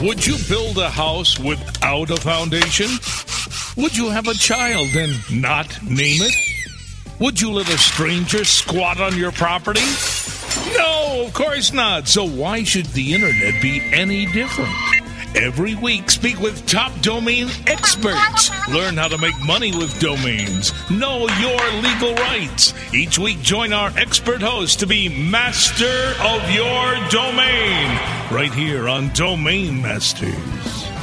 Would 0.00 0.24
you 0.24 0.36
build 0.48 0.78
a 0.78 0.88
house 0.88 1.40
without 1.40 2.10
a 2.10 2.16
foundation? 2.16 2.86
Would 3.76 3.96
you 3.96 4.10
have 4.10 4.28
a 4.28 4.34
child 4.34 4.86
and 4.94 5.42
not 5.42 5.82
name 5.82 6.22
it? 6.22 6.34
Would 7.18 7.40
you 7.40 7.50
let 7.50 7.68
a 7.68 7.76
stranger 7.78 8.44
squat 8.44 9.00
on 9.00 9.16
your 9.16 9.32
property? 9.32 9.82
No, 10.76 11.24
of 11.26 11.34
course 11.34 11.72
not. 11.72 12.06
So 12.06 12.24
why 12.24 12.62
should 12.62 12.86
the 12.86 13.12
internet 13.12 13.60
be 13.60 13.80
any 13.92 14.26
different? 14.26 14.97
Every 15.34 15.74
week, 15.74 16.10
speak 16.10 16.40
with 16.40 16.66
top 16.66 16.98
domain 17.00 17.48
experts. 17.66 18.50
Learn 18.68 18.96
how 18.96 19.08
to 19.08 19.18
make 19.18 19.38
money 19.44 19.72
with 19.72 19.98
domains. 20.00 20.72
Know 20.90 21.28
your 21.38 21.82
legal 21.82 22.14
rights. 22.14 22.72
Each 22.94 23.18
week, 23.18 23.40
join 23.42 23.72
our 23.72 23.90
expert 23.98 24.40
host 24.40 24.80
to 24.80 24.86
be 24.86 25.08
master 25.08 26.14
of 26.20 26.50
your 26.50 26.94
domain. 27.10 27.98
Right 28.30 28.52
here 28.52 28.88
on 28.88 29.12
Domain 29.12 29.82
Masters. 29.82 30.97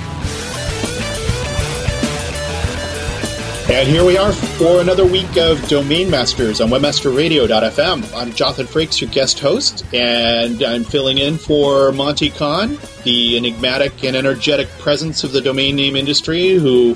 And 3.68 3.88
here 3.88 4.06
we 4.06 4.16
are 4.16 4.32
for 4.32 4.80
another 4.80 5.08
week 5.08 5.38
of 5.38 5.60
Domain 5.68 6.08
Masters 6.08 6.62
on 6.62 6.70
WebmasterRadio.fm. 6.70 8.16
I'm 8.16 8.32
Jothan 8.32 8.68
Frakes, 8.68 9.02
your 9.02 9.10
guest 9.10 9.40
host, 9.40 9.84
and 9.92 10.62
I'm 10.62 10.84
filling 10.84 11.18
in 11.18 11.40
for 11.40 11.92
Monte 11.92 12.30
Cahn, 12.30 12.78
the 13.04 13.36
enigmatic 13.36 14.04
and 14.04 14.16
energetic 14.16 14.70
presence 14.78 15.24
of 15.24 15.32
the 15.32 15.42
domain 15.42 15.76
name 15.76 15.96
industry, 15.96 16.52
who 16.52 16.96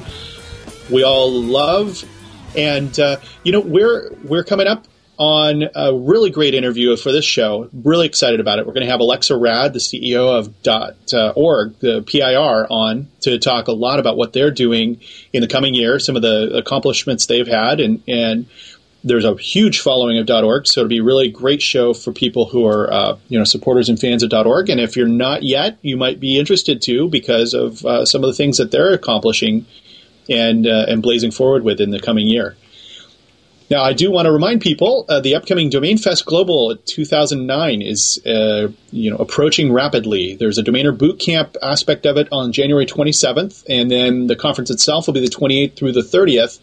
we 0.92 1.04
all 1.04 1.32
love. 1.32 2.04
And 2.56 2.98
uh, 3.00 3.18
you 3.44 3.52
know, 3.52 3.62
we're 3.62 4.12
we're 4.24 4.44
coming 4.44 4.68
up 4.68 4.86
on 5.20 5.70
a 5.76 5.94
really 5.94 6.30
great 6.30 6.56
interview 6.56 6.96
for 6.96 7.12
this 7.12 7.26
show. 7.26 7.70
Really 7.74 8.08
excited 8.08 8.40
about 8.40 8.58
it. 8.58 8.66
We're 8.66 8.74
going 8.74 8.86
to 8.86 8.92
have 8.92 9.02
Alexa 9.02 9.36
Raad, 9.36 9.74
the 9.74 9.80
CEO 9.80 10.40
of 10.40 10.64
Dot 10.64 10.96
uh, 11.14 11.34
.org, 11.36 11.78
the 11.80 12.02
PIR, 12.02 12.68
on 12.72 13.10
to 13.22 13.38
talk 13.38 13.68
a 13.68 13.74
lot 13.74 14.00
about 14.00 14.16
what 14.16 14.32
they're 14.32 14.50
doing 14.50 15.02
in 15.34 15.42
the 15.42 15.48
coming 15.48 15.76
year, 15.76 16.00
some 16.00 16.16
of 16.16 16.22
the 16.22 16.56
accomplishments 16.56 17.26
they've 17.26 17.48
had, 17.48 17.82
and 17.82 18.02
and 18.08 18.48
there's 19.04 19.26
a 19.26 19.36
huge 19.36 19.82
following 19.82 20.18
of 20.18 20.30
.org, 20.30 20.68
so 20.68 20.82
it'll 20.82 20.90
be 20.90 21.00
a 21.00 21.04
really 21.04 21.30
great 21.30 21.62
show 21.62 21.94
for 21.94 22.14
people 22.14 22.46
who 22.46 22.66
are 22.66 22.92
uh, 22.92 23.18
you 23.28 23.38
know 23.38 23.44
supporters 23.44 23.90
and 23.90 24.00
fans 24.00 24.24
of 24.24 24.32
.org. 24.32 24.70
And 24.70 24.80
if 24.80 24.96
you're 24.96 25.08
not 25.08 25.44
yet, 25.44 25.78
you 25.82 25.98
might 25.98 26.22
be 26.22 26.40
interested 26.40 26.82
to 26.84 27.10
because 27.10 27.54
of 27.54 27.86
uh, 27.86 28.06
some 28.06 28.24
of 28.24 28.30
the 28.30 28.36
things 28.36 28.58
that 28.58 28.72
they're 28.72 28.94
accomplishing 28.94 29.66
and 30.30 30.66
uh, 30.66 30.86
and 30.88 31.02
blazing 31.02 31.32
forward 31.32 31.64
with 31.64 31.82
in 31.82 31.90
the 31.90 32.00
coming 32.00 32.28
year. 32.28 32.56
Now, 33.70 33.84
I 33.84 33.94
do 33.94 34.10
want 34.10 34.26
to 34.26 34.32
remind 34.32 34.62
people 34.62 35.06
uh, 35.08 35.20
the 35.20 35.36
upcoming 35.36 35.70
Domain 35.70 36.00
Fest 36.00 36.26
Global 36.26 36.76
2009 36.76 37.84
is 37.84 38.20
uh, 38.26 38.70
you 38.92 39.12
know 39.12 39.18
approaching 39.18 39.72
rapidly. 39.72 40.36
There's 40.36 40.58
a 40.58 40.64
Domainer 40.64 40.98
Boot 40.98 41.20
Camp 41.20 41.56
aspect 41.62 42.08
of 42.08 42.18
it 42.18 42.28
on 42.32 42.52
January 42.52 42.88
27th, 42.88 43.64
and 43.70 43.92
then 43.92 44.26
the 44.26 44.36
conference 44.36 44.72
itself 44.72 45.06
will 45.06 45.14
be 45.14 45.20
the 45.20 45.28
28th 45.28 45.76
through 45.76 45.92
the 45.92 46.02
30th, 46.02 46.60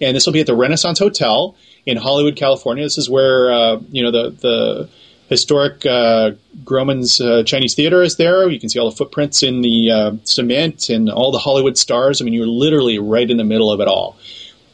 and 0.00 0.16
this 0.16 0.26
will 0.26 0.32
be 0.32 0.40
at 0.40 0.46
the 0.46 0.56
Renaissance 0.56 0.98
Hotel 0.98 1.54
in 1.86 1.96
Hollywood, 1.96 2.34
California. 2.34 2.82
This 2.82 2.98
is 2.98 3.08
where 3.08 3.52
uh, 3.52 3.80
you 3.92 4.02
know 4.02 4.10
the 4.10 4.30
the 4.30 4.88
historic 5.28 5.86
uh, 5.86 6.32
Grauman's 6.64 7.20
uh, 7.20 7.44
Chinese 7.44 7.76
Theater 7.76 8.02
is 8.02 8.16
there. 8.16 8.48
You 8.48 8.58
can 8.58 8.68
see 8.68 8.80
all 8.80 8.90
the 8.90 8.96
footprints 8.96 9.44
in 9.44 9.60
the 9.60 9.92
uh, 9.92 10.12
cement 10.24 10.88
and 10.88 11.08
all 11.08 11.30
the 11.30 11.38
Hollywood 11.38 11.78
stars. 11.78 12.20
I 12.20 12.24
mean, 12.24 12.34
you're 12.34 12.48
literally 12.48 12.98
right 12.98 13.30
in 13.30 13.36
the 13.36 13.44
middle 13.44 13.70
of 13.70 13.80
it 13.80 13.86
all 13.86 14.16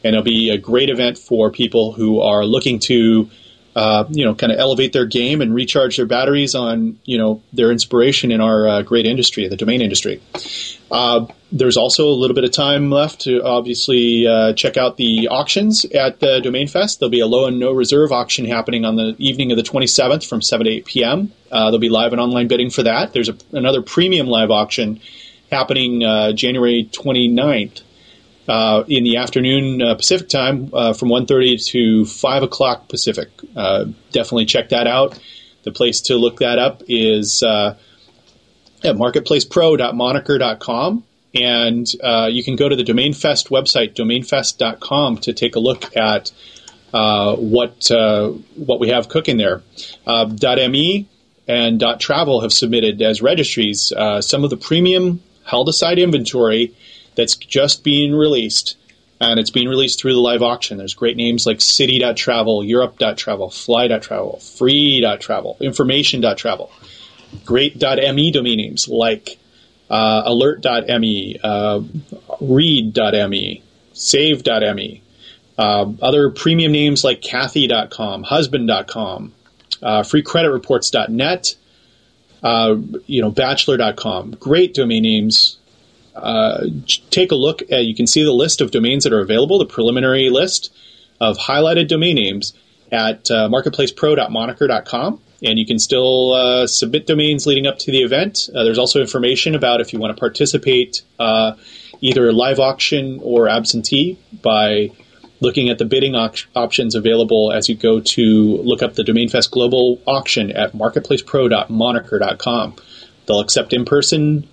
and 0.05 0.13
it'll 0.13 0.23
be 0.23 0.51
a 0.51 0.57
great 0.57 0.89
event 0.89 1.17
for 1.17 1.49
people 1.49 1.91
who 1.91 2.21
are 2.21 2.45
looking 2.45 2.77
to 2.77 3.29
uh, 3.75 4.05
you 4.09 4.23
know 4.23 4.33
kind 4.33 4.53
of 4.53 4.59
elevate 4.59 4.93
their 4.93 5.05
game 5.05 5.41
and 5.41 5.53
recharge 5.53 5.97
their 5.97 6.05
batteries 6.05 6.55
on 6.55 6.97
you 7.03 7.17
know 7.17 7.41
their 7.51 7.71
inspiration 7.71 8.31
in 8.31 8.39
our 8.39 8.67
uh, 8.67 8.81
great 8.83 9.05
industry 9.05 9.47
the 9.49 9.57
domain 9.57 9.81
industry. 9.81 10.21
Uh, 10.91 11.25
there's 11.51 11.75
also 11.75 12.07
a 12.07 12.15
little 12.15 12.35
bit 12.35 12.43
of 12.43 12.51
time 12.51 12.91
left 12.91 13.21
to 13.21 13.43
obviously 13.43 14.27
uh, 14.27 14.53
check 14.53 14.77
out 14.77 14.95
the 14.97 15.27
auctions 15.27 15.83
at 15.85 16.19
the 16.19 16.39
domain 16.41 16.67
fest. 16.67 16.99
There'll 16.99 17.09
be 17.09 17.19
a 17.19 17.27
low 17.27 17.47
and 17.47 17.59
no 17.59 17.71
reserve 17.71 18.11
auction 18.11 18.45
happening 18.45 18.85
on 18.85 18.95
the 18.95 19.15
evening 19.17 19.51
of 19.51 19.57
the 19.57 19.63
27th 19.63 20.27
from 20.27 20.41
7 20.41 20.65
to 20.65 20.71
8 20.71 20.85
p.m 20.85 21.33
uh, 21.51 21.65
there'll 21.65 21.79
be 21.79 21.89
live 21.89 22.11
and 22.11 22.21
online 22.21 22.47
bidding 22.47 22.69
for 22.69 22.83
that. 22.83 23.13
There's 23.13 23.29
a, 23.29 23.37
another 23.51 23.81
premium 23.81 24.27
live 24.27 24.51
auction 24.51 25.01
happening 25.51 26.03
uh, 26.03 26.31
january 26.31 26.89
29th 26.91 27.81
uh, 28.47 28.83
in 28.87 29.03
the 29.03 29.17
afternoon 29.17 29.81
uh, 29.81 29.95
Pacific 29.95 30.29
time 30.29 30.69
uh, 30.73 30.93
from 30.93 31.09
1.30 31.09 31.65
to 31.67 32.05
5 32.05 32.43
o'clock 32.43 32.87
Pacific. 32.87 33.27
Uh, 33.55 33.85
definitely 34.11 34.45
check 34.45 34.69
that 34.69 34.85
out. 34.87 35.19
The 35.63 35.71
place 35.71 36.01
to 36.01 36.15
look 36.15 36.37
that 36.39 36.59
up 36.59 36.83
is 36.87 37.41
uh, 37.41 37.75
at 38.83 38.95
marketplacepro.moniker.com. 38.95 41.03
And 41.33 41.87
you 42.31 42.43
can 42.43 42.55
go 42.55 42.69
to 42.69 42.75
the 42.75 42.83
DomainFest 42.83 43.49
website, 43.49 43.95
domainfest.com, 43.95 45.17
to 45.17 45.33
take 45.33 45.55
a 45.55 45.59
look 45.59 45.97
at 45.97 46.31
what 46.91 47.89
what 48.55 48.79
we 48.79 48.89
have 48.89 49.09
cooking 49.09 49.37
there. 49.37 49.63
.me 50.07 51.09
and 51.47 51.83
.travel 51.99 52.41
have 52.41 52.53
submitted 52.53 53.01
as 53.01 53.21
registries 53.21 53.91
some 54.21 54.45
of 54.45 54.49
the 54.49 54.55
premium 54.55 55.21
held 55.43 55.67
aside 55.67 55.99
inventory 55.99 56.73
that's 57.15 57.35
just 57.35 57.83
being 57.83 58.13
released. 58.13 58.77
And 59.21 59.39
it's 59.39 59.49
being 59.49 59.69
released 59.69 60.01
through 60.01 60.13
the 60.13 60.19
live 60.19 60.41
auction. 60.41 60.77
There's 60.77 60.93
great 60.93 61.15
names 61.15 61.45
like 61.45 61.61
City.travel, 61.61 62.65
Europe.travel, 62.65 63.49
Fly.travel, 63.49 64.39
Free.travel, 64.39 65.57
Information.travel. 65.61 66.71
Great.me 67.45 68.31
domain 68.31 68.57
names 68.57 68.87
like 68.89 69.37
uh, 69.89 70.23
Alert.me, 70.25 71.39
uh, 71.41 71.81
Read.me, 72.41 73.63
Save.me. 73.93 75.01
Uh, 75.57 75.91
other 76.01 76.29
premium 76.31 76.71
names 76.71 77.03
like 77.03 77.21
Kathy.com, 77.21 78.23
Husband.com, 78.23 79.33
uh, 79.81 80.01
FreeCreditReports.net, 80.01 81.55
uh, 82.43 82.75
you 83.05 83.21
know, 83.21 83.31
Bachelor.com. 83.31 84.31
Great 84.31 84.73
domain 84.73 85.03
names 85.03 85.57
take 87.09 87.31
a 87.31 87.35
look 87.35 87.61
at, 87.71 87.85
you 87.85 87.95
can 87.95 88.07
see 88.07 88.23
the 88.23 88.31
list 88.31 88.61
of 88.61 88.71
domains 88.71 89.03
that 89.03 89.13
are 89.13 89.21
available, 89.21 89.59
the 89.59 89.65
preliminary 89.65 90.29
list 90.29 90.73
of 91.19 91.37
highlighted 91.37 91.87
domain 91.87 92.15
names 92.15 92.53
at 92.91 93.29
uh, 93.31 93.47
marketplacepro.moniker.com. 93.49 95.21
And 95.43 95.59
you 95.59 95.65
can 95.65 95.79
still 95.79 96.33
uh, 96.33 96.67
submit 96.67 97.07
domains 97.07 97.45
leading 97.45 97.67
up 97.67 97.77
to 97.79 97.91
the 97.91 98.03
event. 98.03 98.49
Uh, 98.53 98.63
there's 98.63 98.77
also 98.77 99.01
information 99.01 99.53
about 99.53 99.81
if 99.81 99.91
you 99.91 99.99
want 99.99 100.15
to 100.15 100.19
participate 100.19 101.01
uh, 101.19 101.55
either 102.01 102.31
live 102.31 102.59
auction 102.59 103.19
or 103.21 103.49
absentee 103.49 104.17
by 104.41 104.91
looking 105.41 105.67
at 105.69 105.77
the 105.77 105.83
bidding 105.85 106.15
op- 106.15 106.37
options 106.55 106.95
available 106.95 107.51
as 107.51 107.67
you 107.67 107.75
go 107.75 107.99
to 107.99 108.55
look 108.57 108.81
up 108.81 108.93
the 108.95 109.03
DomainFest 109.03 109.51
Global 109.51 110.01
auction 110.07 110.51
at 110.51 110.71
marketplacepro.moniker.com. 110.73 112.75
They'll 113.25 113.41
accept 113.41 113.73
in 113.73 113.83
person 113.85 114.47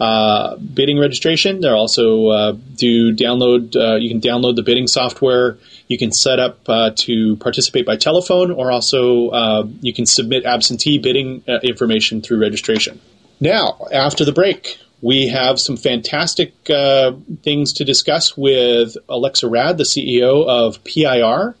uh, 0.00 0.56
bidding 0.56 0.98
registration. 0.98 1.60
They'll 1.60 1.74
also 1.74 2.28
uh, 2.28 2.52
do 2.76 3.14
download. 3.14 3.76
Uh, 3.76 3.96
you 3.96 4.08
can 4.08 4.20
download 4.20 4.56
the 4.56 4.62
bidding 4.62 4.86
software. 4.86 5.58
You 5.88 5.98
can 5.98 6.12
set 6.12 6.38
up 6.38 6.58
uh, 6.68 6.90
to 6.96 7.36
participate 7.36 7.86
by 7.86 7.96
telephone, 7.96 8.50
or 8.50 8.72
also 8.72 9.28
uh, 9.28 9.66
you 9.80 9.92
can 9.92 10.06
submit 10.06 10.44
absentee 10.44 10.98
bidding 10.98 11.44
uh, 11.46 11.58
information 11.62 12.22
through 12.22 12.40
registration. 12.40 13.00
Now, 13.40 13.86
after 13.92 14.24
the 14.24 14.32
break, 14.32 14.78
we 15.00 15.28
have 15.28 15.60
some 15.60 15.76
fantastic 15.76 16.54
things 16.64 17.72
to 17.74 17.84
discuss 17.84 18.36
with 18.36 18.96
Alexa 19.08 19.48
Raad, 19.48 19.78
the 19.78 19.84
CEO 19.84 20.46
of 20.46 20.82
PIR. 20.84 21.56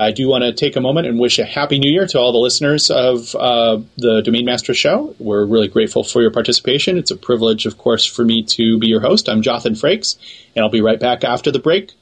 I 0.00 0.12
do 0.12 0.28
want 0.28 0.44
to 0.44 0.52
take 0.52 0.76
a 0.76 0.80
moment 0.80 1.08
and 1.08 1.18
wish 1.18 1.40
a 1.40 1.44
happy 1.44 1.78
new 1.78 1.90
year 1.90 2.06
to 2.06 2.18
all 2.20 2.30
the 2.30 2.38
listeners 2.38 2.88
of 2.88 3.34
uh, 3.34 3.80
the 3.96 4.22
Domain 4.22 4.44
Master 4.44 4.72
Show. 4.72 5.14
We're 5.18 5.44
really 5.44 5.66
grateful 5.66 6.04
for 6.04 6.22
your 6.22 6.30
participation. 6.30 6.96
It's 6.96 7.10
a 7.10 7.16
privilege, 7.16 7.66
of 7.66 7.78
course, 7.78 8.04
for 8.04 8.24
me 8.24 8.44
to 8.44 8.78
be 8.78 8.86
your 8.86 9.00
host. 9.00 9.28
I'm 9.28 9.42
Jothan 9.42 9.72
Frakes, 9.72 10.16
and 10.54 10.64
I'll 10.64 10.70
be 10.70 10.82
right 10.82 11.00
back 11.00 11.24
after 11.24 11.50
the 11.50 11.58
break 11.58 11.94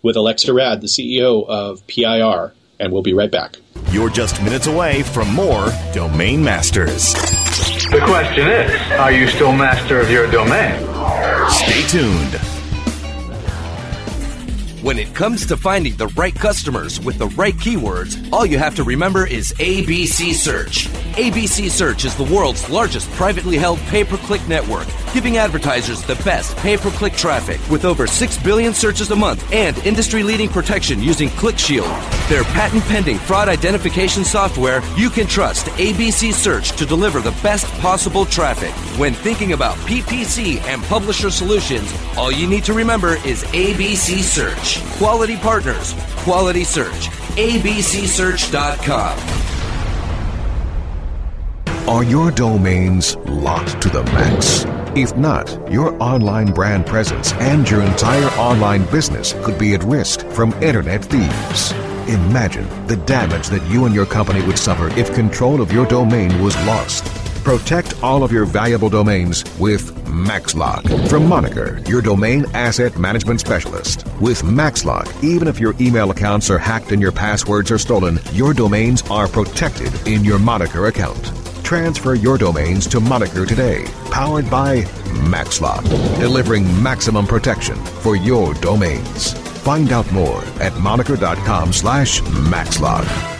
with 0.00 0.14
Alexa 0.14 0.52
Raad, 0.52 0.80
the 0.80 0.86
CEO 0.86 1.44
of 1.48 1.84
PIR, 1.88 2.52
and 2.78 2.92
we'll 2.92 3.02
be 3.02 3.14
right 3.14 3.30
back. 3.30 3.56
You're 3.90 4.10
just 4.10 4.40
minutes 4.44 4.68
away 4.68 5.02
from 5.02 5.34
more 5.34 5.70
Domain 5.92 6.44
Masters. 6.44 7.14
The 7.90 8.00
question 8.04 8.46
is, 8.46 8.92
are 8.92 9.10
you 9.10 9.26
still 9.26 9.52
master 9.52 9.98
of 9.98 10.08
your 10.08 10.30
domain? 10.30 10.78
Stay 11.50 11.82
tuned. 11.88 12.49
When 14.82 14.98
it 14.98 15.14
comes 15.14 15.44
to 15.44 15.58
finding 15.58 15.94
the 15.96 16.06
right 16.16 16.34
customers 16.34 16.98
with 16.98 17.18
the 17.18 17.26
right 17.26 17.52
keywords, 17.52 18.16
all 18.32 18.46
you 18.46 18.56
have 18.56 18.74
to 18.76 18.82
remember 18.82 19.26
is 19.26 19.52
ABC 19.58 20.32
Search. 20.32 20.88
ABC 21.16 21.68
Search 21.68 22.06
is 22.06 22.14
the 22.16 22.24
world's 22.24 22.66
largest 22.70 23.10
privately 23.10 23.58
held 23.58 23.78
pay 23.90 24.04
per 24.04 24.16
click 24.16 24.40
network, 24.48 24.86
giving 25.12 25.36
advertisers 25.36 26.02
the 26.02 26.14
best 26.16 26.56
pay 26.58 26.76
per 26.76 26.90
click 26.90 27.14
traffic 27.14 27.60
with 27.70 27.84
over 27.84 28.06
6 28.06 28.38
billion 28.42 28.72
searches 28.74 29.10
a 29.10 29.16
month 29.16 29.50
and 29.52 29.76
industry 29.86 30.22
leading 30.22 30.48
protection 30.48 31.02
using 31.02 31.28
ClickShield. 31.30 31.88
Their 32.28 32.44
patent 32.44 32.82
pending 32.84 33.18
fraud 33.18 33.48
identification 33.48 34.24
software, 34.24 34.82
you 34.96 35.10
can 35.10 35.26
trust 35.26 35.66
ABC 35.78 36.32
Search 36.32 36.72
to 36.72 36.86
deliver 36.86 37.20
the 37.20 37.36
best 37.42 37.66
possible 37.80 38.24
traffic. 38.24 38.72
When 38.98 39.14
thinking 39.14 39.52
about 39.52 39.76
PPC 39.78 40.60
and 40.62 40.82
publisher 40.84 41.30
solutions, 41.30 41.92
all 42.16 42.30
you 42.32 42.46
need 42.46 42.64
to 42.64 42.72
remember 42.72 43.16
is 43.26 43.44
ABC 43.44 44.20
Search. 44.20 44.82
Quality 44.98 45.36
partners, 45.36 45.94
quality 46.18 46.64
search. 46.64 47.08
ABCSearch.com. 47.36 49.18
Are 51.88 52.04
your 52.04 52.30
domains 52.30 53.16
locked 53.26 53.80
to 53.82 53.88
the 53.88 54.04
max? 54.04 54.64
If 54.96 55.16
not, 55.16 55.56
your 55.70 55.94
online 56.02 56.52
brand 56.52 56.84
presence 56.84 57.32
and 57.34 57.68
your 57.70 57.80
entire 57.82 58.26
online 58.30 58.84
business 58.86 59.34
could 59.44 59.56
be 59.56 59.74
at 59.74 59.84
risk 59.84 60.26
from 60.30 60.52
internet 60.54 61.04
thieves. 61.04 61.70
Imagine 62.08 62.66
the 62.88 62.96
damage 62.96 63.46
that 63.50 63.64
you 63.70 63.84
and 63.84 63.94
your 63.94 64.04
company 64.04 64.44
would 64.44 64.58
suffer 64.58 64.88
if 64.98 65.14
control 65.14 65.60
of 65.60 65.70
your 65.70 65.86
domain 65.86 66.42
was 66.42 66.56
lost. 66.66 67.04
Protect 67.44 68.02
all 68.02 68.24
of 68.24 68.32
your 68.32 68.44
valuable 68.44 68.90
domains 68.90 69.44
with 69.60 69.94
MaxLock 70.06 71.08
from 71.08 71.28
Moniker, 71.28 71.80
your 71.86 72.02
domain 72.02 72.44
asset 72.52 72.98
management 72.98 73.38
specialist. 73.38 74.04
With 74.20 74.42
MaxLock, 74.42 75.22
even 75.22 75.46
if 75.46 75.60
your 75.60 75.76
email 75.80 76.10
accounts 76.10 76.50
are 76.50 76.58
hacked 76.58 76.90
and 76.90 77.00
your 77.00 77.12
passwords 77.12 77.70
are 77.70 77.78
stolen, 77.78 78.18
your 78.32 78.52
domains 78.52 79.02
are 79.02 79.28
protected 79.28 79.92
in 80.08 80.24
your 80.24 80.40
Moniker 80.40 80.86
account. 80.86 81.39
Transfer 81.70 82.16
your 82.16 82.36
domains 82.36 82.88
to 82.88 82.98
Moniker 82.98 83.46
today, 83.46 83.84
powered 84.10 84.50
by 84.50 84.80
MaxLock, 85.30 85.84
delivering 86.18 86.64
maximum 86.82 87.28
protection 87.28 87.76
for 87.76 88.16
your 88.16 88.54
domains. 88.54 89.34
Find 89.62 89.92
out 89.92 90.10
more 90.10 90.42
at 90.58 90.76
moniker.com 90.80 91.72
slash 91.72 92.22
maxlock. 92.22 93.39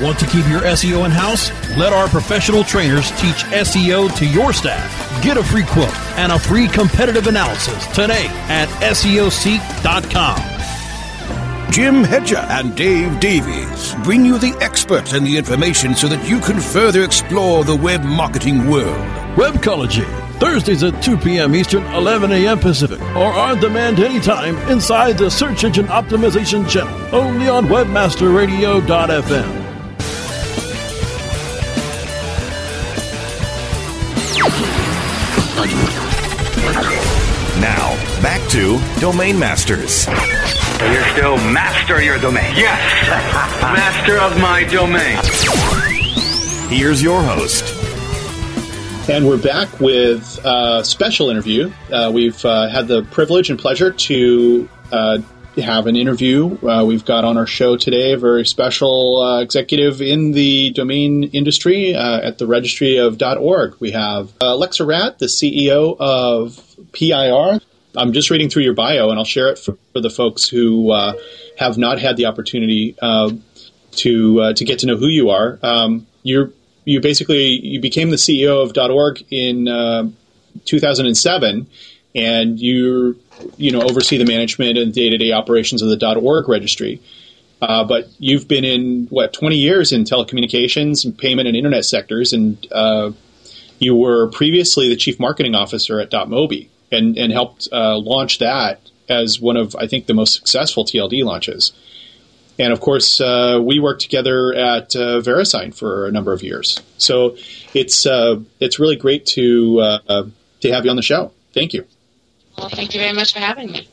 Want 0.00 0.18
to 0.18 0.26
keep 0.26 0.46
your 0.48 0.60
SEO 0.60 1.04
in 1.06 1.10
house? 1.10 1.50
Let 1.76 1.92
our 1.94 2.06
professional 2.08 2.62
trainers 2.64 3.10
teach 3.12 3.44
SEO 3.44 4.14
to 4.16 4.26
your 4.26 4.52
staff. 4.52 5.22
Get 5.22 5.38
a 5.38 5.42
free 5.42 5.64
quote 5.64 5.94
and 6.18 6.32
a 6.32 6.38
free 6.38 6.68
competitive 6.68 7.26
analysis 7.28 7.86
today 7.88 8.26
at 8.48 8.68
SEOseek.com. 8.80 10.38
Jim 11.72 12.04
Hedger 12.04 12.36
and 12.36 12.76
Dave 12.76 13.18
Davies 13.20 13.94
bring 14.04 14.24
you 14.24 14.38
the 14.38 14.54
experts 14.60 15.12
and 15.14 15.26
the 15.26 15.36
information 15.36 15.94
so 15.94 16.08
that 16.08 16.26
you 16.28 16.40
can 16.40 16.60
further 16.60 17.02
explore 17.02 17.64
the 17.64 17.76
web 17.76 18.02
marketing 18.02 18.68
world. 18.68 18.96
Webcology, 19.36 20.06
Thursdays 20.38 20.82
at 20.82 21.02
2 21.02 21.16
p.m. 21.18 21.54
Eastern, 21.54 21.84
11 21.94 22.32
a.m. 22.32 22.58
Pacific, 22.58 23.00
or 23.14 23.32
on 23.32 23.58
demand 23.60 23.98
anytime 23.98 24.56
inside 24.70 25.16
the 25.18 25.30
Search 25.30 25.64
Engine 25.64 25.86
Optimization 25.86 26.68
channel, 26.68 26.94
only 27.14 27.48
on 27.48 27.66
WebmasterRadio.fm. 27.66 29.65
to 38.56 38.80
Domain 39.00 39.38
Masters. 39.38 40.06
You're 40.06 41.04
still 41.12 41.36
master 41.52 42.00
your 42.00 42.18
domain. 42.18 42.54
Yes, 42.56 43.06
master 43.60 44.16
of 44.16 44.40
my 44.40 44.64
domain. 44.64 45.18
Here's 46.70 47.02
your 47.02 47.22
host. 47.22 47.74
And 49.10 49.28
we're 49.28 49.36
back 49.36 49.78
with 49.78 50.40
a 50.42 50.82
special 50.84 51.28
interview. 51.28 51.70
Uh, 51.92 52.10
we've 52.14 52.42
uh, 52.46 52.70
had 52.70 52.88
the 52.88 53.02
privilege 53.02 53.50
and 53.50 53.58
pleasure 53.58 53.92
to 53.92 54.66
uh, 54.90 55.18
have 55.58 55.86
an 55.86 55.96
interview. 55.96 56.56
Uh, 56.66 56.82
we've 56.86 57.04
got 57.04 57.26
on 57.26 57.36
our 57.36 57.46
show 57.46 57.76
today 57.76 58.14
a 58.14 58.18
very 58.18 58.46
special 58.46 59.20
uh, 59.20 59.42
executive 59.42 60.00
in 60.00 60.32
the 60.32 60.70
domain 60.70 61.24
industry 61.24 61.94
uh, 61.94 62.20
at 62.22 62.38
the 62.38 62.46
registry 62.46 62.96
of 62.96 63.20
.org. 63.20 63.76
We 63.80 63.90
have 63.90 64.32
Alexa 64.40 64.86
Raad, 64.86 65.18
the 65.18 65.26
CEO 65.26 65.94
of 65.98 66.58
PIR. 66.92 67.60
I'm 67.96 68.12
just 68.12 68.30
reading 68.30 68.48
through 68.48 68.64
your 68.64 68.74
bio, 68.74 69.10
and 69.10 69.18
I'll 69.18 69.24
share 69.24 69.48
it 69.48 69.58
for, 69.58 69.76
for 69.92 70.00
the 70.00 70.10
folks 70.10 70.48
who 70.48 70.92
uh, 70.92 71.14
have 71.58 71.78
not 71.78 71.98
had 71.98 72.16
the 72.16 72.26
opportunity 72.26 72.96
uh, 73.00 73.32
to 73.92 74.40
uh, 74.40 74.52
to 74.54 74.64
get 74.64 74.80
to 74.80 74.86
know 74.86 74.96
who 74.96 75.08
you 75.08 75.30
are. 75.30 75.58
Um, 75.62 76.06
you're 76.22 76.52
you 76.84 77.00
basically 77.00 77.48
you 77.48 77.80
became 77.80 78.10
the 78.10 78.16
CEO 78.16 78.62
of 78.62 78.76
.org 78.90 79.24
in 79.30 79.68
uh, 79.68 80.08
2007, 80.64 81.66
and 82.14 82.60
you 82.60 83.18
you 83.56 83.72
know 83.72 83.82
oversee 83.82 84.18
the 84.18 84.26
management 84.26 84.78
and 84.78 84.92
day 84.92 85.10
to 85.10 85.18
day 85.18 85.32
operations 85.32 85.82
of 85.82 85.88
the 85.88 86.18
.org 86.20 86.48
registry. 86.48 87.00
Uh, 87.60 87.84
but 87.84 88.06
you've 88.18 88.46
been 88.46 88.64
in 88.64 89.06
what 89.08 89.32
20 89.32 89.56
years 89.56 89.90
in 89.90 90.04
telecommunications 90.04 91.06
and 91.06 91.16
payment 91.16 91.48
and 91.48 91.56
internet 91.56 91.86
sectors, 91.86 92.34
and 92.34 92.66
uh, 92.70 93.10
you 93.78 93.94
were 93.94 94.28
previously 94.28 94.90
the 94.90 94.96
chief 94.96 95.18
marketing 95.18 95.54
officer 95.54 95.98
at 95.98 96.10
.mobi 96.10 96.68
and, 96.90 97.16
and 97.16 97.32
helped 97.32 97.68
uh, 97.72 97.98
launch 97.98 98.38
that 98.38 98.80
as 99.08 99.40
one 99.40 99.56
of, 99.56 99.74
I 99.76 99.86
think, 99.86 100.06
the 100.06 100.14
most 100.14 100.34
successful 100.34 100.84
TLD 100.84 101.24
launches. 101.24 101.72
And 102.58 102.72
of 102.72 102.80
course, 102.80 103.20
uh, 103.20 103.60
we 103.62 103.78
worked 103.80 104.02
together 104.02 104.54
at 104.54 104.96
uh, 104.96 105.20
VeriSign 105.20 105.74
for 105.74 106.06
a 106.06 106.12
number 106.12 106.32
of 106.32 106.42
years. 106.42 106.80
So 106.96 107.36
it's 107.74 108.06
uh, 108.06 108.40
it's 108.60 108.78
really 108.78 108.96
great 108.96 109.26
to 109.26 109.80
uh, 109.80 110.24
to 110.60 110.72
have 110.72 110.84
you 110.84 110.90
on 110.90 110.96
the 110.96 111.02
show. 111.02 111.32
Thank 111.52 111.74
you. 111.74 111.86
Well, 112.56 112.70
thank 112.70 112.94
you 112.94 113.00
very 113.00 113.12
much 113.12 113.34
for 113.34 113.40
having 113.40 113.70
me. 113.70 113.86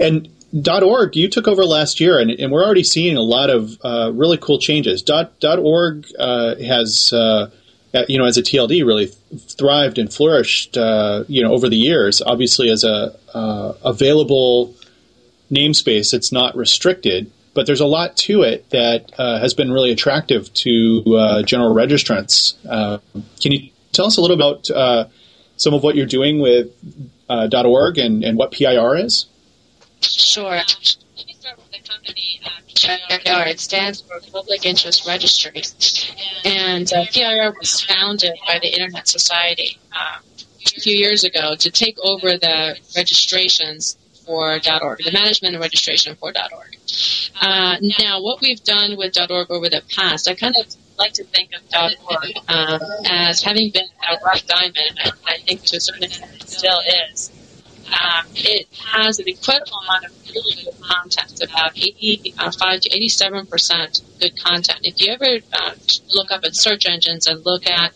And 0.00 0.28
.org, 0.66 1.16
you 1.16 1.28
took 1.28 1.46
over 1.46 1.64
last 1.64 2.00
year, 2.00 2.18
and, 2.18 2.30
and 2.30 2.50
we're 2.50 2.64
already 2.64 2.84
seeing 2.84 3.16
a 3.16 3.22
lot 3.22 3.50
of 3.50 3.76
uh, 3.84 4.10
really 4.14 4.38
cool 4.38 4.58
changes. 4.58 5.02
Dot, 5.02 5.34
.org 5.44 6.06
has 6.18 7.12
uh, 7.12 7.50
you 8.08 8.18
know, 8.18 8.24
as 8.24 8.36
a 8.36 8.42
TLD, 8.42 8.84
really 8.84 9.06
thrived 9.06 9.98
and 9.98 10.12
flourished, 10.12 10.76
uh, 10.76 11.24
you 11.28 11.42
know, 11.42 11.52
over 11.52 11.68
the 11.68 11.76
years. 11.76 12.20
Obviously, 12.20 12.70
as 12.70 12.84
a 12.84 13.16
uh, 13.34 13.74
available 13.84 14.74
namespace, 15.50 16.12
it's 16.12 16.32
not 16.32 16.56
restricted, 16.56 17.30
but 17.54 17.66
there's 17.66 17.80
a 17.80 17.86
lot 17.86 18.16
to 18.16 18.42
it 18.42 18.68
that 18.70 19.12
uh, 19.18 19.38
has 19.38 19.54
been 19.54 19.70
really 19.70 19.92
attractive 19.92 20.52
to 20.54 21.02
uh, 21.16 21.42
general 21.42 21.74
registrants. 21.74 22.54
Uh, 22.68 22.98
can 23.40 23.52
you 23.52 23.70
tell 23.92 24.06
us 24.06 24.16
a 24.16 24.20
little 24.20 24.36
about 24.36 24.66
some 25.56 25.72
of 25.72 25.82
what 25.84 25.94
you're 25.94 26.06
doing 26.06 26.40
with 26.40 26.72
.org 27.28 27.98
and, 27.98 28.24
and 28.24 28.36
what 28.36 28.52
PIR 28.52 28.96
is? 28.96 29.26
Sure. 30.00 30.50
Let 30.50 31.26
me 31.26 31.34
start 31.34 31.58
with 31.58 31.70
the 31.70 31.78
company. 31.88 32.40
PIR. 32.74 33.46
It 33.46 33.60
stands 33.60 34.00
for 34.00 34.20
Public 34.32 34.66
Interest 34.66 35.06
Registry. 35.06 35.62
And 36.44 36.92
uh, 36.92 37.04
PIR 37.12 37.54
was 37.58 37.80
founded 37.80 38.34
by 38.46 38.58
the 38.60 38.68
Internet 38.68 39.08
Society 39.08 39.78
uh, 39.92 40.18
a 40.76 40.80
few 40.80 40.96
years 40.96 41.24
ago 41.24 41.54
to 41.56 41.70
take 41.70 41.98
over 42.00 42.36
the 42.36 42.76
registrations 42.96 43.96
for 44.26 44.58
.org, 44.82 44.98
the 45.04 45.12
management 45.12 45.54
and 45.54 45.62
registration 45.62 46.16
for 46.16 46.28
.org. 46.28 46.76
Uh, 47.40 47.76
now, 47.98 48.22
what 48.22 48.40
we've 48.40 48.62
done 48.64 48.96
with 48.96 49.16
.org 49.18 49.50
over 49.50 49.68
the 49.68 49.82
past, 49.94 50.28
I 50.28 50.34
kind 50.34 50.54
of 50.58 50.66
like 50.98 51.12
to 51.14 51.24
think 51.24 51.50
of 51.54 51.92
.org 52.08 52.24
um, 52.48 52.80
as 53.06 53.42
having 53.42 53.70
been 53.70 53.86
a 54.10 54.24
rough 54.24 54.46
diamond, 54.46 54.98
and 55.02 55.12
I 55.26 55.38
think 55.46 55.62
to 55.64 55.76
a 55.76 55.80
certain 55.80 56.04
extent 56.04 56.34
it 56.36 56.48
still 56.48 56.80
is. 57.10 57.30
Um, 57.94 58.26
it 58.34 58.66
has 58.92 59.18
an 59.18 59.28
incredible 59.28 59.78
amount 59.88 60.06
of 60.06 60.12
really 60.28 60.64
good 60.64 60.80
content, 60.80 61.40
about 61.42 61.76
85 61.76 62.80
to 62.80 62.96
87 62.96 63.46
percent 63.46 64.02
good 64.20 64.38
content. 64.42 64.80
If 64.82 65.00
you 65.00 65.12
ever 65.12 65.44
uh, 65.52 65.74
look 66.14 66.30
up 66.30 66.44
at 66.44 66.56
search 66.56 66.86
engines 66.86 67.26
and 67.26 67.44
look 67.44 67.68
at 67.68 67.92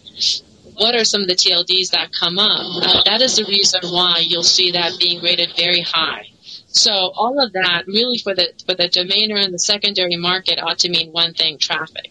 what 0.74 0.94
are 0.94 1.04
some 1.04 1.22
of 1.22 1.28
the 1.28 1.34
TLDs 1.34 1.90
that 1.90 2.10
come 2.18 2.38
up, 2.38 2.60
uh, 2.82 3.02
that 3.06 3.20
is 3.20 3.36
the 3.36 3.44
reason 3.44 3.80
why 3.90 4.18
you'll 4.24 4.42
see 4.42 4.72
that 4.72 4.98
being 4.98 5.20
rated 5.22 5.52
very 5.56 5.80
high. 5.80 6.26
So 6.68 6.92
all 6.92 7.42
of 7.42 7.52
that 7.54 7.84
really 7.86 8.18
for 8.18 8.34
the 8.34 8.52
for 8.64 8.74
the 8.74 8.88
domainer 8.88 9.42
and 9.42 9.52
the 9.52 9.58
secondary 9.58 10.16
market 10.16 10.60
ought 10.62 10.78
to 10.80 10.88
mean 10.88 11.10
one 11.10 11.34
thing: 11.34 11.58
traffic. 11.58 12.10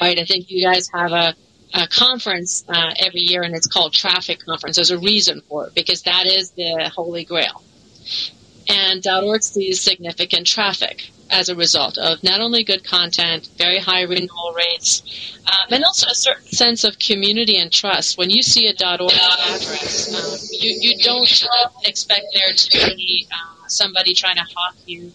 Right? 0.00 0.18
I 0.18 0.24
think 0.24 0.50
you 0.50 0.64
guys 0.64 0.88
have 0.92 1.12
a 1.12 1.34
a 1.76 1.86
conference 1.86 2.64
uh, 2.68 2.94
every 2.98 3.20
year, 3.20 3.42
and 3.42 3.54
it's 3.54 3.66
called 3.66 3.92
Traffic 3.92 4.40
Conference. 4.40 4.76
There's 4.76 4.90
a 4.90 4.98
reason 4.98 5.42
for 5.48 5.66
it 5.66 5.74
because 5.74 6.02
that 6.02 6.26
is 6.26 6.50
the 6.52 6.90
holy 6.94 7.24
grail. 7.24 7.62
And 8.68 9.06
.org 9.06 9.42
sees 9.42 9.80
significant 9.80 10.46
traffic 10.46 11.10
as 11.30 11.48
a 11.48 11.54
result 11.54 11.98
of 11.98 12.22
not 12.22 12.40
only 12.40 12.64
good 12.64 12.82
content, 12.82 13.48
very 13.58 13.78
high 13.78 14.02
renewal 14.02 14.54
rates, 14.56 15.02
um, 15.46 15.72
and 15.72 15.84
also 15.84 16.08
a 16.08 16.14
certain 16.14 16.46
sense 16.46 16.82
of 16.84 16.98
community 16.98 17.58
and 17.58 17.70
trust. 17.70 18.16
When 18.16 18.30
you 18.30 18.42
see 18.42 18.66
a 18.68 18.70
.org 18.70 19.12
address, 19.12 20.14
um, 20.14 20.48
you, 20.50 20.78
you 20.80 20.98
don't 21.04 21.46
expect 21.84 22.26
there 22.32 22.52
to 22.52 22.96
be 22.96 23.28
uh, 23.30 23.68
somebody 23.68 24.14
trying 24.14 24.36
to 24.36 24.44
hawk 24.54 24.76
you 24.86 25.12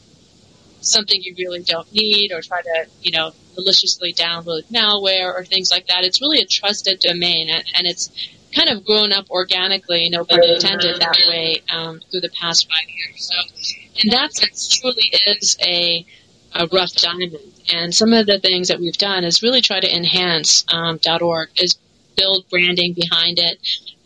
something 0.81 1.21
you 1.21 1.35
really 1.37 1.63
don't 1.63 1.91
need 1.93 2.31
or 2.31 2.41
try 2.41 2.61
to, 2.61 2.85
you 3.01 3.11
know, 3.11 3.31
maliciously 3.55 4.13
download 4.13 4.63
malware 4.71 5.33
or 5.33 5.43
things 5.45 5.71
like 5.71 5.87
that. 5.87 6.03
It's 6.03 6.21
really 6.21 6.39
a 6.39 6.45
trusted 6.45 6.99
domain 6.99 7.49
and, 7.49 7.63
and 7.75 7.87
it's 7.87 8.09
kind 8.55 8.69
of 8.69 8.85
grown 8.85 9.13
up 9.13 9.29
organically, 9.29 10.09
no 10.09 10.25
pun 10.25 10.43
intended, 10.43 10.99
that 10.99 11.17
way 11.27 11.61
um, 11.73 12.01
through 12.09 12.21
the 12.21 12.29
past 12.29 12.67
five 12.69 12.87
years. 12.89 13.31
So 13.31 14.01
in 14.03 14.09
that 14.09 14.33
sense, 14.33 14.67
truly 14.67 15.11
is 15.27 15.57
a, 15.61 16.05
a 16.53 16.67
rough 16.67 16.93
diamond. 16.93 17.37
And 17.73 17.93
some 17.95 18.13
of 18.13 18.25
the 18.25 18.39
things 18.39 18.67
that 18.67 18.79
we've 18.79 18.97
done 18.97 19.23
is 19.23 19.41
really 19.41 19.61
try 19.61 19.79
to 19.79 19.95
enhance 19.95 20.65
um, 20.71 20.99
.org, 21.21 21.49
is 21.57 21.77
build 22.17 22.49
branding 22.49 22.93
behind 22.93 23.39
it, 23.39 23.57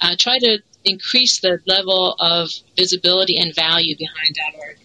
uh, 0.01 0.15
try 0.17 0.38
to 0.39 0.60
increase 0.84 1.39
the 1.39 1.60
level 1.65 2.15
of 2.20 2.50
visibility 2.77 3.38
and 3.38 3.55
value 3.55 3.96
behind 3.98 4.38
.org 4.60 4.77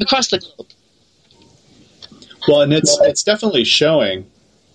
across 0.00 0.28
the 0.28 0.38
globe. 0.38 0.68
Well, 2.48 2.62
and 2.62 2.72
it's 2.72 2.98
it's 3.02 3.22
definitely 3.22 3.64
showing. 3.64 4.30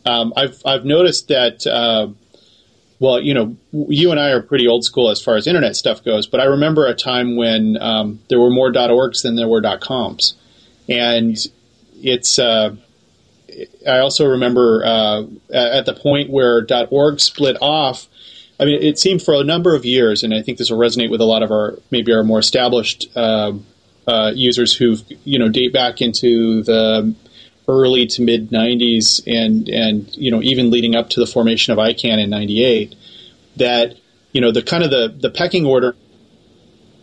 Um, 0.06 0.34
I've 0.36 0.62
I've 0.66 0.86
noticed 0.86 1.28
that. 1.28 1.66
Uh, 1.66 2.10
well, 3.00 3.22
you 3.22 3.34
know, 3.34 3.56
you 3.72 4.12
and 4.12 4.20
I 4.20 4.32
are 4.32 4.42
pretty 4.42 4.68
old 4.68 4.84
school 4.84 5.10
as 5.10 5.22
far 5.22 5.38
as 5.38 5.48
internet 5.48 5.78
stuff 5.78 6.04
goes, 6.04 6.28
but 6.28 6.42
I 6.42 6.46
remember 6.46 6.86
a 6.86 6.94
time 6.94 7.38
when 7.38 7.78
um, 7.80 8.20
there 8.28 8.42
were 8.42 8.50
more 8.50 8.70
.orgs 8.74 9.24
than 9.24 9.36
there 9.36 9.48
were 9.48 9.62
.coms, 9.80 10.36
and 10.88 11.38
it's. 12.02 12.38
Uh, 12.40 12.76
I 13.88 14.00
also 14.00 14.28
remember 14.28 14.84
uh, 14.86 15.24
at 15.52 15.86
the 15.86 15.94
point 15.94 16.30
where 16.30 16.66
.org 16.92 17.20
split 17.20 17.58
off. 17.62 18.08
I 18.60 18.66
mean, 18.66 18.84
it 18.84 19.00
seemed 19.00 19.22
for 19.22 19.34
a 19.34 19.44
number 19.44 19.74
of 19.76 19.86
years, 19.86 20.22
and 20.22 20.34
I 20.34 20.42
think 20.42 20.58
this 20.58 20.70
will 20.70 20.78
resonate 20.78 21.10
with 21.10 21.22
a 21.22 21.26
lot 21.26 21.42
of 21.42 21.52
our 21.52 21.80
maybe 21.92 22.14
our 22.14 22.24
more 22.24 22.40
established 22.40 23.10
uh, 23.16 23.54
uh 24.08 24.32
users 24.36 24.76
who 24.76 24.98
you 25.24 25.40
know 25.40 25.50
date 25.50 25.72
back 25.72 26.02
into 26.02 26.64
the 26.64 27.16
early 27.70 28.06
to 28.08 28.22
mid 28.22 28.50
90s 28.50 29.22
and 29.26 29.70
and 29.70 30.16
you 30.18 30.32
know 30.32 30.42
even 30.42 30.72
leading 30.72 30.96
up 30.96 31.10
to 31.12 31.20
the 31.20 31.28
formation 31.28 31.72
of 31.72 31.80
ICANN 31.80 32.22
in 32.22 32.30
98 32.30 32.96
that 33.58 33.98
you 34.34 34.42
know 34.42 34.52
the 34.52 34.62
kind 34.62 34.84
of 34.84 34.90
the 34.90 35.16
the 35.18 35.30
pecking 35.30 35.66
order 35.66 35.96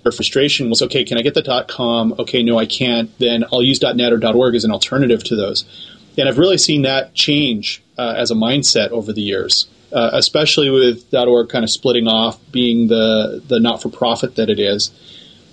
or 0.04 0.12
frustration 0.12 0.68
was 0.68 0.82
okay 0.82 1.04
can 1.04 1.18
I 1.18 1.23
get 1.23 1.35
the 1.35 1.64
.com? 1.68 2.14
Okay 2.18 2.42
no 2.42 2.58
I 2.58 2.66
can't. 2.66 3.16
Then 3.18 3.44
I'll 3.52 3.62
use 3.62 3.80
.net 3.80 4.12
or 4.12 4.37
.org 4.37 4.54
as 4.54 4.64
an 4.64 4.73
alternative 4.73 5.25
to 5.25 5.37
those. 5.37 5.64
And 6.18 6.28
I've 6.28 6.38
really 6.38 6.58
seen 6.58 6.82
that 6.82 7.14
change 7.14 7.82
uh, 7.99 8.14
as 8.16 8.30
a 8.30 8.35
mindset 8.35 8.90
over 8.90 9.12
the 9.12 9.23
years 9.23 9.68
uh, 9.92 10.11
especially 10.12 10.70
with 10.70 11.12
.org 11.14 11.49
kind 11.49 11.64
of 11.64 11.70
splitting 11.70 12.08
off 12.08 12.38
being 12.50 12.88
the 12.88 13.42
the 13.46 13.61
not 13.61 13.82
for 13.82 13.88
profit 13.88 14.37
that 14.37 14.50
it 14.50 14.58
is. 14.58 14.90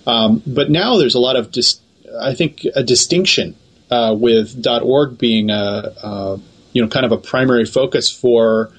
Um, 0.06 0.42
but 0.46 0.70
now 0.70 0.98
there's 0.98 1.14
a 1.14 1.18
lot 1.20 1.36
of 1.36 1.50
dis- 1.50 1.80
I 2.20 2.34
think 2.34 2.66
a 2.74 2.82
distinction 2.82 3.56
uh, 3.90 4.14
with 4.18 4.66
.org 4.66 5.18
being 5.18 5.50
a, 5.50 5.92
a, 6.02 6.40
you 6.72 6.82
know 6.82 6.88
kind 6.88 7.06
of 7.06 7.12
a 7.12 7.18
primary 7.18 7.64
focus 7.64 8.10
for 8.10 8.72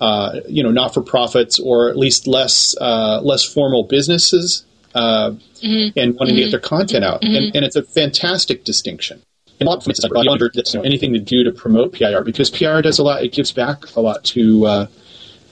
uh, 0.00 0.40
you 0.48 0.62
know 0.62 0.70
not 0.70 0.94
for 0.94 1.02
profits 1.02 1.58
or 1.58 1.88
at 1.88 1.96
least 1.96 2.26
less 2.26 2.76
uh, 2.80 3.20
less 3.22 3.44
formal 3.44 3.84
businesses 3.84 4.64
uh, 4.94 5.30
mm-hmm. 5.30 5.98
and 5.98 6.14
wanting 6.16 6.34
mm-hmm. 6.34 6.36
to 6.36 6.42
get 6.42 6.50
their 6.50 6.60
content 6.60 7.04
out, 7.04 7.20
mm-hmm. 7.22 7.34
and, 7.34 7.56
and, 7.56 7.64
it's 7.64 7.76
a 7.76 7.82
fantastic 7.82 8.64
distinction. 8.64 9.22
And 9.60 9.66
a 9.66 9.70
lot 9.70 9.82
of 9.82 9.88
it's 9.88 10.02
like 10.02 10.12
beyond 10.12 10.40
you 10.40 10.62
know, 10.74 10.82
anything 10.82 11.12
to 11.12 11.18
do 11.18 11.44
to 11.44 11.52
promote 11.52 11.92
PIR 11.92 12.24
because 12.24 12.50
PIR 12.50 12.82
does 12.82 12.98
a 12.98 13.02
lot. 13.02 13.22
It 13.22 13.32
gives 13.32 13.52
back 13.52 13.94
a 13.94 14.00
lot 14.00 14.24
to 14.24 14.66
uh, 14.66 14.86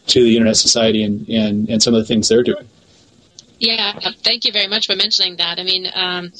to 0.08 0.22
the 0.22 0.36
Internet 0.36 0.56
Society 0.56 1.02
and, 1.02 1.28
and, 1.28 1.68
and 1.68 1.82
some 1.82 1.94
of 1.94 2.00
the 2.00 2.06
things 2.06 2.28
they're 2.28 2.42
doing. 2.42 2.68
Yeah, 3.58 3.98
thank 4.22 4.44
you 4.44 4.52
very 4.52 4.66
much 4.66 4.86
for 4.86 4.94
mentioning 4.94 5.36
that. 5.36 5.58
I 5.58 5.62
mean, 5.62 5.86
um, 5.94 6.32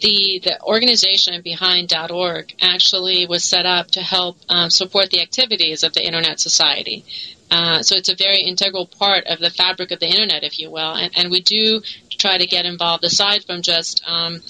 the, 0.00 0.40
the 0.42 0.62
organization 0.62 1.40
behind 1.42 1.92
.org 2.10 2.54
actually 2.60 3.26
was 3.26 3.44
set 3.44 3.66
up 3.66 3.88
to 3.92 4.00
help 4.00 4.36
um, 4.48 4.70
support 4.70 5.10
the 5.10 5.20
activities 5.20 5.82
of 5.82 5.92
the 5.92 6.04
Internet 6.04 6.40
Society. 6.40 7.04
Uh, 7.50 7.82
so 7.82 7.96
it's 7.96 8.08
a 8.08 8.14
very 8.14 8.40
integral 8.42 8.86
part 8.86 9.26
of 9.26 9.40
the 9.40 9.50
fabric 9.50 9.90
of 9.90 9.98
the 9.98 10.06
internet, 10.06 10.44
if 10.44 10.58
you 10.58 10.70
will. 10.70 10.94
And, 10.94 11.10
and 11.16 11.30
we 11.30 11.40
do 11.40 11.82
try 12.10 12.38
to 12.38 12.46
get 12.46 12.64
involved 12.64 13.04
aside 13.04 13.44
from 13.44 13.62
just 13.62 14.02
um, 14.06 14.40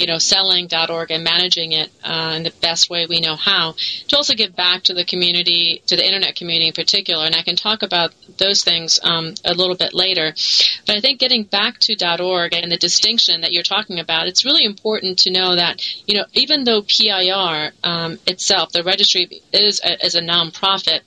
you 0.00 0.06
know, 0.06 0.16
selling.org 0.16 1.10
and 1.10 1.22
managing 1.22 1.72
it 1.72 1.90
uh, 2.02 2.32
in 2.34 2.42
the 2.42 2.52
best 2.62 2.88
way 2.88 3.04
we 3.06 3.20
know 3.20 3.36
how, 3.36 3.74
to 4.08 4.16
also 4.16 4.34
give 4.34 4.56
back 4.56 4.82
to 4.84 4.94
the 4.94 5.04
community, 5.04 5.82
to 5.86 5.94
the 5.94 6.04
internet 6.04 6.34
community 6.36 6.68
in 6.68 6.72
particular. 6.72 7.26
And 7.26 7.36
I 7.36 7.42
can 7.42 7.54
talk 7.54 7.82
about 7.82 8.14
those 8.38 8.64
things 8.64 8.98
um, 9.02 9.34
a 9.44 9.52
little 9.52 9.76
bit 9.76 9.92
later. 9.92 10.32
But 10.86 10.96
I 10.96 11.00
think 11.00 11.20
getting 11.20 11.44
back 11.44 11.78
to 11.80 12.22
.org 12.22 12.54
and 12.54 12.72
the 12.72 12.78
distinction 12.78 13.42
that 13.42 13.52
you're 13.52 13.62
talking 13.62 14.00
about, 14.00 14.26
it's 14.26 14.46
really 14.46 14.64
important 14.64 15.18
to 15.20 15.30
know 15.30 15.56
that, 15.56 15.84
you 16.08 16.16
know, 16.16 16.24
even 16.32 16.64
though 16.64 16.80
PIR 16.80 17.72
um, 17.84 18.18
itself, 18.26 18.72
the 18.72 18.82
registry 18.82 19.42
is 19.52 19.82
a, 19.84 20.06
is 20.06 20.14
a 20.14 20.22
nonprofit, 20.22 21.00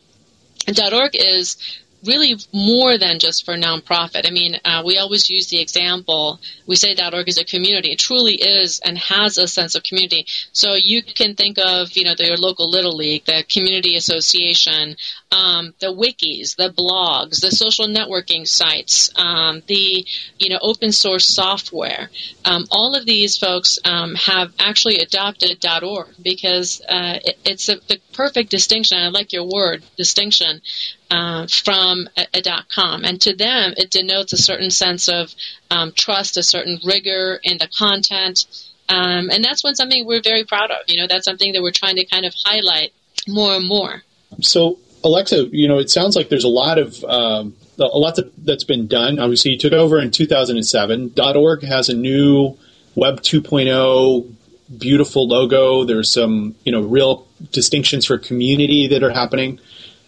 .org 0.93 1.15
is 1.15 1.57
really 2.05 2.35
more 2.51 2.97
than 2.97 3.19
just 3.19 3.45
for 3.45 3.55
nonprofit. 3.55 4.27
I 4.27 4.31
mean, 4.31 4.59
uh, 4.65 4.83
we 4.85 4.97
always 4.97 5.29
use 5.29 5.47
the 5.47 5.61
example. 5.61 6.39
We 6.65 6.75
say 6.75 6.93
that 6.95 7.13
.org 7.13 7.27
is 7.27 7.37
a 7.37 7.45
community. 7.45 7.91
It 7.91 7.99
truly 7.99 8.35
is 8.35 8.79
and 8.83 8.97
has 8.97 9.37
a 9.37 9.47
sense 9.47 9.75
of 9.75 9.83
community. 9.83 10.25
So 10.51 10.75
you 10.75 11.03
can 11.03 11.35
think 11.35 11.57
of, 11.57 11.91
you 11.93 12.05
know, 12.05 12.15
the, 12.15 12.27
your 12.27 12.37
local 12.37 12.69
little 12.69 12.95
league, 12.95 13.25
the 13.25 13.43
community 13.47 13.95
association, 13.95 14.95
um, 15.33 15.73
the 15.79 15.87
wikis, 15.87 16.55
the 16.55 16.69
blogs, 16.69 17.41
the 17.41 17.49
social 17.49 17.87
networking 17.87 18.47
sites, 18.47 19.11
um, 19.15 19.63
the, 19.65 20.05
you 20.37 20.49
know, 20.49 20.59
open 20.61 20.91
source 20.91 21.27
software. 21.27 22.09
Um, 22.45 22.65
all 22.69 22.95
of 22.95 23.05
these 23.05 23.37
folks 23.37 23.79
um, 23.83 24.13
have 24.13 24.53
actually 24.59 24.99
adopted 24.99 25.65
.org 25.83 26.09
because 26.21 26.81
uh, 26.87 27.17
it, 27.25 27.37
it's 27.43 27.67
a, 27.67 27.77
the 27.87 27.99
perfect 28.13 28.51
distinction. 28.51 28.99
I 28.99 29.07
like 29.07 29.33
your 29.33 29.49
word, 29.51 29.83
distinction 29.97 30.61
uh, 31.09 31.47
from 31.47 32.07
a, 32.15 32.27
a, 32.35 32.63
.com, 32.73 33.03
and 33.03 33.19
to 33.21 33.35
them 33.35 33.73
it 33.75 33.89
denotes 33.89 34.33
a 34.33 34.37
certain 34.37 34.69
sense 34.69 35.09
of 35.09 35.33
um, 35.71 35.93
trust, 35.95 36.37
a 36.37 36.43
certain 36.43 36.79
rigor 36.85 37.39
in 37.43 37.57
the 37.57 37.69
content, 37.75 38.45
um, 38.87 39.29
and 39.31 39.43
that's 39.43 39.63
one 39.63 39.75
something 39.75 40.05
we're 40.05 40.21
very 40.21 40.43
proud 40.43 40.69
of. 40.69 40.77
You 40.87 40.97
know, 40.97 41.07
that's 41.07 41.25
something 41.25 41.53
that 41.53 41.61
we're 41.61 41.71
trying 41.71 41.95
to 41.95 42.05
kind 42.05 42.25
of 42.25 42.33
highlight 42.45 42.93
more 43.27 43.55
and 43.55 43.67
more. 43.67 44.03
So, 44.41 44.79
Alexa, 45.03 45.47
you 45.51 45.67
know, 45.67 45.79
it 45.79 45.89
sounds 45.89 46.15
like 46.15 46.29
there's 46.29 46.43
a 46.43 46.49
lot 46.49 46.77
of 46.77 47.03
um, 47.03 47.55
a 47.79 47.97
lot 47.97 48.17
that's 48.37 48.63
been 48.63 48.87
done. 48.87 49.19
Obviously, 49.19 49.51
you 49.51 49.57
took 49.57 49.73
over 49.73 49.99
in 49.99 50.11
2007. 50.11 51.13
.org 51.17 51.63
has 51.63 51.89
a 51.89 51.93
new 51.93 52.57
Web 52.95 53.21
2.0 53.21 54.33
beautiful 54.77 55.27
logo. 55.27 55.83
There's 55.83 56.09
some, 56.09 56.55
you 56.63 56.71
know, 56.71 56.81
real 56.81 57.27
distinctions 57.51 58.05
for 58.05 58.17
community 58.17 58.87
that 58.87 59.03
are 59.03 59.09
happening. 59.09 59.59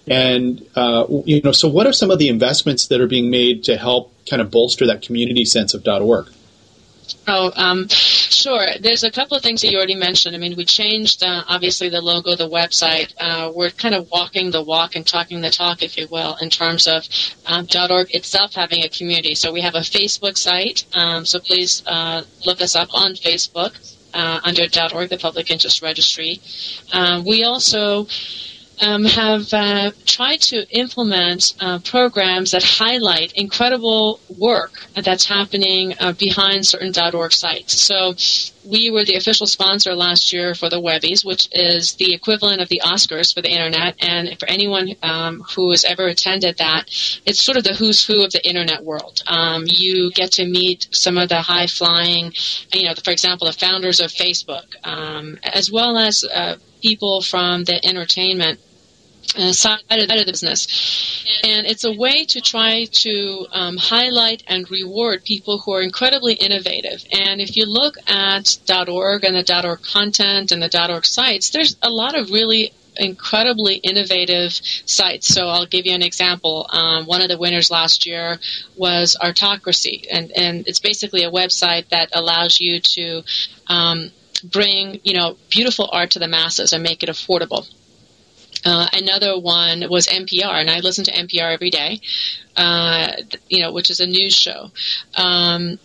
And 0.07 0.65
uh, 0.75 1.05
you 1.25 1.41
know, 1.41 1.51
so 1.51 1.67
what 1.67 1.87
are 1.87 1.93
some 1.93 2.11
of 2.11 2.19
the 2.19 2.29
investments 2.29 2.87
that 2.87 3.01
are 3.01 3.07
being 3.07 3.31
made 3.31 3.63
to 3.65 3.77
help 3.77 4.13
kind 4.29 4.41
of 4.41 4.51
bolster 4.51 4.85
that 4.87 5.01
community 5.01 5.45
sense 5.45 5.73
of 5.73 5.85
.org? 5.87 6.27
Oh, 7.27 7.51
um, 7.55 7.87
sure. 8.45 8.67
There's 8.79 9.03
a 9.03 9.09
couple 9.09 9.35
of 9.35 9.41
things 9.41 9.61
that 9.61 9.71
you 9.71 9.77
already 9.77 9.95
mentioned. 9.95 10.35
I 10.35 10.39
mean, 10.39 10.55
we 10.55 10.65
changed 10.65 11.23
uh, 11.23 11.43
obviously 11.47 11.89
the 11.89 12.01
logo, 12.01 12.35
the 12.35 12.49
website. 12.49 13.13
Uh, 13.19 13.51
we're 13.55 13.71
kind 13.71 13.95
of 13.95 14.07
walking 14.11 14.51
the 14.51 14.61
walk 14.61 14.95
and 14.95 15.05
talking 15.05 15.41
the 15.41 15.49
talk, 15.49 15.81
if 15.81 15.97
you 15.97 16.07
will, 16.11 16.37
in 16.41 16.49
terms 16.51 16.87
of 16.87 17.07
um, 17.47 17.67
.org 17.89 18.13
itself 18.13 18.53
having 18.53 18.83
a 18.83 18.89
community. 18.89 19.33
So 19.33 19.51
we 19.51 19.61
have 19.61 19.73
a 19.73 19.85
Facebook 19.97 20.37
site. 20.37 20.85
Um, 20.93 21.25
so 21.25 21.39
please 21.39 21.81
uh, 21.87 22.21
look 22.45 22.61
us 22.61 22.75
up 22.75 22.89
on 22.93 23.13
Facebook 23.13 23.73
uh, 24.13 24.39
under 24.43 24.63
.org, 24.93 25.09
the 25.09 25.17
Public 25.17 25.49
Interest 25.49 25.81
Registry. 25.81 26.39
Um, 26.93 27.25
we 27.25 27.43
also 27.43 28.07
um, 28.82 29.05
have 29.05 29.53
uh, 29.53 29.91
tried 30.05 30.41
to 30.41 30.65
implement 30.77 31.53
uh, 31.60 31.79
programs 31.79 32.51
that 32.51 32.63
highlight 32.63 33.32
incredible 33.34 34.20
work 34.38 34.88
that's 34.96 35.25
happening 35.25 35.94
uh, 36.00 36.13
behind 36.13 36.65
certain 36.65 36.94
.org 37.13 37.32
sites. 37.32 37.79
So 37.79 38.13
we 38.65 38.89
were 38.89 39.05
the 39.05 39.15
official 39.15 39.48
sponsor 39.48 39.93
last 39.95 40.34
year 40.34 40.55
for 40.55 40.69
the 40.69 40.81
Webbies, 40.81 41.24
which 41.24 41.48
is 41.51 41.93
the 41.95 42.13
equivalent 42.13 42.62
of 42.62 42.69
the 42.69 42.81
Oscars 42.84 43.34
for 43.34 43.41
the 43.41 43.51
internet. 43.51 43.95
And 44.00 44.38
for 44.39 44.48
anyone 44.48 44.95
um, 45.03 45.41
who 45.55 45.72
has 45.72 45.84
ever 45.84 46.07
attended 46.07 46.57
that, 46.57 46.86
it's 47.25 47.43
sort 47.43 47.57
of 47.57 47.63
the 47.63 47.74
who's 47.74 48.05
who 48.05 48.24
of 48.24 48.31
the 48.31 48.48
internet 48.48 48.84
world. 48.84 49.24
Um, 49.27 49.65
you 49.67 50.12
get 50.12 50.31
to 50.34 50.45
meet 50.45 50.88
some 50.91 51.17
of 51.17 51.29
the 51.29 51.41
high 51.41 51.67
flying, 51.67 52.34
you 52.74 52.86
know, 52.86 52.93
for 53.03 53.12
example, 53.12 53.48
the 53.48 53.53
founders 53.53 54.00
of 54.00 54.12
Facebook, 54.12 54.75
um, 54.84 55.38
as 55.43 55.72
well 55.72 55.98
as 55.98 56.24
uh, 56.24 56.57
people 56.81 57.22
from 57.22 57.63
the 57.63 57.84
entertainment 57.86 58.60
side 59.51 59.79
of 59.89 60.08
the 60.08 60.24
business. 60.25 61.24
And 61.44 61.65
it's 61.65 61.84
a 61.84 61.91
way 61.91 62.25
to 62.25 62.41
try 62.41 62.86
to 62.86 63.48
um, 63.51 63.77
highlight 63.77 64.44
and 64.48 64.70
reward 64.70 65.24
people 65.24 65.60
who 65.60 65.74
are 65.74 65.82
incredibly 65.82 66.34
innovative. 66.34 67.03
And 67.12 67.41
if 67.41 67.55
you 67.58 67.65
look 67.65 67.96
at 68.08 68.58
.org 68.88 69.24
and 69.24 69.36
the 69.36 69.67
.org 69.67 69.82
content 69.82 70.51
and 70.51 70.62
the 70.62 70.91
.org 70.91 71.05
sites, 71.05 71.50
there's 71.50 71.75
a 71.82 71.89
lot 71.89 72.15
of 72.17 72.32
really 72.32 72.74
incredibly 72.98 73.75
innovative 73.75 74.53
sites. 74.53 75.27
So 75.27 75.48
I'll 75.48 75.65
give 75.65 75.86
you 75.86 75.94
an 75.94 76.01
example. 76.01 76.67
Um, 76.70 77.05
one 77.05 77.22
of 77.22 77.27
the 77.29 77.38
winners 77.38 77.70
last 77.70 78.05
year 78.05 78.39
was 78.77 79.17
Artocracy, 79.22 80.05
and, 80.12 80.32
and 80.32 80.67
it's 80.67 80.79
basically 80.79 81.24
a 81.24 81.32
website 81.32 81.89
that 81.89 82.10
allows 82.13 82.60
you 82.60 82.79
to 82.79 83.24
um, 83.67 84.12
bring 84.44 85.00
you 85.03 85.13
know 85.13 85.38
beautiful 85.50 85.89
art 85.91 86.12
to 86.12 86.20
the 86.20 86.27
masses 86.27 86.74
and 86.74 86.84
make 86.84 87.03
it 87.03 87.10
affordable. 87.10 87.67
Uh, 88.65 88.88
another 88.93 89.39
one 89.39 89.86
was 89.89 90.07
NPR, 90.07 90.60
and 90.60 90.69
I 90.69 90.79
listen 90.79 91.05
to 91.05 91.12
NPR 91.12 91.53
every 91.53 91.69
day, 91.69 92.01
uh, 92.57 93.12
you 93.48 93.62
know, 93.62 93.72
which 93.72 93.91
is 93.91 94.00
a 94.00 94.07
news 94.07 94.34
show. 94.34 94.72
Um, 95.15 95.77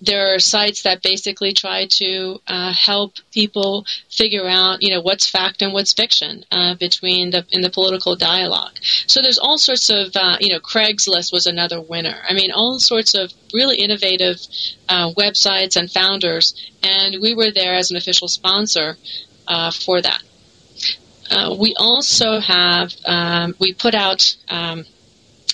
there 0.00 0.34
are 0.34 0.38
sites 0.38 0.82
that 0.82 1.02
basically 1.02 1.52
try 1.52 1.86
to 1.86 2.40
uh, 2.46 2.72
help 2.72 3.14
people 3.32 3.86
figure 4.10 4.46
out, 4.46 4.82
you 4.82 4.90
know, 4.90 5.00
what's 5.00 5.28
fact 5.28 5.62
and 5.62 5.72
what's 5.72 5.92
fiction 5.92 6.44
uh, 6.50 6.74
between 6.74 7.30
the 7.30 7.46
in 7.50 7.62
the 7.62 7.70
political 7.70 8.14
dialogue. 8.14 8.74
So 9.06 9.22
there's 9.22 9.38
all 9.38 9.58
sorts 9.58 9.88
of, 9.88 10.14
uh, 10.14 10.36
you 10.40 10.52
know, 10.52 10.60
Craigslist 10.60 11.32
was 11.32 11.46
another 11.46 11.80
winner. 11.80 12.16
I 12.28 12.34
mean, 12.34 12.50
all 12.52 12.78
sorts 12.78 13.14
of 13.14 13.32
really 13.54 13.76
innovative 13.76 14.36
uh, 14.88 15.12
websites 15.12 15.76
and 15.76 15.90
founders, 15.90 16.54
and 16.82 17.16
we 17.20 17.34
were 17.34 17.50
there 17.50 17.74
as 17.74 17.90
an 17.90 17.96
official 17.96 18.28
sponsor 18.28 18.96
for 19.72 20.02
that. 20.02 20.22
Uh, 21.30 21.54
we 21.58 21.74
also 21.76 22.40
have 22.40 22.92
um, 23.04 23.54
we 23.58 23.72
put 23.72 23.94
out. 23.94 24.36
Um, 24.48 24.84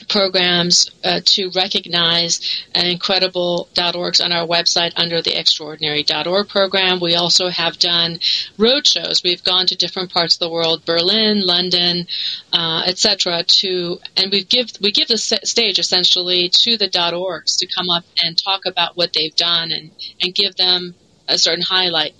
programs 0.09 0.91
uh, 1.05 1.21
to 1.25 1.51
recognize 1.51 2.65
an 2.75 2.87
incredible 2.87 3.69
.orgs 3.75 4.25
on 4.25 4.33
our 4.33 4.47
website 4.47 4.93
under 4.97 5.23
the 5.23 5.39
extraordinary.org 5.39 6.49
program. 6.49 7.01
We 7.01 7.15
also 7.15 7.49
have 7.49 7.79
done 7.79 8.19
road 8.59 8.87
shows. 8.87 9.23
We've 9.23 9.43
gone 9.43 9.67
to 9.67 9.77
different 9.77 10.13
parts 10.13 10.37
of 10.37 10.41
the 10.41 10.51
world, 10.51 10.85
Berlin, 10.85 11.43
London, 11.47 12.07
uh, 12.53 12.83
etc. 12.87 13.45
To 13.45 13.99
and 14.17 14.31
we 14.31 14.45
give 14.45 14.71
we 14.81 14.93
give 14.93 15.09
the 15.09 15.19
stage 15.19 15.79
essentially 15.79 16.51
to 16.51 16.77
the 16.77 16.89
.orgs 16.89 17.59
to 17.59 17.67
come 17.67 17.91
up 17.91 18.05
and 18.23 18.37
talk 18.37 18.67
about 18.67 18.97
what 18.97 19.13
they've 19.13 19.35
done 19.35 19.73
and 19.73 19.91
and 20.21 20.35
give 20.35 20.57
them 20.57 20.95
a 21.29 21.39
certain 21.39 21.63
highlight. 21.63 22.15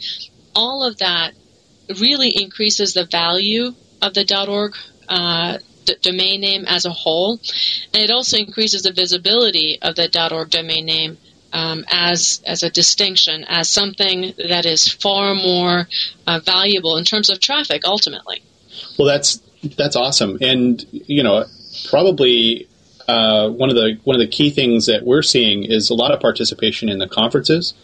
All 0.55 0.85
of 0.85 0.99
that 0.99 1.35
really 2.01 2.31
increases 2.31 2.95
the 2.95 3.05
value 3.05 3.73
of 4.01 4.15
the 4.15 4.47
.org 4.49 4.75
uh, 5.09 5.59
d- 5.85 5.97
domain 6.03 6.41
name 6.41 6.65
as 6.67 6.85
a 6.85 6.91
whole, 6.91 7.41
and 7.93 8.03
it 8.03 8.11
also 8.11 8.37
increases 8.37 8.83
the 8.83 8.93
visibility 8.93 9.79
of 9.81 9.95
the 9.97 10.09
.org 10.33 10.51
domain 10.51 10.87
name 10.87 11.19
um, 11.53 11.85
as 11.91 12.43
as 12.47 12.63
a 12.63 12.71
distinction, 12.71 13.45
as 13.45 13.69
something 13.69 14.33
that 14.49 14.65
is 14.67 14.89
far 14.89 15.35
more 15.35 15.87
uh, 16.27 16.41
valuable 16.45 16.97
in 16.97 17.05
terms 17.05 17.31
of 17.31 17.41
traffic. 17.41 17.83
Ultimately, 17.85 18.43
well, 18.99 19.07
that's 19.07 19.41
that's 19.77 19.97
awesome, 19.97 20.39
and 20.41 20.85
you 20.93 21.23
know, 21.23 21.45
probably 21.91 22.69
uh, 23.09 23.51
one 23.51 23.69
of 23.69 23.77
the 23.77 23.99
one 24.05 24.17
of 24.17 24.21
the 24.21 24.29
key 24.29 24.51
things 24.51 24.87
that 24.87 25.05
we're 25.05 25.23
seeing 25.23 25.65
is 25.65 25.91
a 25.91 25.95
lot 25.95 26.13
of 26.13 26.21
participation 26.21 26.89
in 26.89 26.99
the 26.99 27.09
conferences. 27.09 27.75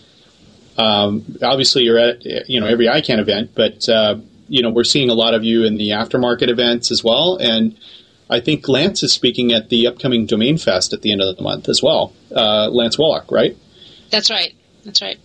Um, 0.78 1.36
obviously, 1.42 1.82
you're 1.82 1.98
at 1.98 2.24
you 2.48 2.60
know 2.60 2.66
every 2.66 2.86
ICANN 2.86 3.18
event, 3.18 3.50
but 3.54 3.88
uh, 3.88 4.18
you 4.48 4.62
know, 4.62 4.70
we're 4.70 4.84
seeing 4.84 5.10
a 5.10 5.14
lot 5.14 5.34
of 5.34 5.44
you 5.44 5.64
in 5.64 5.76
the 5.76 5.90
aftermarket 5.90 6.48
events 6.48 6.90
as 6.90 7.04
well. 7.04 7.36
And 7.36 7.78
I 8.30 8.40
think 8.40 8.68
Lance 8.68 9.02
is 9.02 9.12
speaking 9.12 9.52
at 9.52 9.68
the 9.68 9.86
upcoming 9.86 10.26
Domain 10.26 10.58
Fest 10.58 10.92
at 10.92 11.02
the 11.02 11.12
end 11.12 11.20
of 11.20 11.36
the 11.36 11.42
month 11.42 11.68
as 11.68 11.82
well. 11.82 12.12
Uh, 12.34 12.68
Lance 12.70 12.96
Wolak, 12.96 13.30
right? 13.30 13.56
That's 14.10 14.30
right. 14.30 14.54
That's 14.84 15.02
right. 15.02 15.18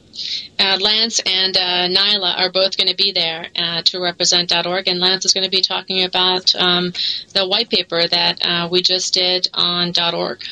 Uh, 0.59 0.77
Lance 0.79 1.19
and 1.25 1.55
uh, 1.55 1.87
Nyla 1.87 2.37
are 2.37 2.51
both 2.51 2.77
going 2.77 2.89
to 2.89 2.95
be 2.95 3.11
there 3.13 3.47
uh, 3.55 3.81
to 3.83 4.01
represent 4.01 4.53
.org, 4.65 4.87
and 4.87 4.99
Lance 4.99 5.25
is 5.25 5.33
going 5.33 5.45
to 5.45 5.49
be 5.49 5.61
talking 5.61 6.03
about 6.03 6.53
um, 6.55 6.91
the 7.33 7.47
white 7.47 7.69
paper 7.69 8.05
that 8.05 8.39
uh, 8.41 8.67
we 8.69 8.81
just 8.81 9.13
did 9.13 9.47
on 9.53 9.93
.org 10.13 10.43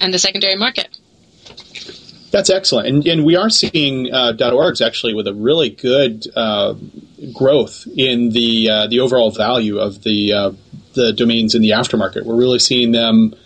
and 0.00 0.12
the 0.12 0.18
secondary 0.18 0.56
market. 0.56 0.88
That's 2.34 2.50
excellent, 2.50 2.88
and, 2.88 3.06
and 3.06 3.24
we 3.24 3.36
are 3.36 3.48
seeing 3.48 4.12
uh, 4.12 4.32
.orgs 4.36 4.84
actually 4.84 5.14
with 5.14 5.28
a 5.28 5.32
really 5.32 5.70
good 5.70 6.26
uh, 6.34 6.74
growth 7.32 7.86
in 7.96 8.30
the 8.30 8.68
uh, 8.68 8.86
the 8.88 8.98
overall 8.98 9.30
value 9.30 9.78
of 9.78 10.02
the 10.02 10.32
uh, 10.32 10.50
the 10.94 11.12
domains 11.12 11.54
in 11.54 11.62
the 11.62 11.70
aftermarket. 11.70 12.24
We're 12.24 12.34
really 12.34 12.58
seeing 12.58 12.90
them 12.90 13.36